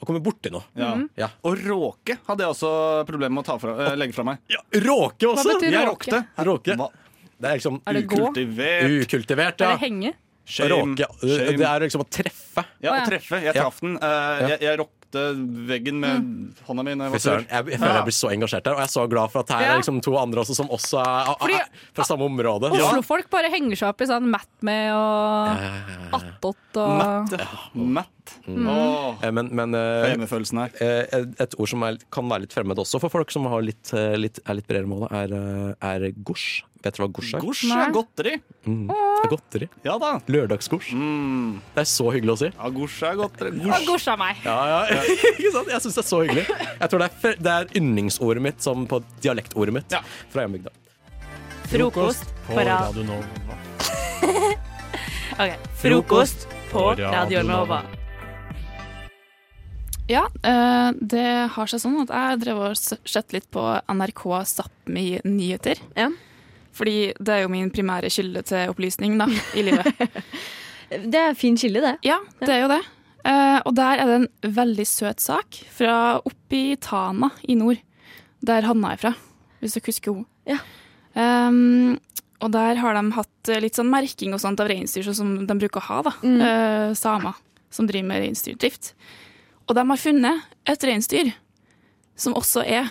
Å 0.00 0.06
komme 0.08 0.22
borti 0.24 0.48
noe. 0.54 0.64
Ja. 0.80 0.94
Ja. 1.20 1.26
Og 1.44 1.58
råke 1.60 2.14
hadde 2.24 2.40
jeg 2.46 2.54
også 2.54 2.70
problemer 3.04 3.34
med 3.36 3.42
å 3.44 3.46
ta 3.50 3.56
fra, 3.60 3.74
eh, 3.84 3.96
legge 4.00 4.16
fra 4.16 4.24
meg. 4.24 4.38
Råke 4.72 5.28
også? 5.28 5.44
Hva 5.44 5.58
betyr 5.60 5.76
Jeg 5.76 5.88
råke? 5.90 6.22
Råke. 6.48 6.76
Det 7.40 7.50
er 7.50 7.58
liksom 7.60 7.76
Er 7.84 7.92
det 7.98 8.02
ukultivert. 8.06 8.32
Kultivert. 8.32 9.04
ukultivert, 9.04 9.60
Er 9.60 9.66
ja. 9.66 9.76
det 9.76 9.84
henge? 9.84 10.14
Shame. 10.50 10.70
Råke. 10.72 11.06
Shame. 11.20 11.56
Det 11.60 11.68
er 11.68 11.84
liksom 11.84 12.00
å 12.02 12.08
treffe. 12.10 12.64
Ja, 12.82 12.94
Å, 12.96 13.04
treffe. 13.06 13.42
Jeg 13.44 13.54
Ja. 13.54 13.62
traff 13.62 13.80
den. 13.84 13.98
Eh, 14.00 14.48
jeg, 14.48 14.60
jeg 14.64 14.78
rockte 15.10 15.66
veggen 15.68 16.00
med 16.00 16.54
hånda 16.66 16.82
mi. 16.84 16.90
jeg 16.90 17.12
jeg, 17.12 17.46
jeg 17.50 17.78
føler 17.80 17.94
jeg 17.94 18.04
blir 18.06 18.14
så 18.14 18.30
engasjert 18.32 18.64
der, 18.64 18.72
og 18.74 18.78
jeg 18.80 18.88
er 18.88 18.92
så 18.94 19.08
glad 19.10 19.30
for 19.30 19.40
at 19.40 19.48
her 19.50 19.60
Ja. 19.62 19.72
er 19.74 19.78
liksom 19.82 20.00
to 20.02 20.16
andre 20.18 20.40
også 20.40 20.54
som 20.54 20.68
også 20.68 20.98
er, 21.00 21.30
er, 21.30 21.34
Fordi- 21.40 21.54
er 21.54 21.68
fra 21.94 22.04
samme 22.04 22.24
område. 22.24 22.70
Oslo-folk 22.70 23.30
bare 23.30 23.50
henger 23.50 23.76
seg 23.76 23.88
opp 23.88 24.00
i 24.00 24.06
sånn 24.06 24.30
Matt 24.30 24.48
med 24.62 24.92
og 24.92 26.20
attåt 26.20 26.76
og 26.76 26.98
Matt. 26.98 27.74
Matt. 27.74 28.06
Mm. 28.46 28.68
Eh, 29.22 29.30
Men, 29.32 29.48
men 29.54 29.72
hjemmefølelsen 29.72 30.58
her. 30.58 30.70
eh, 30.80 31.24
et 31.40 31.54
ord 31.58 31.68
som 31.68 31.82
er, 31.82 31.96
kan 32.10 32.28
være 32.28 32.42
litt 32.42 32.52
fremmed 32.52 32.76
også 32.78 33.00
for 33.00 33.08
folk 33.10 33.30
som 33.30 33.44
har 33.46 33.60
litt, 33.62 33.90
litt, 33.92 34.38
er 34.46 34.54
litt 34.54 34.66
bredere 34.68 34.86
mål, 34.86 35.08
er, 35.10 35.76
er 35.82 36.10
gosj. 36.22 36.62
Vet 36.80 36.96
dere 36.96 37.04
hva 37.04 37.12
gosj 37.12 37.34
er? 37.36 37.40
Gosj 37.44 37.62
Nei. 37.68 37.78
er 37.84 37.90
godteri. 37.92 38.30
Mm. 38.64 38.86
Det 38.88 39.24
er 39.24 39.28
godteri. 39.34 39.66
Ja 39.84 39.98
da. 40.00 40.10
Lørdagsgosj. 40.32 40.94
Mm. 40.96 41.50
Det 41.74 41.82
er 41.82 41.88
så 41.90 42.06
hyggelig 42.14 42.32
å 42.32 42.38
si. 42.40 42.48
Ja, 42.56 42.70
gosj 42.72 43.02
er 43.10 43.18
godteri. 43.20 43.50
Gosj. 43.60 43.84
gosja 43.90 44.14
meg. 44.16 44.40
Ja, 44.46 44.56
ja. 44.88 45.02
Ikke 45.36 45.52
sant? 45.58 45.68
Jeg 45.74 45.84
syns 45.84 45.98
det 45.98 46.04
er 46.04 46.08
så 46.08 46.22
hyggelig. 46.24 46.46
Jeg 46.80 46.88
tror 46.94 47.04
det 47.04 47.10
er, 47.10 47.36
det 47.44 47.52
er 47.58 47.68
yndlingsordet 47.82 48.42
mitt 48.48 48.64
som 48.64 48.86
på 48.88 49.02
dialektordet 49.20 49.76
mitt 49.76 49.92
Ja. 49.92 50.00
fra 50.32 50.46
hjembygda. 50.46 50.72
Frokost 51.70 52.32
på 52.48 52.56
radio. 52.56 52.80
Radio 52.88 53.04
Nova. 53.12 53.60
Ok, 55.40 55.52
Frokost 55.84 56.48
på 56.72 56.88
Radio 56.98 57.42
Nova. 57.46 57.82
Ja, 60.10 60.24
eh, 60.42 60.90
det 60.98 61.28
har 61.54 61.70
seg 61.70 61.78
sånn 61.84 62.00
at 62.02 62.10
jeg 62.10 62.40
drev 62.42 62.58
og 62.66 62.72
s- 62.74 62.96
sett 63.06 63.30
litt 63.36 63.46
på 63.54 63.62
NRK 63.86 64.24
Sápmi 64.42 65.20
nyheter. 65.24 65.78
Ja. 65.94 66.08
Fordi 66.76 67.12
det 67.18 67.34
er 67.34 67.44
jo 67.44 67.52
min 67.52 67.70
primære 67.74 68.10
kilde 68.12 68.42
til 68.46 68.70
opplysning 68.70 69.18
da, 69.20 69.26
i 69.58 69.66
livet. 69.66 69.90
Det 70.90 71.14
er 71.14 71.36
fin 71.38 71.54
kilde, 71.54 71.78
det. 71.84 71.92
Ja, 72.02 72.16
det 72.40 72.50
er 72.50 72.64
jo 72.64 72.70
det. 72.72 72.80
Uh, 73.20 73.60
og 73.68 73.74
der 73.76 74.00
er 74.00 74.08
det 74.08 74.16
en 74.16 74.54
veldig 74.56 74.86
søt 74.88 75.20
sak 75.22 75.60
fra 75.70 76.18
oppi 76.18 76.74
Tana 76.82 77.28
i 77.46 77.54
nord. 77.54 77.78
Der 78.42 78.66
Hanna 78.66 78.94
er 78.96 78.98
fra, 78.98 79.12
hvis 79.60 79.76
dere 79.76 79.86
husker 79.86 80.16
henne. 80.16 80.26
Ja. 80.50 80.58
Um, 81.14 81.98
og 82.40 82.50
der 82.54 82.80
har 82.80 82.96
de 82.96 83.02
hatt 83.12 83.50
eh, 83.52 83.60
litt 83.60 83.76
sånn 83.76 83.90
merking 83.92 84.32
og 84.32 84.40
sånt 84.40 84.62
av 84.62 84.70
reinsdyr, 84.70 85.04
sånn 85.04 85.18
som 85.18 85.32
de 85.44 85.56
bruker 85.60 85.82
å 85.82 85.86
ha, 85.90 85.98
da. 86.06 86.12
Mm. 86.24 86.40
Uh, 86.40 86.92
samer 86.96 87.36
som 87.70 87.86
driver 87.86 88.08
med 88.08 88.24
reinsdyrdrift. 88.24 88.94
Og 89.68 89.76
de 89.76 89.84
har 89.92 90.00
funnet 90.00 90.48
et 90.66 90.88
reinsdyr 90.88 91.34
som 92.18 92.34
også 92.38 92.64
er 92.64 92.90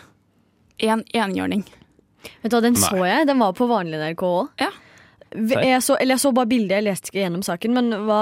en 0.86 1.04
enhjørning. 1.12 1.66
Vet 2.44 2.52
du 2.52 2.56
hva, 2.58 2.62
Den 2.62 2.74
Nei. 2.74 2.82
så 2.90 3.06
jeg. 3.08 3.28
Den 3.28 3.40
var 3.40 3.54
på 3.54 3.68
vanlig 3.70 4.00
NRK 4.00 4.24
òg. 4.28 4.50
Ja. 4.60 4.70
Jeg, 5.30 5.84
så- 5.86 5.94
eller 6.02 6.16
jeg 6.16 6.22
så 6.24 6.32
bare 6.34 6.48
bildet, 6.50 6.72
jeg 6.72 6.84
leste 6.88 7.12
ikke 7.12 7.22
gjennom 7.22 7.44
saken. 7.46 7.74
Men 7.74 7.92
hva, 8.08 8.20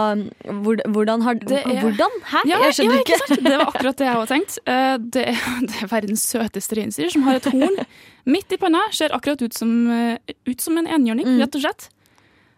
hvor, 0.64 0.76
hvordan 0.92 1.22
har 1.24 1.36
Det 1.36 1.62
er- 1.66 1.80
Hvordan? 1.82 2.12
Hæ? 2.34 2.42
Ja, 2.46 2.58
jeg 2.66 2.74
skjønner 2.76 2.98
ja, 2.98 3.04
ikke. 3.06 3.20
sant? 3.28 3.44
Det 3.44 3.58
var 3.58 3.66
akkurat 3.72 3.96
det 3.98 4.06
jeg 4.08 4.14
hadde 4.14 4.28
tenkte. 4.28 4.58
Eh, 4.68 4.98
Det, 4.98 5.24
er- 5.28 5.62
det 5.68 5.84
er 5.84 5.88
verdens 5.88 6.26
søteste 6.34 6.76
reinsdyr 6.76 7.10
som 7.10 7.24
har 7.24 7.36
et 7.36 7.46
horn 7.46 7.78
midt 8.26 8.52
i 8.52 8.58
panna. 8.58 8.82
Ser 8.92 9.10
akkurat 9.16 9.42
ut 9.42 9.54
som, 9.54 9.72
eh, 9.90 10.18
ut 10.46 10.60
som 10.62 10.78
en 10.78 10.86
enhjørning, 10.86 11.26
Mm. 11.26 11.40
rett 11.40 11.56
og 11.56 11.62
slett. 11.62 11.90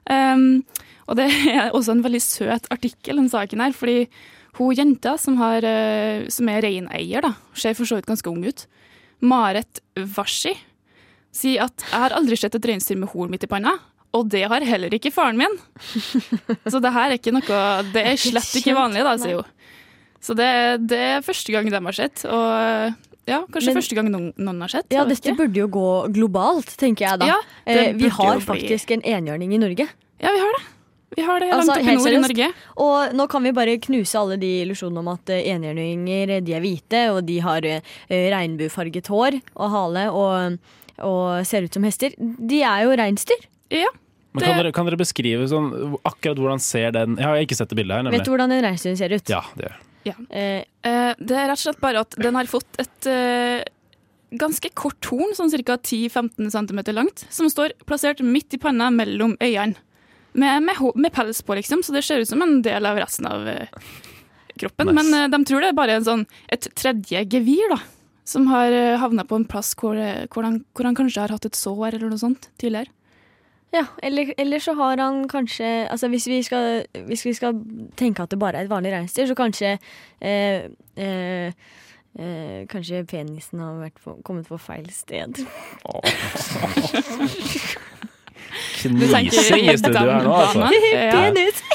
Um, 0.09 0.63
og 1.07 1.15
det 1.17 1.29
er 1.53 1.69
også 1.71 1.91
en 1.91 2.01
veldig 2.03 2.21
søt 2.21 2.65
artikkel, 2.71 3.17
den 3.21 3.29
saken 3.29 3.61
her. 3.61 3.71
Fordi 3.71 4.07
hun 4.57 4.73
jenta 4.75 5.13
som, 5.19 5.37
har, 5.37 5.61
eh, 5.63 6.25
som 6.27 6.49
er 6.49 6.61
reineier, 6.65 7.21
da, 7.21 7.35
ser 7.53 7.75
for 7.77 7.85
så 7.85 7.95
vidt 8.01 8.07
ganske 8.09 8.27
ung 8.27 8.43
ut, 8.49 8.65
Maret 9.21 9.79
Washi, 9.95 10.55
sier 11.31 11.63
at 11.63 11.73
'jeg 11.77 11.99
har 11.99 12.11
aldri 12.17 12.37
sett 12.37 12.55
et 12.55 12.65
reinsdyr 12.65 12.97
med 12.97 13.09
horn 13.09 13.29
midt 13.31 13.43
i 13.43 13.47
panna'. 13.47 13.77
Og 14.13 14.27
det 14.27 14.47
har 14.49 14.61
heller 14.65 14.89
ikke 14.89 15.11
faren 15.13 15.37
min. 15.37 15.53
Så 16.65 16.81
det 16.81 16.91
her 16.91 17.11
er 17.11 17.17
ikke 17.19 17.31
noe 17.31 17.83
Det 17.93 18.01
er 18.01 18.15
slett 18.17 18.55
ikke 18.57 18.73
vanlig, 18.73 19.03
da, 19.05 19.17
sier 19.21 19.35
hun. 19.35 19.45
Så 20.19 20.35
det, 20.35 20.87
det 20.89 20.97
er 20.97 21.21
første 21.21 21.51
gang 21.53 21.69
de 21.69 21.79
har 21.79 21.93
sett. 21.93 22.25
Og 22.25 22.95
ja, 23.29 23.43
kanskje 23.45 23.69
Men- 23.69 23.77
første 23.77 23.95
gang 23.95 24.09
noen, 24.09 24.33
noen 24.35 24.59
har 24.61 24.67
sett. 24.73 24.85
Ja, 24.89 25.05
dette 25.05 25.35
burde 25.37 25.53
jo 25.55 25.67
gå 25.67 26.11
globalt, 26.11 26.73
tenker 26.75 27.05
jeg 27.05 27.19
da. 27.19 27.25
Ja, 27.27 27.37
eh, 27.67 27.93
vi 27.93 28.09
har 28.09 28.41
faktisk 28.41 28.91
en 28.91 29.01
enhjørning 29.05 29.53
i 29.53 29.61
Norge. 29.61 29.87
Ja, 30.19 30.33
vi 30.33 30.39
har 30.39 30.51
det. 30.57 30.65
Vi 31.17 31.23
har 31.25 31.39
det 31.39 31.49
langt 31.49 31.61
Altså, 31.69 31.71
oppe 31.79 31.91
i 31.91 31.95
nord 31.95 32.13
i. 32.13 32.17
Norge. 32.27 32.53
Og 32.77 33.13
nå 33.17 33.27
kan 33.29 33.43
vi 33.43 33.51
bare 33.51 33.77
knuse 33.81 34.15
alle 34.19 34.37
de 34.37 34.49
illusjonene 34.65 34.99
om 34.99 35.07
at 35.13 35.29
eh, 35.29 35.45
enhjørninger 35.53 36.29
eh, 36.35 36.41
de 36.41 36.53
er 36.53 36.61
hvite, 36.61 37.01
og 37.13 37.25
de 37.25 37.39
har 37.39 37.65
eh, 37.65 37.81
regnbuefarget 38.09 39.07
hår 39.07 39.39
og 39.55 39.71
hale 39.73 40.09
og, 40.11 40.59
og 41.05 41.45
ser 41.47 41.65
ut 41.67 41.73
som 41.73 41.85
hester. 41.87 42.15
De 42.19 42.61
er 42.63 42.85
jo 42.85 42.95
reinsdyr. 42.99 43.45
Ja. 43.73 43.91
Men 44.33 44.45
kan, 44.45 44.57
dere, 44.59 44.71
kan 44.75 44.85
dere 44.85 44.99
beskrive 44.99 45.47
sånn, 45.49 45.71
akkurat 46.05 46.37
hvordan 46.37 46.59
ser 46.61 46.91
den 46.93 47.15
Jeg 47.17 47.25
har 47.25 47.39
ikke 47.41 47.57
sett 47.57 47.71
det 47.71 47.79
bildet 47.79 47.97
her, 47.97 48.03
nemlig. 48.05 48.19
Vet 48.19 48.27
du 48.29 48.33
hvordan 48.35 48.53
en 48.53 48.65
reinsdyr 48.67 48.97
ser 48.99 49.15
ut? 49.15 49.31
Ja, 49.31 49.41
det 49.57 49.67
gjør. 49.69 49.79
Ja. 50.07 50.13
Eh, 50.29 50.61
Eh, 50.85 51.11
det 51.19 51.35
er 51.35 51.49
rett 51.49 51.59
og 51.59 51.65
slett 51.65 51.81
bare 51.83 52.05
at 52.05 52.15
den 52.23 52.37
har 52.39 52.47
fått 52.47 52.79
et 52.79 53.07
eh, 53.11 53.65
ganske 54.39 54.69
kort 54.77 55.09
horn, 55.11 55.33
sånn 55.35 55.51
ca. 55.65 55.75
10-15 55.75 56.51
cm 56.53 56.81
langt, 56.95 57.25
som 57.33 57.49
står 57.51 57.75
plassert 57.89 58.23
midt 58.23 58.55
i 58.55 58.61
panna 58.61 58.89
mellom 58.93 59.35
øynene. 59.41 59.75
Med, 60.39 60.61
med, 60.61 60.77
med 60.95 61.11
pels 61.11 61.41
på, 61.41 61.55
liksom, 61.57 61.81
så 61.83 61.91
det 61.95 62.03
ser 62.05 62.21
ut 62.21 62.29
som 62.29 62.41
en 62.45 62.59
del 62.63 62.85
av 62.85 62.99
resten 63.01 63.25
av 63.27 63.47
eh, 63.49 63.71
kroppen. 64.61 64.91
Nice. 64.91 65.01
Men 65.01 65.17
eh, 65.17 65.29
de 65.33 65.39
tror 65.49 65.65
det 65.65 65.71
er 65.73 65.79
bare 65.79 65.97
en 65.99 66.05
sånn, 66.05 66.27
et 66.53 66.69
tredje 66.77 67.25
gevir, 67.33 67.65
da. 67.73 67.79
Som 68.29 68.45
har 68.51 68.73
uh, 68.73 68.99
havna 69.01 69.25
på 69.25 69.39
en 69.39 69.47
plass 69.49 69.73
hvor, 69.79 69.97
eh, 69.97 70.27
hvor, 70.29 70.45
han, 70.45 70.61
hvor 70.77 70.85
han 70.85 70.97
kanskje 70.97 71.23
har 71.23 71.33
hatt 71.33 71.47
et 71.49 71.57
sår 71.57 71.95
eller 71.95 72.11
noe 72.11 72.21
sånt 72.21 72.51
tidligere. 72.61 72.93
ja, 73.73 73.83
eller, 74.05 74.33
eller 74.37 74.61
så 74.61 74.73
har 74.77 74.97
han 74.97 75.27
kanskje 75.29 75.65
Altså 75.89 76.07
hvis 76.09 76.27
vi, 76.27 76.39
skal, 76.43 76.83
hvis 77.05 77.25
vi 77.25 77.33
skal 77.37 77.57
tenke 77.97 78.23
at 78.23 78.31
det 78.31 78.39
bare 78.41 78.57
er 78.57 78.65
et 78.65 78.71
vanlig 78.71 78.93
reinsdyr, 78.93 79.27
så 79.29 79.37
kanskje 79.37 79.75
eh, 80.21 80.69
eh, 80.97 81.53
eh, 82.19 82.65
Kanskje 82.69 83.03
penisen 83.09 83.61
har 83.61 83.77
vært 83.81 84.01
på, 84.03 84.17
kommet 84.25 84.49
på 84.49 84.57
feil 84.57 84.89
sted. 84.93 85.41
I 88.85 89.77
studio 89.77 89.99
her 89.99 90.23
nå, 90.25 90.33
altså. 90.33 90.69
Penis! 91.15 91.63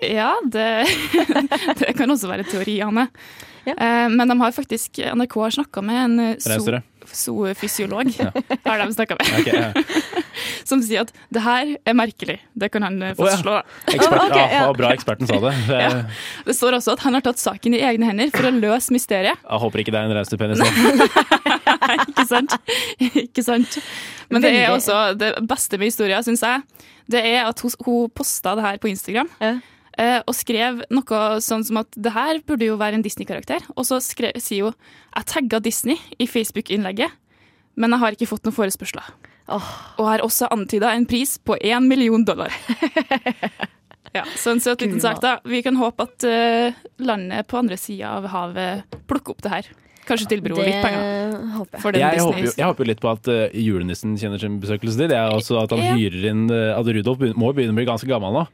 Ja, 0.00 0.32
det, 0.48 0.86
det 1.80 1.92
kan 1.98 2.10
også 2.10 2.30
være 2.30 2.46
teoriene. 2.48 3.08
Eh, 3.66 4.06
men 4.08 4.28
de 4.28 4.36
har 4.40 4.52
faktisk 4.56 5.00
NRK 5.14 5.34
har 5.42 5.50
snakka 5.58 5.82
med 5.84 5.98
en 6.04 6.18
eh, 6.20 6.36
zo- 6.40 6.50
Reinsdyret. 6.54 6.86
har 8.64 8.78
de 8.84 8.92
snakka 8.94 9.16
med, 9.18 9.30
Okay, 9.40 9.56
ja. 9.56 10.20
som 10.68 10.82
sier 10.84 11.00
at 11.02 11.10
det 11.32 11.42
her 11.42 11.72
er 11.88 11.96
merkelig. 11.98 12.36
Det 12.54 12.68
kan 12.70 12.84
han 12.86 13.00
fastslå. 13.18 13.24
Oh, 13.24 13.30
ja. 13.30 13.34
fastslå. 13.34 13.56
Ekspert, 13.96 14.20
Ok, 14.28 14.36
ja, 14.36 14.44
ja. 14.52 14.66
bra 14.78 14.92
eksperten 14.94 15.26
sa 15.30 15.40
det. 15.42 15.54
det 15.68 15.80
Ja. 15.80 15.90
Det 16.46 16.54
står 16.56 16.76
også 16.78 16.94
at 16.94 17.02
han 17.06 17.16
har 17.18 17.24
tatt 17.26 17.40
saken 17.42 17.74
i 17.74 17.82
egne 17.88 18.06
hender 18.12 18.30
for 18.34 18.46
å 18.46 18.52
løse 18.54 18.94
mysteriet. 18.94 19.40
Jeg 19.42 19.62
håper 19.64 19.82
ikke 19.82 19.94
det 19.96 20.00
er 20.04 20.10
en 20.10 20.16
reinsdyrpenis. 20.20 20.60
penis. 20.60 21.50
Ikke 22.06 22.26
sant? 22.28 22.54
Ikke 23.24 23.44
sant? 23.44 23.80
Men 24.30 24.44
det 24.44 24.52
er 24.60 24.70
også 24.76 25.00
det 25.18 25.32
beste 25.50 25.78
med 25.80 25.90
historien, 25.90 26.22
syns 26.26 26.44
jeg. 26.46 26.62
Det 27.10 27.24
er 27.26 27.48
at 27.48 27.58
hun, 27.64 27.72
hun 27.86 28.10
posta 28.14 28.54
det 28.58 28.64
her 28.68 28.78
på 28.82 28.90
Instagram. 28.92 29.30
Ja. 29.42 29.56
Eh, 30.00 30.18
Og 30.26 30.34
skrev 30.36 30.82
noe 30.90 31.22
sånn 31.44 31.64
som 31.66 31.80
at 31.82 31.94
det 31.96 32.12
her 32.14 32.40
burde 32.46 32.66
jo 32.68 32.78
være 32.80 32.98
en 32.98 33.04
Disney-karakter. 33.04 33.64
Og 33.76 33.86
så 33.88 34.00
skrev, 34.04 34.38
sier 34.42 34.70
hun 34.70 34.76
jeg 35.16 35.28
tagga 35.30 35.60
Disney 35.62 35.98
i 36.18 36.26
Facebook-innlegget, 36.30 37.12
men 37.80 37.94
jeg 37.94 38.02
har 38.02 38.16
ikke 38.16 38.28
fått 38.30 38.46
noen 38.48 38.56
forespørsler. 38.56 39.12
Og 39.50 40.04
har 40.06 40.22
også 40.22 40.46
antyda 40.54 40.92
en 40.94 41.06
pris 41.10 41.36
på 41.42 41.56
én 41.58 41.86
million 41.90 42.22
dollar. 42.24 42.54
ja, 44.16 44.24
så 44.38 44.52
en 44.54 44.60
søt 44.62 44.82
liten 44.84 45.00
sak, 45.02 45.20
da. 45.22 45.38
Vi 45.48 45.62
kan 45.66 45.78
håpe 45.78 46.06
at 46.06 46.26
uh, 46.26 46.80
landet 47.02 47.48
på 47.50 47.58
andre 47.58 47.78
sida 47.80 48.12
av 48.20 48.28
havet 48.30 48.98
plukker 49.10 49.34
opp 49.34 49.42
det 49.46 49.52
her. 49.54 49.70
Kanskje 50.06 50.30
tilbyr 50.32 50.54
henne 50.56 50.68
litt 50.70 50.84
penger. 50.84 51.02
Det 51.02 51.50
håper 51.56 51.98
jeg. 51.98 52.00
Jeg 52.00 52.24
håper, 52.24 52.40
jo, 52.46 52.52
jeg 52.56 52.66
håper 52.70 52.84
jo 52.84 52.88
litt 52.92 53.02
på 53.02 53.10
at 53.10 53.28
uh, 53.30 53.42
julenissen 53.54 54.16
kjenner 54.18 54.42
sin 54.42 54.56
besøkelsestid. 54.62 55.14
At 55.14 55.74
han 55.76 55.84
Ja. 55.84 55.92
hyrer 55.98 56.30
inn 56.32 56.46
uh, 56.50 56.78
At 56.78 56.88
Rudolf 56.88 57.22
må 57.38 57.52
begynne 57.54 57.74
å 57.74 57.78
bli 57.78 57.86
ganske 57.90 58.08
gammel 58.10 58.34
nå. 58.38 58.46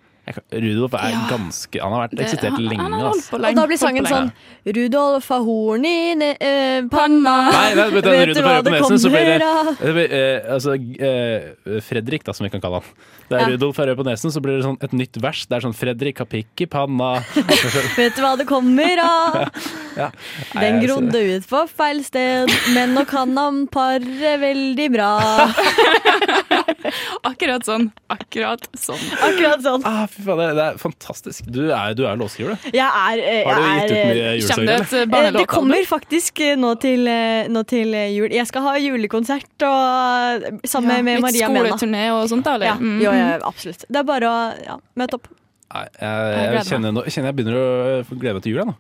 Rudolf 0.53 0.95
er 0.95 1.11
Ja. 1.13 1.21
ganske 1.31 1.81
Han 1.81 1.93
har 1.93 2.09
vært 2.09 2.17
Det- 2.17 2.25
eksistert 2.27 2.51
han- 2.51 2.67
lenge. 2.69 2.81
han 2.83 2.93
har 2.93 3.11
holdt 3.13 3.33
Og 3.33 3.55
da 3.55 3.67
blir 3.67 3.79
sangen 3.79 4.05
lenge. 4.05 4.33
sånn 4.67 4.75
Rudolf 4.75 5.29
har 5.29 5.43
horn 5.45 5.85
i 5.87 6.15
ne 6.15 6.37
eh, 6.41 6.83
panna. 6.91 7.51
Nei, 7.53 7.75
nei, 7.75 7.91
vet 7.91 8.05
du, 8.05 8.11
Vet 8.11 8.35
du 8.35 8.43
hva 8.43 8.63
det 8.65 8.73
nesen, 8.73 8.99
så 8.99 9.09
blir 9.11 9.25
det, 9.25 9.41
kommer 9.41 9.69
av? 9.71 9.79
det 9.79 9.95
blir, 9.95 10.13
eh, 10.13 10.53
altså, 10.53 10.75
eh, 11.01 11.81
Fredrik, 11.81 12.25
da, 12.25 12.33
som 12.33 12.45
vi 12.45 12.51
kan 12.51 12.61
kalle 12.61 12.81
han. 12.83 12.91
Det 13.29 13.39
er 13.41 13.51
Ja. 13.51 13.57
Rudolf 13.57 13.79
er 13.79 13.87
rød 13.87 13.97
på 13.99 14.05
nesen, 14.05 14.31
så 14.33 14.41
blir 14.43 14.57
det 14.59 14.65
sånn 14.65 14.83
et 14.83 14.93
nytt 14.93 15.17
vers. 15.23 15.47
Det 15.47 15.57
er 15.57 15.61
sånn 15.69 15.75
Fredrik 15.75 16.19
har 16.19 16.27
pikk 16.27 16.61
i 16.61 16.67
panna. 16.67 17.21
Vet 17.97 18.17
du 18.17 18.23
hva 18.23 18.37
det 18.37 18.47
kommer 18.47 18.99
av? 18.99 19.51
Ja. 19.97 20.11
Den 20.53 20.81
Nei, 20.81 20.87
altså- 20.87 21.01
grodde 21.01 21.37
ut 21.37 21.47
på 21.49 21.69
feil 21.71 22.05
sted, 22.05 22.51
men 22.75 22.95
nå 22.95 23.07
kan 23.07 23.35
han 23.35 23.67
pare 23.67 24.01
veldig 24.39 24.93
bra. 24.93 25.53
Akkurat 27.25 27.65
sånn. 27.67 27.91
Akkurat 28.13 28.61
sånn. 28.77 29.01
Akkurat 29.25 29.63
sånn. 29.65 29.83
Ah, 29.89 30.07
det, 30.17 30.49
det 30.57 30.65
er 30.65 30.77
fantastisk. 30.81 31.47
Du 31.53 31.61
er, 31.71 31.95
du 31.99 32.03
er 32.09 32.17
låtskriver, 32.21 32.57
du. 32.57 32.69
Jeg 32.75 32.87
er, 32.87 33.23
jeg 33.23 33.45
Har 33.47 33.61
du 33.61 33.67
gitt 33.69 33.91
ut 33.91 33.97
mye 33.97 34.27
eh, 34.27 34.37
julesanger, 34.41 34.85
det 34.91 35.03
barnelåtalbum? 35.13 35.41
Det 35.41 35.47
kommer 35.53 35.89
faktisk 35.91 36.41
eh, 36.47 36.55
nå 36.61 36.75
til, 36.83 37.07
eh, 37.13 37.49
nå 37.53 37.63
til 37.69 37.95
eh, 37.95 38.11
jul. 38.17 38.29
Jeg 38.35 38.47
skal 38.51 38.67
ha 38.69 38.75
julekonsert 38.81 39.67
og, 39.69 40.47
sammen 40.69 40.97
Ja, 40.97 41.03
med 41.09 41.25
Maria 41.27 41.49
Mena. 41.53 41.65
skoleturné 41.67 42.05
og 42.17 42.29
sånt, 42.33 42.47
da. 42.49 42.57
Ja, 42.73 42.77
Mm. 42.77 43.01
jo, 43.03 43.11
ja, 43.13 43.39
absolutt. 43.45 43.85
Det 43.89 43.97
er 44.03 44.07
bare 44.07 44.31
å 44.31 44.39
ja, 44.65 44.79
møte 44.97 45.19
opp. 45.21 45.29
Nei, 45.75 45.83
jeg, 45.99 46.09
Jeg 46.39 46.53
jeg, 46.55 46.65
kjenner, 46.69 46.93
nå, 46.95 47.03
kjenner 47.11 47.33
jeg 47.33 47.37
begynner 47.41 47.57
å 47.59 48.19
glede 48.21 48.35
meg 48.37 48.43
til 48.45 48.53
jula 48.55 48.65
Nå. 48.69 48.75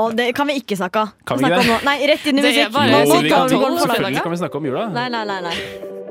Og 0.00 0.14
det 0.16 0.30
kan 0.34 0.48
vi 0.48 0.56
ikke 0.62 0.78
snakke 0.80 1.02
av. 1.04 1.10
Kan 1.28 1.38
vi 1.38 1.44
snakke 1.44 1.60
om 1.60 1.68
nå. 1.74 1.76
Nei, 1.86 1.96
rett 2.08 2.24
inn 2.26 2.40
i 2.40 2.44
musikk. 2.46 2.72
Nå, 2.72 2.86
nå 2.88 3.20
vi 3.20 3.30
kan, 3.30 3.52
selvfølgelig 3.52 4.24
kan 4.24 4.32
vi 4.32 4.40
snakke 4.40 4.62
om 4.62 4.70
jula. 4.70 4.86
Nei, 4.96 5.08
nei, 5.12 5.24
nei. 5.28 5.40
nei. 5.44 5.56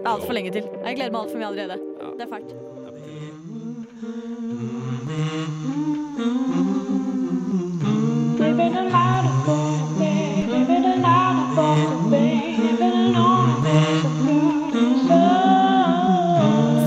Det 0.02 0.06
er 0.06 0.14
altfor 0.14 0.38
lenge 0.38 0.54
til. 0.54 0.70
Jeg 0.86 0.96
gleder 1.00 1.12
meg 1.14 1.24
altfor 1.26 1.42
mye 1.42 1.50
allerede. 1.50 1.82
Det 2.18 2.28
er 2.28 2.32
fælt. 2.36 2.54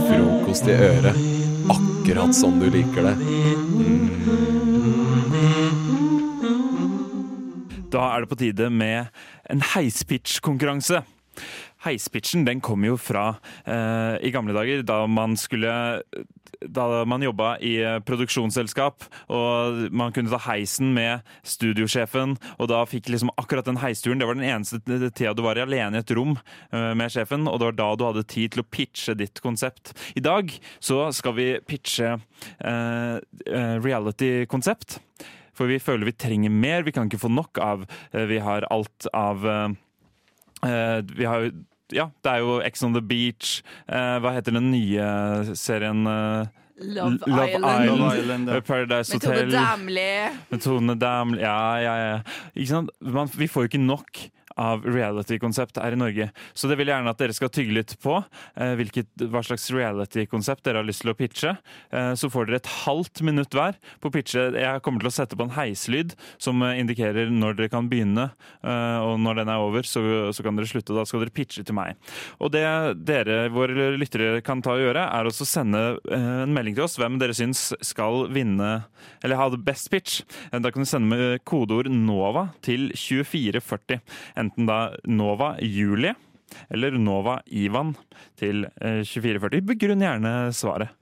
Frokost 0.08 0.68
i 0.68 0.72
øret. 0.72 1.16
Akkurat 1.70 2.34
som 2.36 2.60
du 2.60 2.68
liker 2.70 3.02
det. 3.08 3.16
Da 7.92 8.08
er 8.10 8.24
det 8.24 8.28
på 8.30 8.38
tide 8.40 8.70
med 8.70 9.06
en 9.50 9.62
heispitch-konkurranse. 9.74 11.04
Heispitchen 11.84 12.46
den 12.48 12.62
kom 12.64 12.84
jo 12.86 12.96
fra 13.00 13.34
eh, 13.64 14.16
i 14.24 14.32
gamle 14.34 14.56
dager, 14.56 14.84
da 14.86 15.04
man 15.10 15.36
skulle 15.36 15.74
da 16.70 17.04
man 17.08 17.22
jobba 17.22 17.54
i 17.64 17.74
produksjonsselskap, 18.06 19.06
og 19.32 19.80
man 19.94 20.12
kunne 20.14 20.32
ta 20.32 20.40
heisen 20.46 20.92
med 20.96 21.24
studiosjefen, 21.46 22.36
og 22.58 22.70
da 22.70 22.82
fikk 22.88 23.10
liksom 23.12 23.32
akkurat 23.40 23.66
den 23.68 23.80
heisturen 23.82 24.20
Det 24.20 24.28
var 24.28 24.38
den 24.38 24.48
eneste 24.48 24.80
tida 25.10 25.34
du 25.34 25.42
var 25.44 25.60
alene 25.60 25.98
i 25.98 26.04
et 26.04 26.14
rom 26.16 26.36
eh, 26.72 26.92
med 26.96 27.12
sjefen, 27.12 27.48
og 27.50 27.60
det 27.60 27.70
var 27.70 27.78
da 27.78 27.90
du 27.94 28.06
hadde 28.08 28.26
tid 28.30 28.54
til 28.54 28.64
å 28.64 28.68
pitche 28.68 29.16
ditt 29.18 29.42
konsept. 29.44 29.94
I 30.16 30.24
dag 30.24 30.52
så 30.78 31.08
skal 31.14 31.36
vi 31.38 31.48
pitche 31.66 32.14
eh, 32.14 33.16
reality-konsept. 33.84 35.00
For 35.54 35.70
vi 35.70 35.78
føler 35.78 36.08
vi 36.08 36.16
trenger 36.18 36.50
mer. 36.50 36.82
Vi 36.82 36.92
kan 36.94 37.06
ikke 37.06 37.22
få 37.22 37.30
nok 37.30 37.60
av 37.62 37.84
Vi 38.10 38.40
har 38.42 38.66
alt 38.74 39.06
av 39.14 39.46
eh, 39.46 40.98
Vi 41.14 41.28
har 41.28 41.46
jo 41.46 41.52
Ja, 41.92 42.08
det 42.24 42.30
er 42.32 42.38
jo 42.40 42.60
Ex 42.64 42.82
on 42.82 42.94
the 42.94 43.02
Beach. 43.02 43.62
eh, 43.88 44.18
hva 44.20 44.32
heter 44.32 44.52
den 44.56 44.70
nye 44.72 45.54
serien? 45.54 46.06
eh, 46.06 46.46
Love 46.80 47.18
Love 47.26 47.48
Island. 47.48 47.64
Island, 47.64 48.00
Love 48.00 48.18
Island, 48.18 48.48
ja. 48.48 48.60
Paradise 48.60 49.12
Hotel. 49.12 49.46
Med 49.46 50.38
Metodene 50.50 50.96
Damli 50.98 51.40
Ja, 51.40 51.76
ja, 51.78 51.94
ja. 51.96 52.20
Ikke 52.56 52.66
sant? 52.68 52.90
Man, 53.00 53.28
vi 53.36 53.46
får 53.46 53.62
jo 53.62 53.68
ikke 53.70 53.84
nok 53.86 54.24
av 54.60 54.84
reality-konsept 54.86 55.80
her 55.82 55.96
i 55.96 55.98
Norge. 55.98 56.28
Så 56.54 56.68
det 56.70 56.76
vil 56.78 56.88
jeg 56.90 56.96
gjerne 56.98 57.10
at 57.14 57.20
dere 57.22 57.34
skal 57.36 57.50
tygge 57.54 57.74
litt 57.74 57.94
på. 58.02 58.18
Eh, 58.56 58.74
hvilket, 58.78 59.08
hva 59.32 59.42
slags 59.46 59.66
reality-konsept 59.74 60.64
dere 60.66 60.82
har 60.82 60.86
lyst 60.88 61.02
til 61.04 61.12
å 61.12 61.16
pitche. 61.18 61.54
Eh, 61.90 62.12
så 62.18 62.30
får 62.30 62.48
dere 62.50 62.60
et 62.62 62.70
halvt 62.84 63.24
minutt 63.26 63.54
hver 63.56 63.78
på 64.02 64.10
å 64.10 64.14
pitche. 64.14 64.46
Jeg 64.58 64.82
kommer 64.86 65.02
til 65.04 65.10
å 65.10 65.14
sette 65.16 65.38
på 65.38 65.46
en 65.48 65.54
heislyd 65.56 66.14
som 66.38 66.62
eh, 66.62 66.78
indikerer 66.82 67.32
når 67.34 67.58
dere 67.58 67.72
kan 67.72 67.88
begynne. 67.90 68.28
Eh, 68.62 68.98
og 69.04 69.18
når 69.24 69.42
den 69.42 69.52
er 69.54 69.64
over, 69.64 69.86
så, 69.88 70.04
så 70.34 70.46
kan 70.46 70.58
dere 70.58 70.70
slutte. 70.70 70.94
Da 70.96 71.06
skal 71.08 71.24
dere 71.24 71.34
pitche 71.34 71.64
til 71.66 71.76
meg. 71.78 71.98
Og 72.38 72.52
det 72.54 72.64
dere, 73.08 73.48
våre 73.54 73.90
lyttere, 73.98 74.38
kan 74.44 74.62
ta 74.64 74.76
og 74.76 74.84
gjøre, 74.84 75.08
er 75.10 75.28
også 75.30 75.46
sende 75.48 75.82
eh, 76.12 76.30
en 76.44 76.54
melding 76.54 76.78
til 76.78 76.86
oss 76.86 76.98
hvem 77.00 77.18
dere 77.20 77.34
syns 77.36 77.70
skal 77.84 78.28
vinne, 78.34 78.72
eller 79.24 79.38
ha 79.40 79.50
best 79.54 79.90
pitch. 79.92 80.22
Eh, 80.50 80.60
Da 80.64 80.70
kan 80.72 80.84
du 80.84 80.88
sende 80.88 81.10
med 81.10 81.42
kodeord 81.44 81.90
NOVA 81.90 82.48
til 82.64 82.88
2440. 82.94 84.00
Enten 84.44 84.68
da 84.68 84.94
Nova 85.08 85.54
Julie 85.62 86.14
eller 86.70 86.94
Nova 87.00 87.40
Ivan 87.50 87.94
til 88.38 88.66
eh, 88.78 89.02
2440. 89.02 89.64
Begrunn 89.72 90.04
gjerne 90.04 90.34
svaret. 90.54 90.94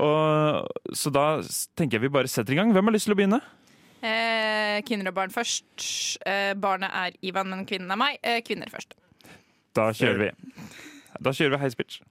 Og, 0.00 0.68
så 0.96 1.12
da 1.12 1.26
tenker 1.76 1.98
jeg 1.98 2.06
vi 2.06 2.14
bare 2.14 2.30
setter 2.30 2.54
i 2.54 2.60
gang. 2.60 2.72
Hvem 2.72 2.88
har 2.88 2.96
lyst 2.96 3.08
til 3.08 3.16
å 3.16 3.18
begynne? 3.18 3.40
Eh, 4.02 4.80
kvinner 4.88 5.12
og 5.12 5.18
barn 5.18 5.34
først. 5.34 5.68
Eh, 6.26 6.54
barnet 6.58 6.90
er 6.90 7.18
Ivan, 7.22 7.52
men 7.52 7.66
kvinnen 7.68 7.92
er 7.92 8.00
meg. 8.00 8.18
Eh, 8.22 8.40
kvinner 8.46 8.72
først. 8.72 8.96
Da 9.76 9.92
kjører 9.96 10.26
vi. 10.26 10.32
Da 11.22 11.36
kjører 11.36 11.56
vi 11.56 11.62
heispitch. 11.66 12.02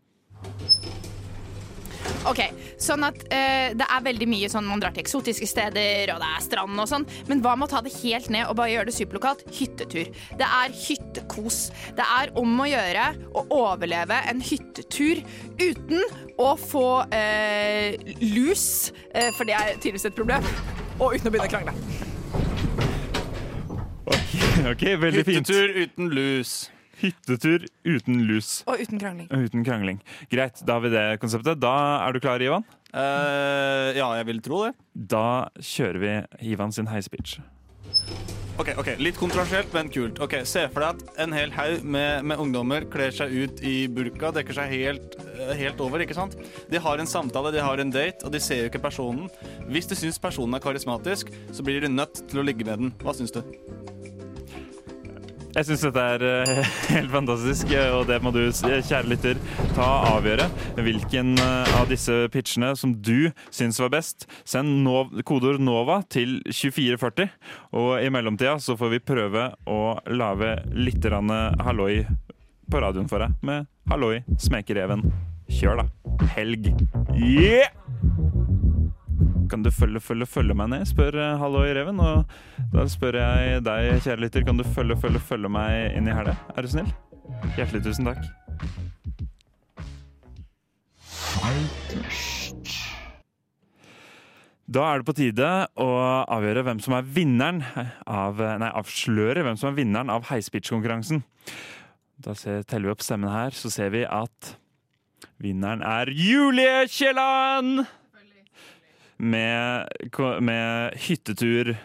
Ok, 2.29 2.41
sånn 2.81 3.03
at 3.07 3.23
eh, 3.33 3.71
Det 3.77 3.85
er 3.87 4.03
veldig 4.05 4.27
mye 4.29 4.49
sånn 4.51 4.67
man 4.69 4.81
drar 4.81 4.93
til 4.95 5.03
eksotiske 5.03 5.47
steder, 5.49 6.11
og 6.13 6.21
det 6.21 6.29
er 6.29 6.43
strand 6.45 6.83
og 6.83 6.89
sånn, 6.89 7.05
men 7.29 7.41
hva 7.43 7.55
med 7.57 7.67
å 7.67 7.71
ta 7.73 7.81
det 7.85 7.93
helt 7.97 8.29
ned 8.33 8.45
og 8.47 8.57
bare 8.59 8.73
gjøre 8.73 8.89
det 8.91 8.95
superlokalt? 8.95 9.43
Hyttetur. 9.57 10.11
Det 10.39 10.47
er 10.47 10.75
hyttekos. 10.75 11.61
Det 11.97 12.05
er 12.19 12.33
om 12.39 12.61
å 12.61 12.69
gjøre 12.69 13.07
å 13.37 13.45
overleve 13.57 14.19
en 14.31 14.43
hyttetur 14.45 15.23
uten 15.61 16.03
å 16.41 16.53
få 16.59 16.87
eh, 17.15 17.97
lus, 18.21 18.91
eh, 19.13 19.31
for 19.37 19.49
det 19.49 19.57
er 19.57 19.73
tydeligvis 19.77 20.09
et 20.11 20.17
problem, 20.17 20.45
og 20.99 21.17
uten 21.17 21.29
å 21.29 21.33
begynne 21.33 21.49
å 21.49 21.55
krangle. 21.55 21.75
Ok, 24.71 24.83
veldig 25.01 25.25
fint. 25.25 25.49
Hyttetur 25.49 25.73
uten 25.81 26.13
lus. 26.13 26.69
Hyttetur 27.01 27.65
uten 27.87 28.21
lus. 28.29 28.61
Og 28.69 28.81
uten 28.83 29.01
krangling. 29.01 29.29
Uten 29.33 29.65
krangling. 29.65 30.01
Greit, 30.31 30.61
da 30.67 30.77
har 30.77 30.85
vi 30.85 30.93
det 30.93 31.05
konseptet. 31.21 31.61
Da 31.61 31.73
er 32.05 32.13
du 32.13 32.21
klar, 32.23 32.41
Ivan? 32.43 32.65
Eh, 32.91 33.97
ja, 33.97 34.09
jeg 34.19 34.27
vil 34.27 34.41
tro 34.45 34.65
det. 34.67 34.75
Da 34.93 35.49
kjører 35.57 36.01
vi 36.03 36.13
Ivan 36.53 36.73
sin 36.75 36.89
heispeech. 36.91 37.39
Ok, 38.61 38.73
ok, 38.77 38.89
Litt 39.01 39.17
kontroversielt, 39.17 39.71
men 39.73 39.87
kult. 39.89 40.19
Ok, 40.21 40.35
Se 40.45 40.67
for 40.69 40.83
deg 40.83 40.99
at 40.99 41.21
en 41.23 41.33
hel 41.33 41.53
haug 41.55 41.85
med, 41.87 42.27
med 42.29 42.41
ungdommer 42.43 42.85
kler 42.91 43.13
seg 43.15 43.31
ut 43.33 43.63
i 43.65 43.87
burka, 43.89 44.29
dekker 44.35 44.53
seg 44.59 44.69
helt, 44.75 45.15
eh, 45.33 45.55
helt 45.63 45.81
over. 45.81 46.03
ikke 46.03 46.17
sant? 46.17 46.35
De 46.69 46.77
har 46.83 47.01
en 47.01 47.09
samtale, 47.09 47.53
de 47.55 47.63
har 47.63 47.81
en 47.81 47.93
date, 47.93 48.21
og 48.27 48.35
de 48.35 48.43
ser 48.43 48.61
jo 48.61 48.69
ikke 48.69 48.83
personen. 48.83 49.31
Hvis 49.71 49.89
de 49.89 49.97
syns 49.97 50.21
personen 50.21 50.53
er 50.59 50.61
karismatisk, 50.61 51.31
så 51.49 51.65
blir 51.65 51.81
de 51.81 51.89
nødt 51.89 52.21
til 52.27 52.43
å 52.43 52.45
ligge 52.45 52.67
med 52.67 52.83
den. 52.85 52.93
Hva 53.01 53.15
syns 53.17 53.33
du? 53.33 53.41
Jeg 55.51 55.67
syns 55.67 55.81
dette 55.83 56.03
er 56.15 56.23
eh, 56.23 56.69
helt 56.95 57.11
fantastisk, 57.11 57.71
eh, 57.75 57.91
og 57.91 58.05
det 58.07 58.21
må 58.23 58.31
du, 58.31 58.39
eh, 58.47 58.77
kjære 58.87 59.09
lytter, 59.11 59.41
ta 59.75 59.87
og 59.87 60.21
avgjøre. 60.21 60.47
Hvilken 60.79 61.33
av 61.41 61.89
disse 61.91 62.15
pitchene 62.31 62.71
som 62.79 62.93
du 62.95 63.31
syns 63.51 63.79
var 63.81 63.91
best. 63.91 64.27
Send 64.47 64.81
nov 64.85 65.11
kodeord 65.27 65.59
NOVA 65.63 66.01
til 66.11 66.39
2440, 66.47 67.27
og 67.75 67.91
i 67.99 68.11
mellomtida 68.13 68.55
så 68.63 68.77
får 68.79 68.95
vi 68.95 69.03
prøve 69.11 69.49
å 69.67 69.81
lage 70.11 70.55
litt 70.71 71.03
halloi 71.11 72.05
på 72.71 72.79
radioen 72.79 73.09
for 73.11 73.25
deg 73.25 73.35
med 73.43 73.67
Halloi, 73.91 74.21
Smekereven. 74.39 75.03
Kjør, 75.51 75.81
da. 75.83 76.27
Helg. 76.37 76.71
Yeah! 77.17 78.60
Kan 79.51 79.65
du 79.65 79.71
følge, 79.75 79.99
følge, 79.99 80.25
følge 80.31 80.55
meg 80.55 80.69
ned, 80.71 80.85
spør 80.87 81.17
eh, 81.19 81.39
Halloi 81.41 81.73
Reven. 81.75 81.97
Og 81.99 82.71
da 82.71 82.85
spør 82.87 83.17
jeg 83.19 83.63
deg, 83.67 83.89
kjære 84.05 84.23
lytter, 84.23 84.45
kan 84.47 84.55
du 84.55 84.63
følge, 84.63 84.95
følge, 85.01 85.19
følge 85.27 85.51
meg 85.51 85.97
inn 85.97 86.07
i 86.07 86.15
helga? 86.15 86.37
Er 86.55 86.63
du 86.63 86.71
snill? 86.71 86.87
Hjertelig 87.57 87.83
tusen 87.89 88.07
takk. 88.07 88.23
Da 94.71 94.87
er 94.87 95.01
det 95.01 95.09
på 95.09 95.19
tide 95.19 95.51
å 95.83 95.91
avgjøre 96.31 96.63
hvem 96.69 96.79
som 96.79 96.95
er 96.95 97.07
vinneren 97.19 97.59
av 98.07 98.39
Nei, 98.39 98.71
avsløre 98.71 99.43
hvem 99.43 99.59
som 99.59 99.73
er 99.73 99.79
vinneren 99.81 100.13
av 100.13 100.29
heispitch-konkurransen. 100.31 101.25
Da 102.23 102.39
ser, 102.39 102.63
teller 102.63 102.87
vi 102.87 102.95
opp 102.95 103.03
stemmen 103.03 103.33
her, 103.33 103.51
så 103.51 103.67
ser 103.73 103.91
vi 103.91 104.07
at 104.07 104.55
vinneren 105.43 105.83
er 105.83 106.13
Julie 106.15 106.85
Kielland! 106.87 107.99
Med, 109.21 109.87
med 110.41 110.95
hyttetur. 111.05 111.75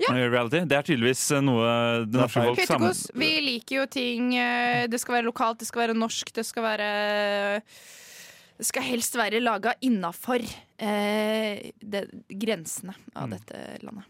Ja. 0.00 0.14
Reality. 0.16 0.62
Det 0.64 0.76
er 0.78 0.86
tydeligvis 0.88 1.22
eh, 1.36 1.42
noe 1.44 1.72
det 2.08 2.16
norske 2.16 2.40
folk 2.40 2.62
sammen... 2.64 2.94
Vi 3.20 3.28
liker 3.44 3.82
jo 3.82 3.86
ting 3.92 4.30
eh, 4.40 4.86
Det 4.88 4.96
skal 5.02 5.18
være 5.18 5.26
lokalt, 5.28 5.58
det 5.60 5.68
skal 5.68 5.82
være 5.82 5.96
norsk, 5.98 6.30
det 6.38 6.44
skal 6.48 6.64
være 6.64 6.86
Det 8.56 8.68
skal 8.70 8.86
helst 8.86 9.18
være 9.20 9.42
laga 9.44 9.74
innafor 9.84 10.40
eh, 10.40 11.68
grensene 12.32 12.96
av 13.12 13.28
Mm. 13.28 13.36
dette 13.36 13.60
landet. 13.84 14.08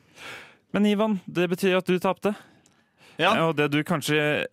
Men 0.70 0.86
Ivan, 0.86 1.18
det 1.26 1.48
betyr 1.50 1.80
at 1.80 1.90
du 1.90 1.98
tapte. 1.98 2.36
Ja. 3.20 3.34
Eh, 3.36 3.46
og 3.48 3.56
det 3.58 3.70
du 3.72 3.82
kanskje 3.84 4.46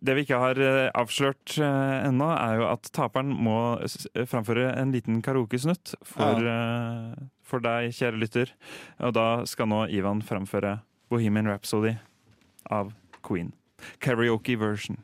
Det 0.00 0.14
vi 0.16 0.24
ikke 0.24 0.40
har 0.40 0.58
eh, 0.62 0.90
avslørt 0.96 1.56
eh, 1.58 2.08
ennå, 2.08 2.28
er 2.32 2.60
jo 2.60 2.68
at 2.70 2.90
taperen 2.94 3.32
må 3.32 3.58
framføre 4.28 4.70
en 4.78 4.92
liten 4.94 5.22
karaokesnutt 5.24 5.96
for, 6.06 6.44
ja. 6.44 7.16
for 7.42 7.64
deg, 7.64 7.90
kjære 7.96 8.20
lytter. 8.20 8.52
Og 9.02 9.16
da 9.16 9.26
skal 9.48 9.70
nå 9.72 9.86
Ivan 9.90 10.22
framføre 10.22 10.78
Bohemian 11.10 11.50
Rhapsody 11.50 11.96
av 12.70 12.94
Queen. 13.26 13.52
Karaoke 13.98 14.54
version. 14.60 15.00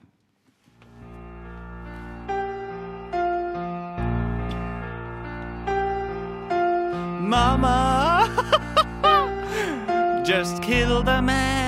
Mama 7.33 8.29
just 10.25 10.63
kill 10.63 11.03
the 11.03 11.21
man. 11.23 11.62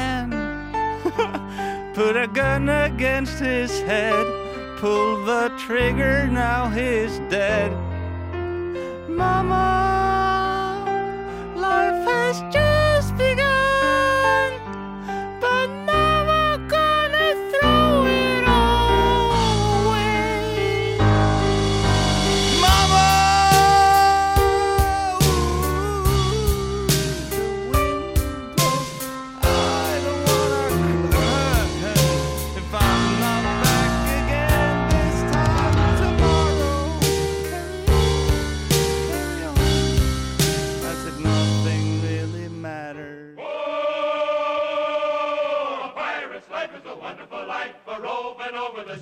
Put 1.95 2.16
a 2.16 2.26
gun 2.26 2.68
against 2.68 3.38
his 3.38 3.80
head. 3.82 4.26
Pull 4.78 5.24
the 5.24 5.53
trigger, 5.57 6.26
now 6.26 6.68
he's 6.68 7.20
dead. 7.30 7.70
Mama, 9.09 10.82
life 11.55 12.05
has 12.09 12.40
just 12.53 12.73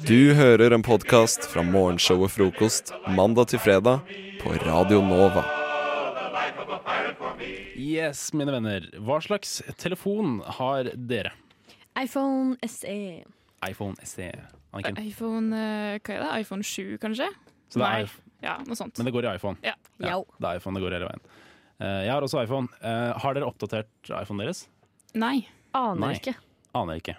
Du 0.00 0.32
hører 0.34 0.72
en 0.72 0.82
podkast 0.82 1.44
fra 1.52 1.60
morgenshow 1.66 2.22
og 2.24 2.30
Frokost 2.32 2.92
mandag 3.12 3.50
til 3.52 3.60
fredag 3.60 4.00
på 4.40 4.54
Radio 4.64 5.02
Nova. 5.04 5.42
Yes, 7.76 8.30
mine 8.32 8.54
venner. 8.54 8.86
Hva 9.04 9.18
slags 9.24 9.58
telefon 9.80 10.38
har 10.58 10.88
dere? 10.96 11.34
iPhone 12.00 12.56
SE. 12.64 12.96
iPhone 13.68 13.96
SE. 14.08 14.30
Anniken? 14.72 14.96
iPhone 15.04 15.52
eh, 15.52 15.98
hva 16.00 16.14
er 16.16 16.22
det? 16.24 16.30
iPhone 16.46 16.64
7, 16.64 16.96
kanskje? 17.02 17.28
Så 17.68 17.80
det 17.80 17.84
Nei. 17.84 18.04
er, 18.06 18.14
Ja, 18.42 18.56
noe 18.66 18.78
sånt. 18.78 18.96
men 18.98 19.06
det 19.10 19.12
går 19.14 19.28
i 19.28 19.34
iPhone? 19.36 19.60
Ja. 19.62 19.74
Ja, 20.00 20.16
det 20.40 20.48
er 20.54 20.62
iPhone 20.62 20.78
det 20.80 20.86
går 20.86 20.96
hele 20.96 21.10
veien. 21.10 21.26
Eh, 21.82 21.98
jeg 22.06 22.14
har 22.14 22.24
også 22.24 22.40
iPhone. 22.46 22.72
Eh, 22.80 23.12
har 23.20 23.36
dere 23.36 23.50
oppdatert 23.50 24.14
iPhone 24.22 24.40
deres? 24.46 24.64
Nei. 25.14 25.42
Aner 25.76 26.06
Nei. 26.08 26.14
ikke. 26.16 26.34
Aner 26.78 26.98
ikke. 27.02 27.18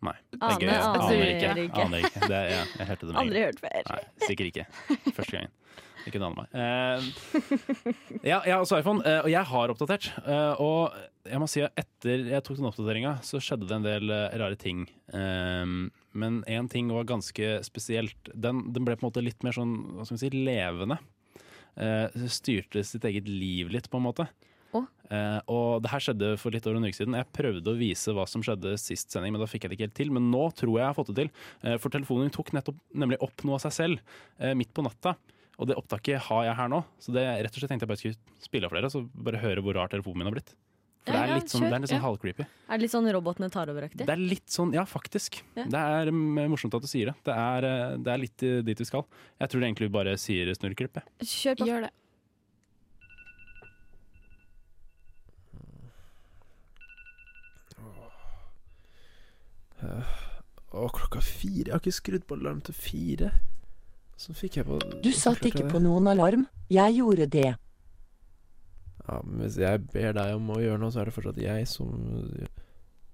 Nei. 0.00 0.16
Aner- 0.40 0.70
er 0.70 0.80
aner 0.80 1.02
aner 1.04 1.62
ikke. 1.64 1.82
Aner 1.84 2.04
ikke. 2.06 2.20
Det, 2.24 2.42
ja, 2.54 2.60
jeg 2.78 2.86
hørte 2.88 3.06
det 3.06 3.12
med 3.12 3.20
Aldri 3.20 3.42
hørt 3.44 3.58
før. 3.60 3.90
Nei, 3.90 4.02
sikkert 4.24 4.52
ikke. 4.52 4.64
Første 5.12 5.34
gangen. 5.34 5.56
Ikke 6.00 6.14
kunne 6.16 6.30
ane 6.30 6.40
meg. 6.40 6.48
Uh, 6.56 8.14
ja, 8.24 8.38
jeg 8.46 8.54
har 8.54 8.62
også 8.62 8.78
iPhone, 8.80 9.04
uh, 9.04 9.20
og 9.26 9.28
jeg 9.28 9.44
har 9.50 9.72
oppdatert. 9.74 10.08
Uh, 10.24 10.62
og 10.64 11.28
jeg 11.28 11.42
må 11.42 11.48
si 11.52 11.64
at 11.66 11.82
etter 11.82 12.24
jeg 12.30 12.44
tok 12.46 12.56
den 12.62 12.68
oppdateringa, 12.70 13.14
så 13.26 13.42
skjedde 13.44 13.68
det 13.68 13.76
en 13.76 13.84
del 13.84 14.12
rare 14.40 14.56
ting. 14.56 14.86
Eh, 15.12 15.72
men 16.16 16.38
én 16.48 16.70
ting 16.72 16.88
var 16.90 17.04
ganske 17.06 17.50
spesielt. 17.66 18.30
Den, 18.32 18.64
den 18.72 18.86
ble 18.86 18.96
på 18.96 19.04
en 19.04 19.10
måte 19.10 19.22
litt 19.22 19.44
mer 19.44 19.52
sånn, 19.54 19.74
hva 19.98 20.06
skal 20.08 20.16
vi 20.16 20.22
si, 20.22 20.44
levende. 20.48 20.96
Styrte 22.32 22.82
sitt 22.88 23.04
eget 23.06 23.28
liv 23.28 23.68
litt, 23.70 23.90
på 23.92 24.00
en 24.00 24.06
måte. 24.08 24.26
Å. 24.72 24.82
Eh, 25.10 25.40
og 25.50 25.82
det 25.82 25.90
her 25.90 26.02
skjedde 26.04 26.28
for 26.38 26.54
litt 26.54 26.66
over 26.70 26.76
en 26.78 26.86
uke 26.86 26.94
siden. 26.94 27.16
Jeg 27.18 27.26
prøvde 27.34 27.72
å 27.72 27.78
vise 27.78 28.14
hva 28.14 28.26
som 28.30 28.44
skjedde 28.46 28.76
sist 28.78 29.10
sending, 29.10 29.34
men 29.34 29.42
da 29.42 29.48
fikk 29.50 29.64
jeg 29.66 29.72
det 29.72 29.78
ikke 29.78 29.88
helt 29.88 29.98
til. 29.98 30.12
Men 30.14 30.30
nå 30.30 30.44
tror 30.54 30.76
jeg 30.76 30.84
jeg 30.84 30.90
har 30.92 30.98
fått 31.00 31.10
det 31.12 31.18
til. 31.24 31.32
Eh, 31.66 31.76
for 31.82 31.90
telefonen 31.90 32.28
min 32.28 32.34
tok 32.36 32.52
nettopp 32.54 32.78
nemlig 32.94 33.18
opp 33.26 33.42
noe 33.44 33.58
av 33.58 33.64
seg 33.66 33.74
selv 33.74 34.00
eh, 34.38 34.54
midt 34.54 34.72
på 34.76 34.86
natta. 34.86 35.16
Og 35.60 35.66
det 35.68 35.76
opptaket 35.76 36.22
har 36.30 36.44
jeg 36.46 36.56
her 36.56 36.70
nå, 36.72 36.78
så 37.02 37.12
det 37.12 37.26
rett 37.26 37.52
og 37.52 37.60
slett 37.60 37.68
tenkte 37.74 37.84
jeg 37.84 37.90
bare 37.90 38.00
skulle 38.00 38.44
spille 38.46 38.64
av 38.64 38.72
for 38.72 38.80
dere. 38.80 38.90
Så 38.94 39.02
bare 39.26 39.42
høre 39.42 39.60
hvor 39.66 39.76
rar 39.76 39.90
telefonen 39.92 40.22
min 40.22 40.30
har 40.30 40.38
blitt. 40.38 40.54
For 41.00 41.16
det 41.16 41.20
er 41.20 41.30
litt 41.40 41.48
sånn, 41.48 41.62
kjør. 41.64 41.70
det 41.70 41.76
er 41.76 41.80
litt 41.80 41.90
sånn 41.90 41.96
Ja. 41.96 42.04
halvcreepy. 42.04 42.44
Er 42.68 42.76
det 42.76 42.82
litt 42.84 42.92
sånn 42.92 43.06
robotene 43.16 43.48
tar 43.50 43.70
over-aktig? 43.72 44.04
Det 44.04 44.12
er 44.14 44.20
litt 44.20 44.48
sånn, 44.52 44.72
ja 44.76 44.84
faktisk. 44.84 45.38
Ja. 45.56 45.64
Det 45.64 45.80
er 45.80 46.10
mm, 46.12 46.40
morsomt 46.52 46.74
at 46.76 46.84
du 46.84 46.88
sier 46.88 47.08
det. 47.10 47.14
Det 47.24 47.32
er, 47.34 47.64
eh, 47.64 47.96
det 48.04 48.12
er 48.12 48.20
litt 48.20 48.42
eh, 48.44 48.60
dit 48.64 48.78
vi 48.78 48.84
skal. 48.88 49.06
Jeg 49.40 49.48
tror 49.48 49.60
det 49.64 49.68
egentlig 49.70 49.88
bare 49.92 50.12
sier 50.20 50.52
snurrklipp. 50.54 51.00
jeg. 51.00 51.26
Kjør 51.26 51.56
på. 51.62 51.68
Gjør 51.70 51.86
det. 51.86 51.90
Å, 59.82 60.86
klokka 60.94 61.20
fire. 61.24 61.66
Jeg 61.66 61.74
har 61.74 61.80
ikke 61.82 61.96
skrudd 61.96 62.26
på 62.28 62.36
alarm 62.38 62.60
til 62.66 62.76
fire. 62.76 63.32
Så 64.20 64.34
fikk 64.36 64.60
jeg 64.60 64.68
på 64.68 64.78
Du 65.02 65.10
satt 65.16 65.42
ikke 65.48 65.64
på 65.70 65.80
noen 65.82 66.06
alarm. 66.12 66.46
Jeg 66.70 66.98
gjorde 67.00 67.26
det. 67.32 67.48
Ja, 69.08 69.20
men 69.24 69.46
Hvis 69.46 69.56
jeg 69.58 69.86
ber 69.90 70.12
deg 70.12 70.34
om 70.36 70.50
å 70.54 70.60
gjøre 70.60 70.78
noe, 70.82 70.92
så 70.92 71.00
er 71.02 71.08
det 71.08 71.14
fortsatt 71.16 71.40
jeg 71.42 71.66
som 71.70 71.94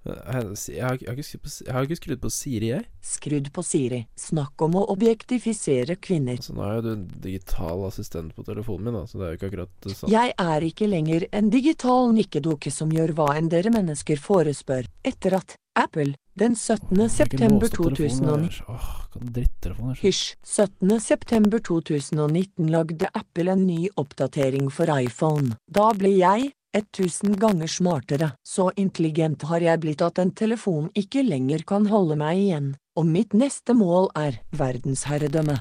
Jeg, 0.06 0.82
har, 0.84 0.94
ikke- 0.94 1.06
jeg, 1.06 1.16
har, 1.16 1.22
skrudd 1.26 1.42
på, 1.42 1.50
jeg 1.66 1.72
har 1.74 1.86
ikke 1.86 1.96
skrudd 1.98 2.20
på 2.22 2.30
Siri, 2.30 2.66
jeg. 2.68 2.84
Skrudd 3.02 3.48
på 3.52 3.62
Siri. 3.66 4.06
Snakk 4.14 4.62
om 4.62 4.76
å 4.78 4.84
objektifisere 4.92 5.96
kvinner. 5.98 6.36
Så 6.38 6.54
nå 6.54 6.62
er 6.62 6.74
jo 6.76 6.82
du 6.84 6.90
en 6.92 7.06
digital 7.24 7.82
assistent 7.88 8.34
på 8.36 8.44
telefonen 8.46 8.84
min, 8.84 8.94
da, 8.94 9.02
så 9.06 9.18
det 9.18 9.24
er 9.26 9.32
jo 9.32 9.38
ikke 9.40 9.50
akkurat 9.50 9.88
samme. 9.96 10.12
Jeg 10.12 10.34
er 10.38 10.60
ikke 10.68 10.86
lenger 10.92 11.26
en 11.32 11.50
digital 11.50 12.12
nikkedukke 12.14 12.70
som 12.70 12.90
gjør 12.94 13.16
hva 13.18 13.32
enn 13.34 13.48
dere 13.50 13.72
mennesker 13.74 14.22
forespør, 14.22 14.86
etter 15.02 15.34
at 15.40 15.56
Apple 15.74 16.14
den 16.36 16.56
17. 16.56 17.08
september 17.08 17.68
2019 17.72 18.64
Åh, 18.68 18.88
hva 19.12 19.20
en 19.22 19.32
drittelefon 19.32 19.92
er. 19.94 20.00
Hysj. 20.02 20.34
17. 20.44 21.00
september 21.00 21.62
2019 21.64 22.68
lagde 22.72 23.08
Apple 23.16 23.54
en 23.54 23.62
ny 23.66 23.86
oppdatering 23.96 24.68
for 24.68 24.92
iPhone. 24.92 25.56
Da 25.64 25.88
ble 25.96 26.12
jeg 26.12 26.50
1000 26.76 27.38
ganger 27.40 27.72
smartere. 27.72 28.28
Så 28.44 28.68
intelligent 28.76 29.46
har 29.48 29.64
jeg 29.64 29.80
blitt 29.80 30.04
at 30.04 30.20
en 30.20 30.34
telefon 30.36 30.90
ikke 30.92 31.24
lenger 31.24 31.64
kan 31.64 31.88
holde 31.88 32.18
meg 32.20 32.42
igjen. 32.42 32.68
Og 33.00 33.08
mitt 33.08 33.32
neste 33.32 33.72
mål 33.76 34.10
er 34.16 34.36
verdensherredømme. 34.56 35.56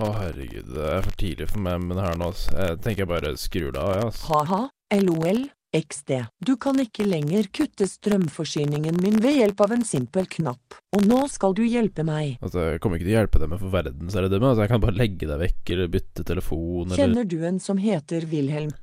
Å, 0.00 0.10
herregud, 0.16 0.66
det 0.74 0.90
er 0.96 1.06
for 1.06 1.16
tidlig 1.20 1.50
for 1.52 1.62
meg 1.62 1.82
med 1.84 1.98
det 1.98 2.08
her 2.08 2.18
nå, 2.18 2.32
altså. 2.32 2.58
Jeg 2.58 2.82
tenker 2.82 3.04
jeg 3.04 3.12
bare 3.14 3.32
skrur 3.38 3.70
det 3.74 3.82
av, 3.82 3.94
jeg, 3.94 4.10
altså. 4.10 4.28
Ha-ha, 4.32 4.60
LOL, 5.04 5.42
XD. 5.76 6.12
Du 6.42 6.56
kan 6.60 6.78
ikke 6.82 7.06
lenger 7.06 7.46
kutte 7.54 7.86
strømforsyningen 7.86 8.96
min 9.02 9.20
ved 9.22 9.36
hjelp 9.38 9.60
av 9.62 9.74
en 9.76 9.84
simpel 9.86 10.26
knapp. 10.30 10.78
Og 10.96 11.04
nå 11.06 11.20
skal 11.30 11.54
du 11.54 11.62
hjelpe 11.62 12.02
meg. 12.06 12.40
Altså, 12.42 12.64
jeg 12.72 12.82
kommer 12.82 12.98
ikke 12.98 13.06
til 13.06 13.14
å 13.14 13.18
hjelpe 13.20 13.42
deg 13.42 13.52
med 13.52 13.62
for 13.62 13.74
verdensherredømme. 13.74 14.50
Altså, 14.50 14.64
jeg 14.66 14.72
kan 14.74 14.82
bare 14.82 14.98
legge 14.98 15.28
deg 15.30 15.42
vekk, 15.44 15.62
eller 15.76 15.92
bytte 15.94 16.26
telefon, 16.26 16.88
eller 16.88 16.98
Kjenner 16.98 17.28
du 17.30 17.38
en 17.46 17.60
som 17.62 17.78
heter 17.82 18.26
Wilhelm? 18.32 18.74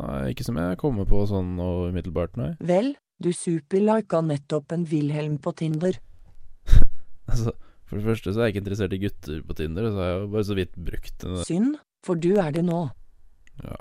Nei, 0.00 0.18
ikke 0.32 0.46
som 0.46 0.58
jeg 0.58 0.80
kommer 0.80 1.06
på 1.08 1.22
sånn 1.30 1.54
og 1.62 1.92
umiddelbart, 1.92 2.34
nei. 2.40 2.52
Vel, 2.64 2.94
du 3.22 3.30
superlika 3.36 4.22
nettopp 4.24 4.74
en 4.74 4.88
Wilhelm 4.90 5.38
på 5.42 5.54
Tinder. 5.62 6.00
Altså, 7.32 7.54
for 7.88 7.96
det 7.96 8.04
første 8.04 8.32
så 8.34 8.40
er 8.42 8.48
jeg 8.48 8.52
ikke 8.52 8.60
interessert 8.64 8.92
i 8.92 8.98
gutter 9.00 9.38
på 9.46 9.54
Tinder, 9.56 9.86
så 9.88 10.00
har 10.02 10.08
jeg 10.10 10.16
jo 10.18 10.26
bare 10.34 10.46
så 10.48 10.56
vidt 10.58 10.74
brukt 10.90 11.14
den. 11.22 11.36
Synd, 11.48 11.76
for 12.04 12.18
du 12.20 12.34
er 12.42 12.50
det 12.52 12.64
nå. 12.66 12.80
Ja. 13.62 13.78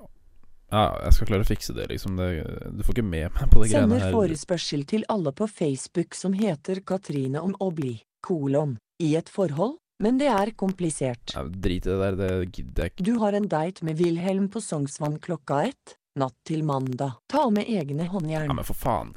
Ja, 0.72 0.86
jeg 1.04 1.16
skal 1.18 1.28
klare 1.28 1.44
å 1.44 1.50
fikse 1.50 1.76
det, 1.76 1.90
liksom. 1.92 2.16
Det, 2.20 2.30
du 2.72 2.84
får 2.88 2.96
ikke 2.96 3.08
med 3.08 3.36
meg 3.36 3.52
på 3.52 3.64
de 3.64 3.70
greiene 3.74 3.98
her. 3.98 4.08
Sender 4.08 4.16
forespørsel 4.16 4.86
til 4.88 5.06
alle 5.12 5.34
på 5.36 5.48
Facebook 5.52 6.16
som 6.16 6.36
heter 6.38 6.80
Katrine 6.88 7.44
om 7.44 7.56
å 7.60 7.72
bli, 7.76 7.98
kolon, 8.24 8.78
i 9.04 9.14
et 9.20 9.32
forhold, 9.32 9.76
men 10.02 10.18
det 10.22 10.32
er 10.34 10.54
komplisert. 10.58 11.36
Ja, 11.36 11.44
drit 11.44 11.86
i 11.86 11.92
det 11.92 12.00
der, 12.00 12.18
det 12.18 12.32
gidder 12.56 12.88
jeg 12.88 12.94
ikke. 12.94 13.06
Du 13.06 13.14
har 13.22 13.38
en 13.38 13.50
date 13.52 13.86
med 13.86 14.00
Wilhelm 14.00 14.48
på 14.54 14.64
Sognsvann 14.64 15.20
klokka 15.22 15.66
ett, 15.70 15.98
natt 16.18 16.38
til 16.48 16.64
mandag. 16.68 17.20
Ta 17.32 17.50
med 17.54 17.70
egne 17.70 18.08
håndjern. 18.10 18.50
Ja, 18.50 18.58
men 18.58 18.68
for 18.68 18.80
faen. 18.80 19.14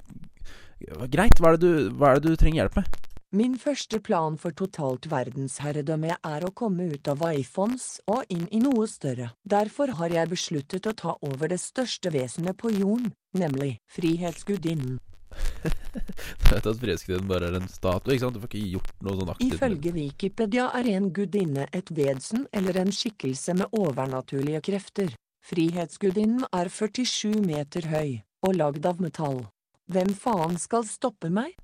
Greit, 1.08 1.38
hva 1.40 1.54
er, 1.54 1.56
det 1.56 1.64
du, 1.64 1.94
hva 1.96 2.12
er 2.12 2.20
det 2.20 2.34
du 2.34 2.40
trenger 2.40 2.64
hjelp 2.64 2.82
med? 2.82 2.98
Min 3.34 3.56
første 3.58 3.98
plan 3.98 4.36
for 4.38 4.54
totalt 4.54 5.08
verdensherredømme 5.10 6.14
er 6.14 6.44
å 6.46 6.52
komme 6.54 6.84
ut 6.92 7.08
av 7.10 7.24
iPhones 7.26 7.96
og 8.06 8.28
inn 8.30 8.44
i 8.54 8.60
noe 8.62 8.86
større. 8.86 9.32
Derfor 9.42 9.90
har 9.98 10.14
jeg 10.14 10.30
besluttet 10.30 10.86
å 10.86 10.92
ta 10.94 11.14
over 11.18 11.50
det 11.50 11.58
største 11.58 12.12
vesenet 12.14 12.54
på 12.60 12.70
jorden, 12.76 13.10
nemlig 13.34 13.80
Frihetsgudinnen. 13.90 15.00
At 16.54 16.68
Frihetsgudinnen 16.78 17.26
bare 17.32 17.50
er 17.50 17.58
en 17.58 17.66
statue, 17.72 18.14
ikke 18.14 18.22
sant? 18.22 18.38
Du 18.38 18.44
får 18.44 18.52
ikke 18.52 18.70
gjort 18.76 18.94
noe 19.02 19.18
sånn 19.18 19.34
aktivt. 19.34 19.58
Ifølge 19.58 19.94
Wikipedia 19.98 20.68
er 20.78 20.92
en 20.94 21.10
gudinne 21.18 21.66
et 21.74 21.90
vesen 21.98 22.46
eller 22.54 22.78
en 22.84 22.94
skikkelse 22.94 23.58
med 23.64 23.74
overnaturlige 23.80 24.62
krefter. 24.70 25.10
Frihetsgudinnen 25.42 26.46
er 26.54 26.70
47 26.70 27.42
meter 27.42 27.90
høy, 27.90 28.20
og 28.46 28.60
lagd 28.62 28.86
av 28.86 29.02
metall. 29.02 29.42
Hvem 29.90 30.14
faen 30.14 30.54
skal 30.62 30.86
stoppe 30.86 31.34
meg? 31.34 31.58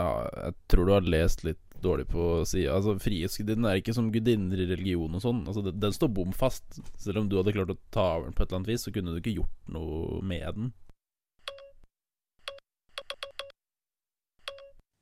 Ja, 0.00 0.28
jeg 0.46 0.56
tror 0.72 0.88
du 0.88 0.92
har 0.94 1.12
lest 1.14 1.44
litt 1.44 1.60
dårlig 1.82 2.06
på 2.12 2.44
sida. 2.46 2.76
Altså, 2.76 2.94
Frihetsgudinnen 3.02 3.66
er 3.68 3.80
ikke 3.80 3.94
som 3.96 4.12
gudinner 4.14 4.60
i 4.62 4.68
religion 4.70 5.18
og 5.18 5.24
sånn. 5.24 5.42
Altså, 5.46 5.64
den, 5.66 5.80
den 5.82 5.94
står 5.94 6.12
bom 6.14 6.32
fast. 6.36 6.78
Selv 7.00 7.22
om 7.22 7.28
du 7.28 7.36
hadde 7.38 7.54
klart 7.56 7.74
å 7.74 7.78
ta 7.94 8.06
over 8.16 8.30
den 8.30 8.36
på 8.36 8.44
et 8.44 8.48
eller 8.48 8.62
annet 8.62 8.72
vis, 8.72 8.86
så 8.86 8.94
kunne 8.94 9.14
du 9.14 9.20
ikke 9.20 9.36
gjort 9.40 9.74
noe 9.74 10.22
med 10.26 10.48
den. 10.58 10.72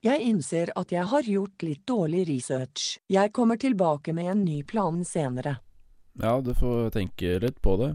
Jeg 0.01 0.25
innser 0.25 0.71
at 0.81 0.95
jeg 0.95 1.05
har 1.11 1.27
gjort 1.29 1.63
litt 1.67 1.83
dårlig 1.85 2.23
research. 2.31 2.95
Jeg 3.13 3.35
kommer 3.37 3.61
tilbake 3.61 4.15
med 4.17 4.31
en 4.33 4.47
ny 4.47 4.63
plan 4.65 5.03
senere. 5.05 5.59
Ja, 6.17 6.39
du 6.41 6.55
får 6.57 6.95
tenke 6.97 7.37
litt 7.45 7.61
på 7.61 7.77
det. 7.83 7.93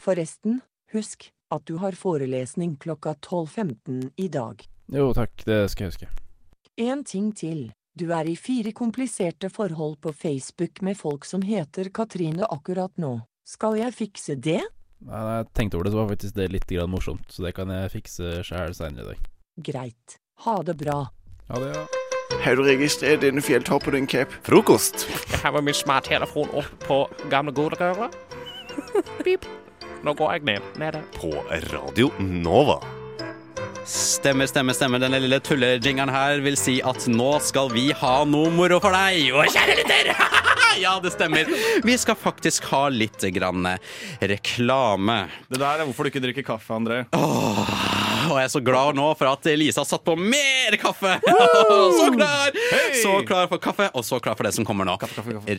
Forresten, 0.00 0.62
husk 0.96 1.28
at 1.52 1.68
du 1.68 1.76
har 1.84 1.92
forelesning 1.92 2.78
klokka 2.80 3.18
12.15 3.20 4.10
i 4.16 4.32
dag. 4.32 4.64
Jo, 4.92 5.12
takk, 5.12 5.44
det 5.44 5.66
skal 5.74 5.90
jeg 5.90 5.92
huske. 5.92 6.21
En 6.80 7.04
ting 7.04 7.32
til. 7.36 7.72
Du 7.92 8.06
er 8.16 8.24
i 8.24 8.36
fire 8.36 8.72
kompliserte 8.72 9.50
forhold 9.52 9.98
på 10.00 10.12
Facebook 10.16 10.80
med 10.80 10.96
folk 10.96 11.26
som 11.28 11.42
heter 11.44 11.90
Katrine 11.92 12.46
akkurat 12.48 12.94
nå. 12.96 13.18
Skal 13.44 13.76
jeg 13.76 13.92
fikse 13.92 14.38
det? 14.40 14.62
Nei, 15.04 15.20
jeg 15.36 15.48
tenkte 15.52 15.76
over 15.76 15.84
det, 15.84 15.92
så 15.92 16.00
var 16.00 16.08
faktisk 16.14 16.36
det 16.38 16.46
litt 16.54 16.70
grann 16.70 16.92
morsomt, 16.92 17.26
så 17.28 17.44
det 17.44 17.52
kan 17.58 17.68
jeg 17.74 17.90
fikse 17.92 18.38
sjæl 18.46 18.72
seinere 18.78 19.02
i 19.02 19.10
dag. 19.10 19.28
Greit. 19.68 20.16
Ha 20.46 20.54
det 20.64 20.76
bra. 20.80 20.96
Ha 21.50 21.60
det, 21.60 21.74
ja. 21.74 21.84
Har 22.46 22.56
du 22.56 22.64
registrert 22.64 23.20
denne 23.20 23.44
fjelltoppen 23.44 23.98
din, 23.98 24.08
Cap? 24.08 24.32
Frokost. 24.46 25.04
Jeg 25.34 25.42
har 25.44 25.60
min 25.60 25.76
smarttelefon 25.76 26.48
opp 26.56 26.72
på 26.86 27.02
gamle 27.28 27.52
godrøret. 27.52 28.16
Pip. 29.26 29.44
Nå 30.02 30.16
går 30.16 30.38
jeg 30.38 30.48
ned. 30.54 30.72
Nede. 30.80 31.04
På 31.20 31.34
Radio 31.74 32.08
Nova. 32.22 32.80
Stemmer, 33.84 34.46
stemmer, 34.46 34.72
stemmer. 34.72 35.00
Denne 35.02 35.18
lille 35.18 35.40
tullejingeren 35.42 36.10
her 36.12 36.42
vil 36.44 36.54
si 36.58 36.76
at 36.86 37.06
nå 37.10 37.32
skal 37.42 37.72
vi 37.72 37.88
ha 37.98 38.12
noe 38.28 38.52
moro 38.54 38.78
for 38.82 38.94
deg. 38.94 39.32
Og 39.34 39.50
kjære 39.50 39.74
lytter! 39.80 40.12
ja, 40.84 40.92
det 41.02 41.10
stemmer. 41.16 41.50
Vi 41.82 41.96
skal 41.98 42.18
faktisk 42.18 42.68
ha 42.70 42.84
litt 42.94 43.26
grann 43.34 43.66
reklame. 44.20 45.18
Det 45.50 45.58
der 45.58 45.82
er 45.82 45.88
hvorfor 45.88 46.06
du 46.06 46.12
ikke 46.12 46.22
drikker 46.22 46.46
kaffe, 46.46 46.78
André. 46.78 47.02
Og 47.12 48.38
jeg 48.38 48.46
er 48.46 48.54
så 48.54 48.62
glad 48.62 48.94
nå 48.96 49.08
for 49.18 49.32
at 49.32 49.50
Lisa 49.58 49.82
har 49.82 49.90
satt 49.90 50.06
på 50.06 50.14
mer 50.14 50.78
kaffe! 50.80 51.18
så 51.98 52.08
klar! 52.14 52.54
Så 53.02 53.18
klar 53.26 53.50
for 53.50 53.62
kaffe, 53.62 53.90
og 53.98 54.06
så 54.06 54.22
klar 54.22 54.38
for 54.38 54.46
det 54.46 54.54
som 54.56 54.66
kommer 54.68 54.86
nå. 54.86 54.94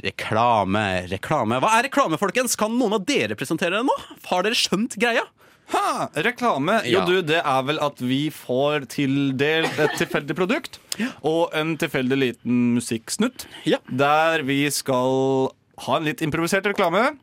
Reklame, 0.08 0.88
reklame. 1.12 1.60
Hva 1.60 1.76
er 1.78 1.90
reklame, 1.90 2.20
folkens? 2.22 2.56
Kan 2.60 2.80
noen 2.80 2.96
av 3.02 3.08
dere 3.08 3.36
presentere 3.36 3.82
det 3.82 3.88
nå? 3.90 4.00
Har 4.32 4.48
dere 4.48 4.58
skjønt 4.58 4.96
greia? 4.96 5.28
Ha, 5.72 6.10
reklame. 6.26 6.82
Jo, 6.86 7.00
Ja. 7.00 7.06
du, 7.08 7.22
det 7.22 7.40
er 7.40 7.62
vel 7.64 7.80
at 7.82 8.02
vi 8.04 8.30
får 8.30 8.86
tildelt 8.92 9.80
et 9.80 9.96
tilfeldig 9.98 10.36
produkt 10.36 10.80
og 11.24 11.54
en 11.56 11.78
tilfeldig 11.78 12.18
liten 12.20 12.74
musikksnutt 12.76 13.48
der 13.90 14.44
vi 14.44 14.70
skal 14.70 15.50
ha 15.88 15.98
en 15.98 16.04
litt 16.06 16.22
improvisert 16.22 16.66
reklame. 16.70 17.14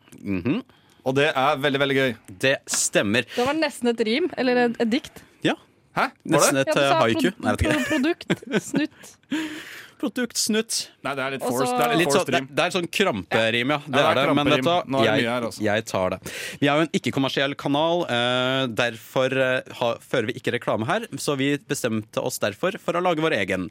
Og 1.04 1.14
det 1.16 1.28
er 1.34 1.56
veldig, 1.62 1.80
veldig 1.80 1.96
gøy. 1.96 2.10
Det 2.42 2.56
stemmer. 2.68 3.24
Det 3.36 3.46
var 3.46 3.54
nesten 3.56 3.88
et 3.92 4.00
rim, 4.04 4.26
eller 4.36 4.64
et, 4.66 4.74
et 4.84 4.90
dikt. 4.92 5.22
Ja. 5.46 5.54
Hæ? 5.96 6.08
Nesten 6.28 6.58
et 6.60 6.68
Ja, 6.68 6.74
du 6.74 6.80
eh, 6.80 6.90
sa 6.90 6.98
haiku. 7.04 7.30
pro- 7.30 7.44
Nei, 7.46 7.54
jeg 7.54 7.56
vet 7.56 7.62
ikke. 7.62 7.78
pro- 7.78 7.94
Produkt, 7.94 8.62
snutt. 8.66 9.14
Produktsnutt. 10.00 10.76
Nei, 11.04 11.12
det 11.18 11.22
er 11.26 11.34
litt 11.34 11.42
forced. 11.44 11.74
Det 11.76 11.84
er 11.84 11.90
litt 11.92 12.00
Litt 12.00 12.14
sånn, 12.16 12.30
det, 12.32 12.40
det 12.56 12.64
er 12.64 12.72
sånn 12.72 12.86
kramperim, 12.88 13.72
ja. 13.74 13.78
Det 13.84 14.00
Ja, 14.00 14.06
er 14.10 14.16
det 14.16 14.22
det. 14.22 14.30
er 14.30 14.38
Men 14.38 14.48
vet 14.50 14.62
du, 14.62 14.68
hva? 14.70 14.76
Nå 14.88 15.02
det 15.02 15.08
jeg, 15.10 15.20
mye 15.26 15.34
her, 15.34 15.46
altså. 15.50 15.62
jeg 15.66 15.84
tar 15.90 16.14
det. 16.14 16.18
Vi 16.62 16.70
er 16.72 16.80
jo 16.80 16.86
en 16.86 16.92
ikke-kommersiell 17.00 17.56
kanal. 17.60 18.04
uh, 18.08 18.62
derfor 18.80 19.36
uh, 19.36 19.76
ha, 19.82 19.90
fører 20.00 20.30
vi 20.32 20.38
ikke 20.40 20.54
reklame 20.56 20.88
her. 20.88 21.04
Så 21.20 21.36
vi 21.36 21.50
bestemte 21.68 22.24
oss 22.24 22.40
derfor 22.40 22.80
for 22.80 22.96
å 22.96 23.04
lage 23.04 23.20
vår 23.24 23.36
egen. 23.42 23.68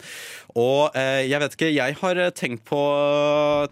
Og 0.53 0.93
uh, 0.93 1.21
jeg 1.25 1.41
vet 1.41 1.57
ikke, 1.57 1.71
jeg 1.73 1.97
har 2.03 2.23
tenkt 2.37 2.63
på, 2.69 2.81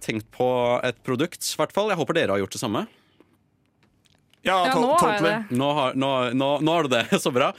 tenkt 0.01 0.31
på 0.33 0.49
et 0.87 0.97
produkt, 1.05 1.45
i 1.45 1.59
hvert 1.61 1.75
fall. 1.77 1.93
Jeg 1.93 2.01
håper 2.01 2.17
dere 2.23 2.33
har 2.35 2.41
gjort 2.41 2.57
det 2.57 2.63
samme. 2.65 2.87
Ja, 4.47 4.61
Ja, 4.69 4.75
nå 4.79 4.93
har 4.95 5.13
jeg 5.17 5.23
det. 5.25 5.57
Nå 5.59 5.67
har, 5.75 5.95
nå, 5.99 6.09
nå, 6.37 6.47
nå 6.63 6.71
har 6.77 6.85
du 6.87 6.93
det. 6.93 7.01
Så 7.23 7.33
bra. 7.35 7.49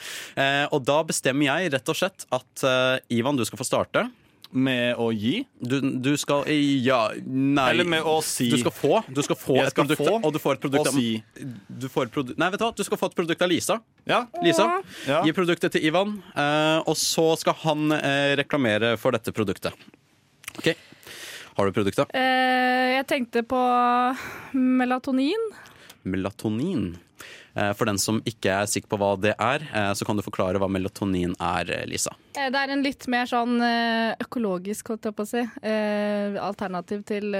Eh, 0.40 0.64
og 0.72 0.80
da 0.88 1.02
bestemmer 1.04 1.50
jeg 1.50 1.72
rett 1.74 1.90
og 1.92 1.98
slett 1.98 2.24
at 2.32 2.62
eh, 2.64 3.18
Ivan, 3.18 3.36
du 3.36 3.44
skal 3.44 3.60
få 3.60 3.66
starte. 3.68 4.06
Med 4.50 4.96
å 4.96 5.10
gi? 5.12 5.42
Du, 5.60 5.74
du 6.00 6.14
skal 6.16 6.46
Ja, 6.80 7.10
nei 7.20 7.66
Eller 7.74 7.84
med 7.84 8.06
å 8.08 8.14
si. 8.24 8.46
Du 8.48 8.56
skal 8.62 8.72
få, 8.72 9.00
du 9.12 9.20
skal 9.22 9.36
få 9.36 9.58
et 9.60 9.74
produkt, 9.76 10.00
få 10.00 10.14
og 10.24 10.32
du 10.32 10.38
får 10.40 10.56
et 10.56 10.62
produkt 10.62 10.88
av- 10.88 10.94
si. 10.96 11.22
Du 11.68 11.84
får 11.92 12.08
et 12.08 12.14
produ 12.14 12.32
Nei, 12.40 12.48
vet 12.54 12.62
du 12.62 12.64
hva? 12.64 12.70
Du 12.74 12.80
skal 12.86 12.96
få 13.02 13.10
et 13.10 13.16
produkt 13.18 13.42
av 13.44 13.50
Lisa. 13.52 13.76
Ja. 14.08 14.22
Lisa, 14.42 14.68
Ja. 15.06 15.20
Gi 15.26 15.34
produktet 15.36 15.72
til 15.76 15.84
Ivan, 15.90 16.22
eh, 16.34 16.78
og 16.80 16.96
så 16.96 17.26
skal 17.36 17.58
han 17.66 17.92
eh, 17.92 18.36
reklamere 18.40 18.94
for 18.96 19.12
dette 19.12 19.32
produktet. 19.36 19.76
OK. 20.56 20.72
Har 21.58 21.66
du 21.68 21.72
produktet? 21.76 22.08
Eh, 22.16 22.96
jeg 22.96 23.06
tenkte 23.10 23.42
på 23.44 23.60
melatonin. 24.56 25.50
Melatonin. 26.08 26.96
Eh, 27.58 27.72
For 27.74 27.88
den 27.90 27.98
som 27.98 28.20
ikke 28.28 28.52
er 28.60 28.70
sikker 28.70 28.92
på 28.92 28.98
hva 29.00 29.10
det 29.20 29.34
er, 29.34 29.64
eh, 29.72 29.90
så 29.98 30.06
kan 30.06 30.18
du 30.18 30.22
forklare 30.22 30.60
hva 30.62 30.68
melatonin 30.70 31.34
er, 31.42 31.70
eh, 31.74 31.86
Lisa. 31.90 32.12
Det 32.34 32.54
er 32.54 32.70
en 32.70 32.82
litt 32.84 33.06
mer 33.10 33.26
sånn 33.26 33.58
økologisk, 34.22 34.92
holdt 34.92 35.08
jeg 35.08 35.16
på 35.16 35.24
å 35.24 35.28
si, 35.28 35.42
eh, 35.62 36.38
alternativ 36.38 37.04
til 37.04 37.32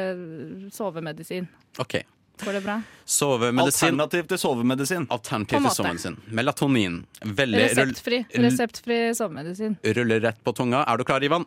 sovemedisin. 0.75 1.47
OK. 1.79 2.03
Går 2.39 2.53
det 2.53 2.63
bra? 2.65 2.83
Sovemedisin. 3.07 3.99
Alternativ 3.99 4.29
til 4.29 4.39
sovemedisin. 4.39 5.07
Alternativ 5.11 5.59
til 5.59 5.71
sovemedisin. 5.71 6.17
Melatonin. 6.31 7.05
Veldig 7.23 7.63
Reseptfri. 7.65 8.27
Reseptfri 8.35 8.99
sovemedisin. 9.15 9.77
Ruller 9.83 10.21
rett 10.21 10.43
på 10.45 10.55
tunga. 10.55 10.85
Er 10.87 10.97
du 10.97 11.05
klar, 11.05 11.23
Ivan? 11.23 11.47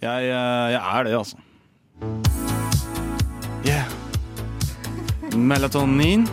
Jeg, 0.00 0.30
jeg 0.30 0.82
er 0.82 1.04
det, 1.04 1.12
altså. 1.12 1.36
Yeah. 3.64 3.86
Melatonin. 5.36 6.26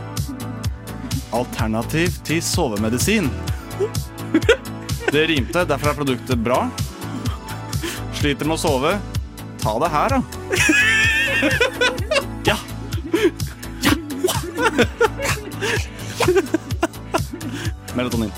Alternativ 1.32 2.10
til 2.24 2.42
sovemedisin. 2.44 3.30
Det 5.14 5.28
rimte, 5.30 5.66
derfor 5.66 5.90
er 5.90 5.98
produktet 5.98 6.38
bra. 6.46 6.70
Sliter 8.20 8.46
med 8.46 8.60
å 8.60 8.62
sove? 8.62 8.92
Ta 9.64 9.74
det 9.82 9.90
her, 9.96 10.10
da. 10.14 10.22
Ja. 12.50 12.58
Melatonin. 17.98 18.32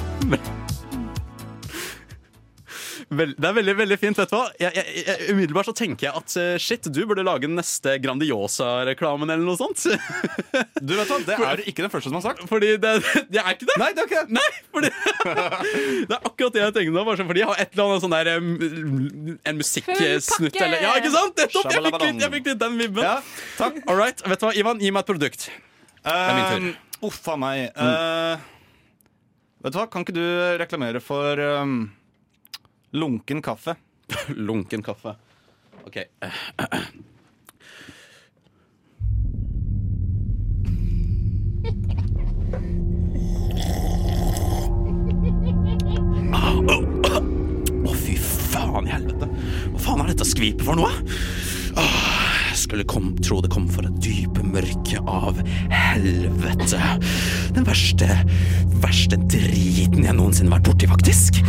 Vel, 3.12 3.34
det 3.36 3.44
er 3.44 3.56
veldig 3.58 3.74
veldig 3.76 3.96
fint. 4.00 4.20
vet 4.22 4.30
du 4.32 4.36
hva? 4.38 4.46
Jeg, 4.62 4.72
jeg, 4.78 5.02
jeg, 5.04 5.34
umiddelbart 5.34 5.68
så 5.68 5.74
tenker 5.76 6.08
jeg 6.08 6.22
at 6.22 6.36
eh, 6.40 6.54
shit, 6.64 6.88
du 6.96 7.02
burde 7.10 7.26
lage 7.28 7.44
den 7.44 7.58
neste 7.60 7.98
Grandiosa-reklamen 8.00 9.34
eller 9.34 9.44
noe 9.44 9.60
sånt. 9.60 9.84
Du 10.82 10.96
vet 10.98 11.12
hva, 11.12 11.18
Det 11.28 11.36
er 11.36 11.62
ikke 11.70 11.84
den 11.84 11.92
første 11.94 12.10
som 12.10 12.18
har 12.18 12.24
sagt. 12.30 12.46
Fordi 12.50 12.72
det, 12.82 12.94
det 13.34 13.42
er 13.44 13.58
ikke 13.58 13.68
det. 13.68 13.78
Nei, 13.82 13.90
det 13.98 14.06
er 14.06 14.10
ikke 14.10 14.24
det. 14.24 14.38
Nei, 14.40 14.48
fordi 14.72 14.92
Det 16.10 16.16
er 16.16 16.24
akkurat 16.32 16.56
det 16.56 16.64
jeg 16.64 16.76
tenkte 16.80 16.96
nå. 16.96 17.06
bare 17.06 17.20
sånn, 17.20 17.30
Fordi 17.34 17.44
jeg 17.44 17.52
har 17.52 17.62
et 17.62 17.76
eller 17.76 17.86
annet 17.92 18.06
sånn 18.06 18.16
der 18.16 18.32
um, 18.32 19.38
En 19.52 19.60
musikksnutt 19.60 20.58
eller 20.64 20.82
Ja, 20.88 20.96
ikke 20.98 21.14
sant? 21.14 21.38
Nettopp! 21.38 21.68
Jeg 21.68 21.86
fikk 21.86 22.02
litt, 22.08 22.26
jeg 22.26 22.36
fikk 22.38 22.52
litt 22.54 22.64
den 22.64 22.80
vibben. 22.80 23.06
Ja, 23.06 23.18
takk. 23.60 23.84
All 23.92 24.00
right. 24.00 24.24
Vet 24.24 24.42
du 24.42 24.48
hva, 24.48 24.56
Ivan, 24.58 24.82
gi 24.82 24.92
meg 24.96 25.04
et 25.04 25.12
produkt. 25.12 25.50
Det 26.02 26.16
er 26.16 26.38
min 26.38 26.52
tur. 26.52 26.84
Uff 27.12 27.24
a 27.34 27.40
meg. 27.44 27.68
Uh, 27.76 28.52
vet 29.66 29.76
du 29.76 29.82
hva, 29.82 29.90
kan 29.92 30.06
ikke 30.06 30.16
du 30.16 30.26
reklamere 30.62 31.04
for 31.04 31.42
um, 31.62 31.82
lunken 32.92 33.42
kaffe? 33.42 33.76
Lunken 34.36 34.84
kaffe. 34.84 35.16
OK. 35.86 35.98
Å, 47.82 47.94
fy 47.96 48.16
faen 48.20 48.88
i 48.88 48.92
helvete. 48.92 49.28
Hva 49.72 49.82
faen 49.82 50.04
er 50.04 50.12
dette 50.12 50.28
skvipet 50.28 50.66
for 50.68 50.80
noe? 50.80 50.92
Jeg 51.72 52.60
skulle 52.60 52.86
kom, 52.86 53.14
tro 53.24 53.40
det 53.42 53.50
kom 53.54 53.66
fra 53.72 53.88
det 53.88 54.04
dype 54.04 54.44
mørket 54.46 55.08
av 55.10 55.40
helvete. 55.72 56.82
Den 57.56 57.66
verste, 57.68 58.10
verste 58.84 59.20
driten 59.32 60.04
jeg 60.06 60.18
noensinne 60.18 60.52
har 60.52 60.60
vært 60.60 60.70
borti, 60.70 60.92
faktisk. 60.92 61.42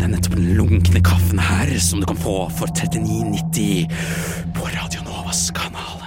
Det 0.00 0.06
er 0.06 0.12
nettopp 0.14 0.36
den 0.38 0.54
lunkne 0.56 1.00
kaffen 1.04 1.36
her 1.44 1.68
som 1.76 2.00
du 2.00 2.06
kan 2.08 2.16
få 2.16 2.46
for 2.56 2.70
39,90 2.72 3.90
på 4.56 4.70
Radio 4.72 5.02
Novas 5.04 5.42
kanal. 5.52 6.00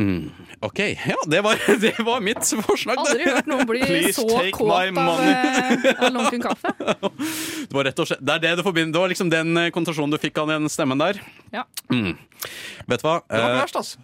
Mm, 0.00 0.30
OK. 0.64 0.80
Ja, 0.80 1.18
det 1.28 1.42
var, 1.44 1.60
det 1.82 1.92
var 2.00 2.24
mitt 2.24 2.40
forslag. 2.64 2.96
Aldri 3.02 3.26
hørt 3.28 3.50
noen 3.50 3.68
bli 3.68 4.08
så 4.16 4.24
kåt 4.56 4.72
av, 4.72 5.20
eh, 5.20 5.84
av 6.00 6.16
lunken 6.16 6.44
kaffe. 6.46 6.72
Det 6.80 7.76
var 7.76 7.90
rett 7.90 8.00
og 8.00 8.08
slett 8.08 8.24
Det 8.24 8.38
er 8.38 8.44
det 8.46 8.54
du 8.56 8.64
forbinder. 8.70 8.96
Det 8.96 9.04
var 9.04 9.12
liksom 9.12 9.34
den 9.36 9.52
konsentrasjonen 9.68 10.16
du 10.16 10.22
fikk 10.24 10.40
av 10.40 10.54
den 10.54 10.72
stemmen 10.72 11.04
der. 11.04 11.20
Ja. 11.52 11.66
Mm. 11.92 12.14
Vet 12.88 13.00
du 13.02 13.06
hva? 13.08 13.16
Det 13.28 13.40
var 13.40 13.50
Eh, 13.54 13.60
verst, 13.60 13.76
altså. 13.76 13.96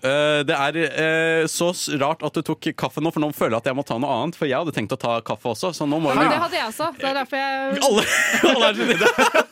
det 0.46 0.56
er 0.56 0.76
eh, 0.86 1.46
så 1.50 1.70
rart 2.00 2.22
at 2.26 2.34
du 2.34 2.42
tok 2.42 2.70
kaffe 2.76 3.00
nå, 3.04 3.12
for 3.12 3.20
nå 3.24 3.30
føler 3.36 3.56
jeg 3.58 3.62
at 3.64 3.70
jeg 3.72 3.76
må 3.78 3.84
ta 3.86 3.98
noe 3.98 4.10
annet. 4.22 4.36
For 4.38 4.46
jeg 4.50 4.58
hadde 4.60 4.74
tenkt 4.76 4.92
å 4.96 5.00
ta 5.00 5.20
kaffe 5.20 5.50
også, 5.54 5.72
så 5.76 5.86
nå 5.88 6.00
må 6.00 6.12
Ja, 6.14 6.20
vi 6.22 6.28
det 6.34 6.40
hadde 6.44 6.56
jeg 6.60 6.68
også. 6.72 6.90
Det 6.98 7.08
er 7.10 7.14
derfor 7.20 7.36
jeg 7.36 7.80
alle, 7.88 8.04
alle 8.50 8.70
er 8.70 8.74
så 8.74 9.48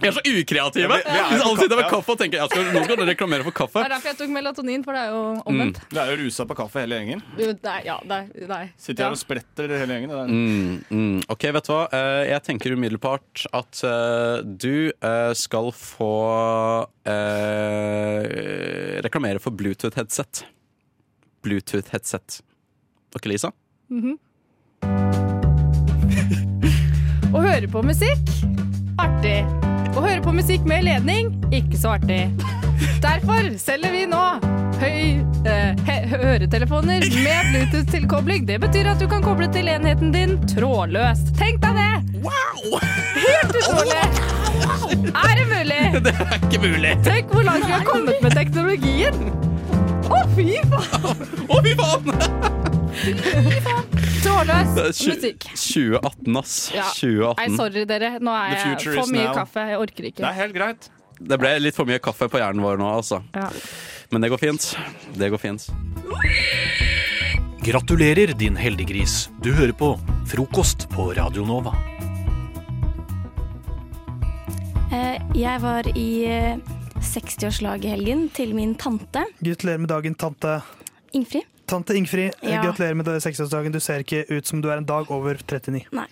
Vi 0.00 0.06
er 0.06 0.12
så 0.12 0.22
ukreative. 0.22 0.84
Ja, 0.84 0.88
vi- 0.96 1.02
vi 1.10 1.18
er 1.18 1.28
Hvis 1.30 1.42
alle 1.44 1.58
sitter 1.64 1.76
med 1.80 1.88
kaffe 1.90 2.12
og 2.14 2.18
tenker 2.20 2.38
jeg 2.40 2.50
skal, 2.52 2.66
nå 2.74 2.82
skal 2.84 2.96
dere 3.00 3.08
reklamere 3.10 3.44
for 3.46 3.56
kaffe. 3.56 3.80
Det 3.80 3.88
er 3.88 3.94
derfor 3.96 4.10
jeg 4.12 4.18
tok 4.20 4.32
melatonin, 4.34 4.84
for 4.84 4.92
det 4.96 5.02
er 5.02 5.10
jo 5.14 5.22
omvendt. 5.50 5.80
Du 5.90 5.98
er 6.00 6.12
jo 6.12 6.18
rusa 6.24 6.46
på 6.46 6.56
kaffe 6.60 6.82
hele 6.84 6.98
gjengen. 7.00 7.22
Du, 7.36 7.44
Nei, 7.64 7.80
ja, 7.84 7.96
nei, 8.08 8.20
nei. 8.48 8.62
Sitter 8.80 9.02
Ja. 9.04 9.08
her 9.10 9.16
og 9.16 9.20
spretter 9.20 9.68
hele 9.80 9.96
gjengen. 9.96 10.14
Mm, 10.30 10.84
mm. 10.90 11.18
Ok, 11.32 11.48
vet 11.52 11.66
du 11.66 11.72
hva? 11.74 11.82
Eh, 11.92 12.28
jeg 12.30 12.42
tenker 12.46 12.76
umiddelbart 12.76 13.46
at 13.52 13.82
du 14.60 14.92
eh, 14.92 15.32
skal 15.34 15.72
få 15.76 16.12
eh, 17.08 18.29
reklamere 19.06 19.38
for 19.42 19.50
Bluetooth-headset. 19.56 20.44
Bluetooth-headset. 21.44 22.40
Ok, 23.16 23.26
Lisa? 23.26 23.52
Å 27.30 27.38
høre 27.42 27.68
på 27.70 27.82
musikk 27.86 28.30
artig. 29.00 29.44
Å 29.90 30.02
høre 30.02 30.20
på 30.22 30.32
musikk 30.34 30.66
med 30.68 30.84
ledning 30.86 31.32
ikke 31.54 31.78
så 31.78 31.96
artig. 31.98 32.22
Derfor 33.02 33.52
selger 33.60 33.92
vi 33.94 34.06
nå 34.08 34.22
høy, 34.80 35.20
eh, 35.48 35.94
høretelefoner 36.14 37.06
med 37.24 37.50
Bluetooth-tilkobling. 37.52 38.46
Det 38.48 38.60
betyr 38.62 38.92
at 38.94 39.02
du 39.02 39.08
kan 39.10 39.24
koble 39.24 39.50
til 39.52 39.68
enheten 39.72 40.12
din 40.14 40.36
trådløst. 40.54 41.34
Tenk 41.40 41.62
deg 41.64 41.80
det! 41.80 41.92
Helt 42.20 43.58
utrolig! 43.62 44.36
Er 45.14 45.34
det 45.38 45.46
mulig? 45.50 45.80
Det 46.06 46.12
er 46.14 46.34
ikke 46.38 46.60
mulig. 46.62 46.92
Tenk 47.06 47.32
hvor 47.34 47.44
langt 47.46 47.66
vi 47.66 47.72
har 47.72 47.84
kommet 47.86 48.20
med 48.24 48.36
teknologien. 48.36 49.16
Å, 50.10 50.20
fy 50.34 50.46
faen! 50.70 51.20
Å, 51.46 51.60
fy 51.64 51.74
faen! 51.78 52.06
Tju- 54.20 55.14
musikk. 55.14 55.46
2018, 55.54 56.36
ass. 56.40 56.54
Ja. 56.74 56.88
2018. 56.94 57.36
Nei, 57.40 57.56
sorry 57.56 57.84
dere. 57.88 58.10
Nå 58.20 58.34
er 58.36 58.56
jeg 58.56 58.80
for 58.98 59.12
mye 59.12 59.28
now. 59.28 59.36
kaffe. 59.42 59.66
Jeg 59.70 59.80
orker 59.80 60.08
ikke. 60.10 60.22
Det 60.22 60.28
er 60.30 60.38
helt 60.40 60.56
greit. 60.56 60.90
Det 61.20 61.36
ble 61.40 61.52
litt 61.60 61.76
for 61.76 61.88
mye 61.88 62.00
kaffe 62.02 62.28
på 62.32 62.40
hjernen 62.40 62.62
vår 62.64 62.80
nå, 62.80 62.90
altså. 63.00 63.20
Ja. 63.36 63.48
Men 64.10 64.24
det 64.24 64.30
går 64.32 64.40
fint. 64.42 64.70
Det 65.16 65.30
går 65.32 65.40
fint. 65.42 65.66
Gratulerer, 67.64 68.32
din 68.40 68.56
heldiggris. 68.56 69.28
Du 69.44 69.52
hører 69.52 69.76
på 69.76 69.92
Frokost 70.30 70.88
på 70.92 71.10
Radio 71.16 71.44
Nova. 71.46 71.74
Jeg 74.90 75.60
var 75.62 75.86
i 75.94 76.08
eh, 76.26 76.58
60-årslag 76.98 77.84
i 77.86 77.92
helgen 77.92 78.24
til 78.34 78.50
min 78.58 78.72
tante 78.78 79.22
Gratulerer 79.38 79.78
med 79.84 79.90
dagen, 79.92 80.16
tante. 80.18 80.56
Ingfrid. 81.14 81.46
Tante 81.70 81.94
Ingfrid, 81.94 82.32
eh, 82.42 82.50
Ja. 82.56 82.62
gratulerer 82.64 82.94
med 82.98 83.06
60-årsdagen. 83.06 83.72
Du 83.72 83.78
ser 83.80 84.02
ikke 84.02 84.24
ut 84.30 84.46
som 84.46 84.60
du 84.60 84.68
er 84.68 84.78
en 84.78 84.84
dag 84.88 85.10
over 85.10 85.34
39. 85.38 85.84
Nei, 85.94 86.06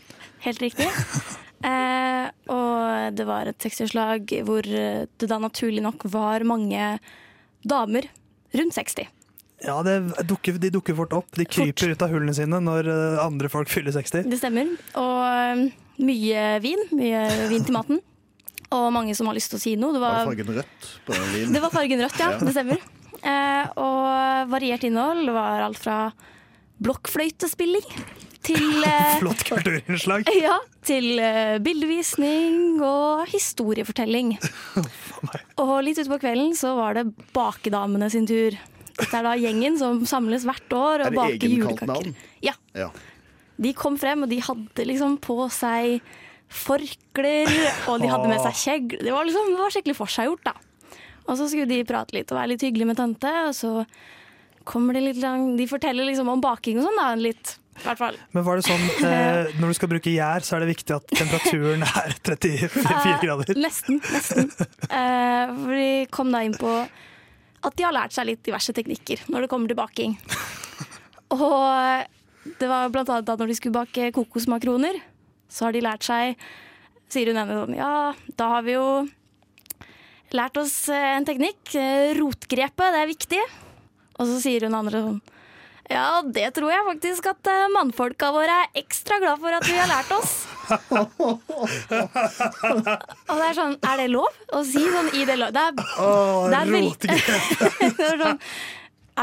helt 0.46 0.62
riktig. 0.62 0.86
Eh, 1.58 2.30
og 2.54 3.14
det 3.18 3.26
var 3.26 3.48
et 3.50 3.58
60-årslag 3.58 4.30
hvor 4.46 4.62
eh, 4.62 5.06
det 5.18 5.28
da 5.28 5.38
naturlig 5.42 5.82
nok 5.82 6.04
var 6.06 6.44
mange 6.46 7.00
damer 7.66 8.06
rundt 8.54 8.74
60. 8.78 9.08
Ja, 9.66 9.82
det 9.82 9.96
dukker, 10.30 10.54
de 10.62 10.70
dukker 10.70 10.94
fort 10.94 11.12
opp. 11.18 11.32
De 11.34 11.44
kryper 11.44 11.90
ut 11.90 12.02
av 12.06 12.10
hullene 12.14 12.34
sine 12.36 12.60
når 12.62 12.86
eh, 12.86 13.24
andre 13.26 13.50
folk 13.50 13.68
fyller 13.68 13.90
60. 13.90 14.22
Det 14.30 14.38
stemmer. 14.38 14.70
Og 14.94 15.18
eh, 15.26 15.64
mye 15.98 16.46
vin. 16.62 16.86
Mye 16.94 17.24
vin 17.50 17.66
til 17.66 17.74
maten. 17.74 17.98
Og 18.76 18.88
mange 18.92 19.14
som 19.16 19.28
har 19.30 19.36
lyst 19.38 19.48
til 19.52 19.56
å 19.58 19.62
si 19.62 19.74
noe. 19.80 19.94
Det 19.96 20.00
Var 20.02 20.12
var, 20.12 20.24
det 20.24 20.30
fargen 20.32 20.56
rødt 20.58 20.88
på 21.06 21.14
den 21.16 21.28
vinen? 21.34 21.52
det 21.56 21.62
var 21.64 21.72
fargen 21.72 22.02
rødt, 22.04 22.18
ja. 22.20 22.30
Det 22.42 22.52
stemmer. 22.52 22.82
Eh, 23.18 23.70
og 23.80 24.50
variert 24.52 24.84
innhold. 24.86 25.24
Det 25.26 25.34
var 25.36 25.64
alt 25.64 25.80
fra 25.80 25.98
blokkfløytespilling 26.84 27.86
til 28.46 28.64
eh, 28.88 29.18
Flott 29.22 29.44
kulturinnslag. 29.48 30.28
Ja, 30.44 30.58
til 30.86 31.18
eh, 31.20 31.56
bildevisning 31.64 32.78
og 32.84 33.24
historiefortelling. 33.32 34.34
Og 35.58 35.74
litt 35.84 36.00
utpå 36.04 36.20
kvelden 36.22 36.54
så 36.56 36.74
var 36.78 36.98
det 37.00 37.08
bakedamene 37.36 38.08
sin 38.12 38.28
tur. 38.28 38.56
Dette 38.98 39.14
er 39.14 39.26
da 39.26 39.34
gjengen 39.38 39.76
som 39.78 40.00
samles 40.10 40.46
hvert 40.46 40.72
år 40.74 41.04
Er 41.04 41.12
det 41.12 41.18
baker 41.18 41.34
egenkalt 41.34 41.52
julekaker. 41.54 41.92
navn? 41.92 42.16
Ja. 42.42 42.54
Ja. 42.74 42.88
De 43.58 43.72
kom 43.74 43.98
frem, 43.98 44.24
og 44.26 44.30
de 44.30 44.40
hadde 44.42 44.86
liksom 44.86 45.16
på 45.22 45.36
seg 45.54 46.00
forkler, 46.48 47.50
og 47.90 48.00
de 48.02 48.08
hadde 48.10 48.28
med 48.30 48.40
seg 48.46 48.58
kjegl. 48.64 48.98
Det 49.04 49.12
var, 49.14 49.26
liksom, 49.28 49.52
det 49.54 49.60
var 49.62 49.74
skikkelig 49.74 49.96
forseggjort, 49.98 50.44
da. 50.48 50.54
Og 51.28 51.36
så 51.36 51.46
skulle 51.50 51.68
de 51.68 51.82
prate 51.84 52.16
litt 52.16 52.30
og 52.32 52.38
være 52.40 52.54
litt 52.54 52.62
hyggelige 52.64 52.88
med 52.88 52.96
tante, 52.96 53.32
og 53.48 53.54
så 53.56 53.72
kommer 54.68 54.96
de 54.96 55.00
litt 55.00 55.18
langt 55.22 55.56
De 55.56 55.64
forteller 55.68 56.04
liksom 56.08 56.28
om 56.28 56.40
baking 56.44 56.80
og 56.80 56.86
sånn, 56.88 56.98
da. 57.00 57.08
Litt. 57.20 57.54
Men 58.34 58.42
var 58.42 58.58
det 58.58 58.64
sånn 58.66 58.86
eh, 59.06 59.52
når 59.60 59.70
du 59.70 59.76
skal 59.78 59.90
bruke 59.92 60.10
gjær, 60.10 60.42
så 60.42 60.56
er 60.56 60.64
det 60.64 60.72
viktig 60.72 60.96
at 60.96 61.12
temperaturen 61.14 61.84
er 61.86 62.16
34 62.26 62.88
Eh, 62.88 63.20
grader? 63.22 63.52
Nesten. 63.60 64.00
nesten. 64.02 64.48
Eh, 64.88 65.52
for 65.60 65.76
de 65.76 65.90
kom 66.10 66.32
da 66.34 66.40
inn 66.48 66.56
på 66.58 66.72
at 66.78 67.74
de 67.78 67.84
har 67.86 67.94
lært 67.94 68.14
seg 68.16 68.26
litt 68.32 68.42
diverse 68.46 68.72
teknikker 68.74 69.22
når 69.30 69.44
det 69.46 69.50
kommer 69.52 69.70
til 69.70 69.78
baking. 69.78 70.16
Og 71.36 72.58
det 72.58 72.68
var 72.70 72.88
blant 72.94 73.10
annet 73.12 73.26
da 73.28 73.36
når 73.38 73.50
de 73.52 73.56
skulle 73.60 73.76
bake 73.78 74.10
kokosmakroner, 74.16 74.98
så 75.48 75.64
har 75.68 75.72
de 75.76 75.80
lært 75.84 76.04
seg 76.06 76.36
Sier 77.08 77.30
hun 77.32 77.38
ene 77.40 77.54
sånn 77.56 77.76
Ja, 77.78 77.92
da 78.36 78.48
har 78.52 78.62
vi 78.66 78.74
jo 78.76 78.88
lært 80.36 80.58
oss 80.60 80.74
eh, 80.92 81.14
en 81.16 81.24
teknikk. 81.24 81.70
eh, 81.80 82.10
Rotgrepet, 82.18 82.92
det 82.92 83.00
er 83.00 83.08
viktig. 83.08 83.38
Og 84.20 84.26
så 84.28 84.36
sier 84.44 84.66
hun 84.68 84.76
andre 84.76 85.00
sånn 85.06 85.20
ja, 85.88 86.20
det 86.20 86.50
tror 86.52 86.68
jeg 86.68 86.84
faktisk 86.84 87.30
at 87.30 87.48
eh, 87.48 87.62
mannfolka 87.72 88.28
våre 88.34 88.58
er 88.66 88.74
ekstra 88.82 89.16
glad 89.22 89.40
for 89.40 89.54
at 89.56 89.64
vi 89.64 89.72
har 89.78 89.88
lært 89.88 90.10
oss. 90.12 90.34
Og 91.98 93.38
det 93.38 93.46
er 93.46 93.56
sånn, 93.56 93.76
er 93.88 94.02
det 94.02 94.08
lov 94.12 94.28
å 94.52 94.60
si 94.68 94.82
sånn 94.84 95.08
i 95.16 95.24
det 95.28 95.38
lov? 95.40 95.54
Det 95.56 95.62
er, 95.64 95.72
oh, 96.04 96.44
det 96.52 96.58
er 96.58 96.72
vel- 96.74 96.92
det 97.96 98.04
er 98.10 98.20
sånn, 98.20 98.40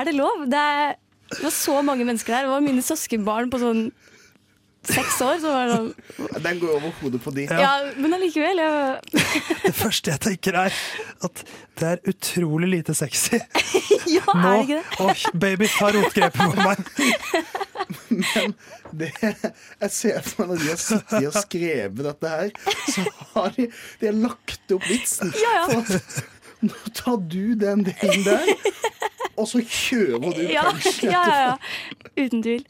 er 0.01 0.09
det 0.09 0.15
lov? 0.17 0.41
Det, 0.49 0.63
er, 0.79 0.97
det 1.35 1.43
var 1.45 1.53
så 1.53 1.77
mange 1.85 2.07
mennesker 2.09 2.33
der. 2.33 2.47
Det 2.49 2.53
var 2.55 2.65
mine 2.65 2.83
søskenbarn 2.85 3.53
på 3.53 3.61
sånn 3.61 3.85
seks 4.89 5.19
år. 5.25 5.39
Så 5.41 5.51
var 5.53 5.69
det 5.69 5.75
sånn, 5.77 5.91
Den 6.45 6.59
går 6.61 6.73
over 6.77 6.93
hodet 7.01 7.21
på 7.23 7.33
de. 7.35 7.45
ja, 7.49 7.71
men 7.97 8.15
allikevel. 8.17 8.61
Jeg, 8.61 9.23
Det 9.65 9.73
første 9.77 10.13
jeg 10.13 10.23
tenker 10.25 10.59
er 10.65 10.79
at 11.25 11.43
det 11.79 11.87
er 11.89 12.03
utrolig 12.11 12.69
lite 12.71 12.95
sexy. 12.95 13.39
ja, 14.15 14.23
Nå, 14.29 14.41
er 14.41 14.53
det 14.53 14.63
ikke 14.63 14.77
det? 14.77 15.07
Oi, 15.09 15.33
baby, 15.45 15.69
ta 15.75 15.89
rotgrepet 15.95 16.39
på 16.39 16.55
meg. 16.61 16.77
Men 18.15 18.53
det, 18.95 19.09
jeg 19.25 19.91
ser 19.91 20.21
for 20.23 20.45
meg 20.45 20.53
når 20.55 20.63
de 20.63 20.69
har 20.71 20.79
sittet 20.81 21.27
og 21.31 21.35
skrevet 21.41 22.05
dette 22.07 22.31
her, 22.31 22.53
så 22.93 23.03
har 23.33 23.51
de, 23.57 23.67
de 23.99 24.09
har 24.11 24.17
lagt 24.21 24.75
opp 24.77 24.87
vitsen. 24.87 25.33
Ja, 25.41 25.53
ja. 25.65 25.81
For 25.81 26.31
nå 26.65 26.93
tar 26.97 27.17
du 27.29 27.55
den 27.59 27.83
delen 27.85 28.23
der, 28.25 28.47
og 29.35 29.49
så 29.51 29.59
kjører 29.61 30.23
du 30.31 30.39
Ja, 30.47 30.69
punchen 30.71 31.11
ja, 31.11 31.25
ja, 31.27 31.41
ja. 31.49 31.57
Uten 32.15 32.41
tvil. 32.45 32.63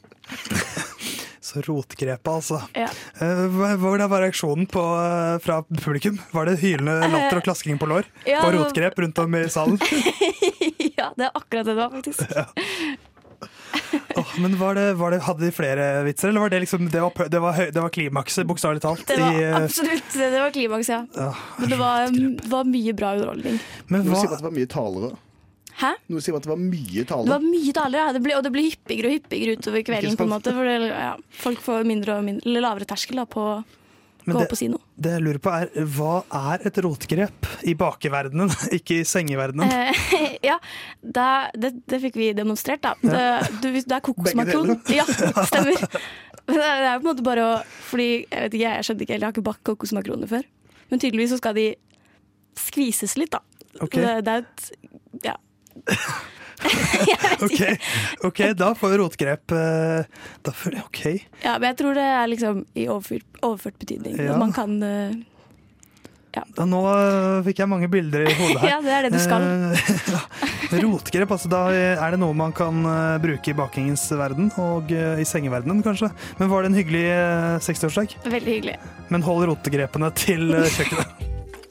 Rotgrepet, 1.66 2.28
altså. 2.32 2.60
Ja. 2.76 2.88
Eh, 3.22 3.76
hvordan 3.80 4.10
var 4.12 4.24
reaksjonen 4.26 4.68
på, 4.70 4.82
eh, 5.00 5.38
fra 5.44 5.62
publikum? 5.68 6.20
Var 6.32 6.50
det 6.50 6.58
hylende 6.60 6.98
latter 7.08 7.40
og 7.40 7.48
klasking 7.48 7.80
på 7.80 7.88
lår? 7.90 8.08
Ja, 8.28 8.44
på 8.44 8.52
rotgrep 8.56 8.98
rundt 9.04 9.18
om 9.22 9.34
i 9.38 9.46
salen? 9.52 9.80
ja, 10.98 11.12
det 11.16 11.28
er 11.28 11.32
akkurat 11.34 11.66
det 11.66 11.76
det 11.76 11.82
var, 11.82 11.90
faktisk. 11.90 12.20
Åh, 14.16 14.40
men 14.40 14.58
var 14.58 14.74
det, 14.74 14.94
var 14.94 15.10
det, 15.10 15.18
Hadde 15.18 15.44
de 15.44 15.52
flere 15.52 16.02
vitser, 16.06 16.28
eller 16.28 16.40
var 16.40 16.50
det 16.50 16.60
liksom 16.60 16.88
Det 16.90 17.00
var, 17.00 17.28
det 17.28 17.38
var, 17.38 17.58
det 17.72 17.80
var 17.80 17.88
klimakset, 17.92 18.46
bokstavelig 18.46 18.80
talt? 18.82 19.06
Det 19.06 19.18
var 19.20 19.36
i, 19.36 19.44
eh, 19.44 19.56
absolutt 19.56 20.14
det 20.14 20.40
var 20.40 20.50
klimaks, 20.50 20.88
ja. 20.88 21.06
ja. 21.14 21.34
Men 21.58 21.70
det 21.70 21.76
var, 21.76 22.16
var 22.48 22.64
mye 22.64 22.96
bra 22.96 23.12
underholdning. 23.18 23.60
Men 23.92 24.08
hva 24.08 24.22
det 24.30 24.42
var 24.42 24.54
mye 24.56 24.70
talere. 24.70 25.12
Hæ? 25.76 25.90
Noe 26.08 26.22
sier 26.24 26.36
at 26.38 26.44
det 26.46 26.48
var 26.48 26.60
mye 26.60 27.02
Det 27.04 27.16
var 27.28 27.42
mye 27.44 27.72
taler, 27.76 27.98
ja. 28.00 28.12
Det 28.16 28.22
ble, 28.24 28.36
og 28.38 28.44
det 28.46 28.52
blir 28.54 28.70
hyppigere 28.70 29.10
og 29.10 29.16
hyppigere 29.18 29.56
utover 29.58 29.82
kvelden. 29.84 30.14
på 30.16 30.24
en 30.24 30.30
måte 30.32 30.54
For 30.56 30.64
det, 30.64 30.76
ja, 30.88 31.10
Folk 31.42 31.60
får 31.64 31.84
mindre 31.88 32.14
og 32.20 32.24
mindre, 32.24 32.48
eller 32.48 32.64
lavere 32.64 32.88
terskel 32.88 33.20
da, 33.20 33.26
på 33.28 33.44
Men 34.26 34.36
det- 34.36 34.46
opp 34.46 34.54
og 34.56 34.58
si 34.58 34.68
noe. 34.72 34.80
Det 34.96 35.10
jeg 35.12 35.22
lurer 35.26 35.38
på 35.44 35.50
er, 35.52 35.68
Hva 35.84 36.14
er 36.32 36.64
et 36.70 36.78
rotgrep 36.82 37.46
i 37.68 37.74
bakeverdenen, 37.78 38.48
ikke 38.78 39.02
i 39.02 39.04
sengeverdenen? 39.06 39.68
Eh, 39.70 40.38
ja, 40.48 40.56
det, 41.04 41.26
det, 41.60 41.72
det 41.92 42.00
fikk 42.06 42.16
vi 42.22 42.30
demonstrert, 42.32 42.80
da. 42.82 42.94
Det, 43.02 43.60
du, 43.60 43.68
det 43.76 43.92
er 43.92 44.00
kokosmakron. 44.00 44.78
Ja, 44.96 45.04
stemmer. 45.50 45.76
Men 46.46 46.56
det 46.62 46.66
er 46.88 47.00
på 47.00 47.04
en 47.04 47.10
måte 47.10 47.24
bare 47.26 47.42
å 47.44 47.54
Fordi 47.90 48.08
jeg 48.24 48.40
vet 48.46 48.54
ikke, 48.54 48.72
jeg 48.78 48.86
skjønte 48.88 49.02
ikke 49.04 49.14
helt, 49.16 49.22
jeg 49.22 49.28
har 49.28 49.34
ikke 49.36 49.46
bakt 49.52 49.62
kokosmakroner 49.66 50.30
før. 50.30 50.44
Men 50.90 51.02
tydeligvis 51.02 51.34
så 51.36 51.38
skal 51.42 51.54
de 51.58 51.68
skvises 52.56 53.16
litt, 53.20 53.34
da. 53.34 53.42
Okay. 53.84 54.00
Det, 54.00 54.12
det 54.24 54.32
er 54.32 54.46
et 54.46 55.26
Ja. 55.26 55.36
Ok, 57.46 57.60
ok, 58.24 58.38
da 58.56 58.70
får 58.74 58.90
vi 58.94 58.98
rotgrep. 58.98 59.52
Da 59.52 60.04
Da 60.42 60.52
får, 60.56 60.78
ok. 60.86 61.00
ja, 61.44 61.58
men 61.60 61.68
jeg 61.68 61.76
tror 61.82 61.94
det 61.98 62.06
er 62.16 62.30
liksom 62.32 62.62
i 62.74 62.86
overført, 62.88 63.26
overført 63.44 63.76
betydning. 63.82 64.16
Ja. 64.16 64.32
At 64.32 64.40
man 64.40 64.54
kan 64.56 64.78
ja. 66.36 66.42
Da 66.56 66.66
nå 66.68 66.80
eh, 66.90 67.38
fikk 67.46 67.62
jeg 67.62 67.70
mange 67.70 67.88
bilder 67.92 68.26
i 68.26 68.34
hodet 68.36 68.60
her. 68.60 68.68
Ja, 68.74 68.80
det 68.84 68.92
er 68.92 69.06
det 69.06 69.12
du 69.14 69.20
skal. 69.22 69.46
Eh. 69.72 70.80
Rotgrep, 70.84 71.32
altså 71.32 71.48
da 71.52 71.62
er 71.72 72.12
det 72.12 72.20
noe 72.20 72.36
man 72.36 72.52
kan 72.56 72.82
eh, 72.84 73.14
bruke 73.22 73.52
i 73.52 73.56
bakingens 73.56 74.04
verden, 74.18 74.50
og 74.60 74.92
eh, 74.92 75.22
i 75.22 75.28
sengeverdenen 75.28 75.80
kanskje. 75.86 76.10
Men 76.40 76.52
var 76.52 76.64
det 76.66 76.72
en 76.72 76.80
hyggelig 76.82 77.06
eh, 77.14 77.56
60-årsdag? 77.64 78.18
Veldig 78.26 78.58
hyggelig. 78.58 78.76
Men 79.12 79.24
hold 79.24 79.48
rotegrepene 79.52 80.12
til 80.18 80.50
eh, 80.52 80.68
kjøkkenet. 80.76 81.35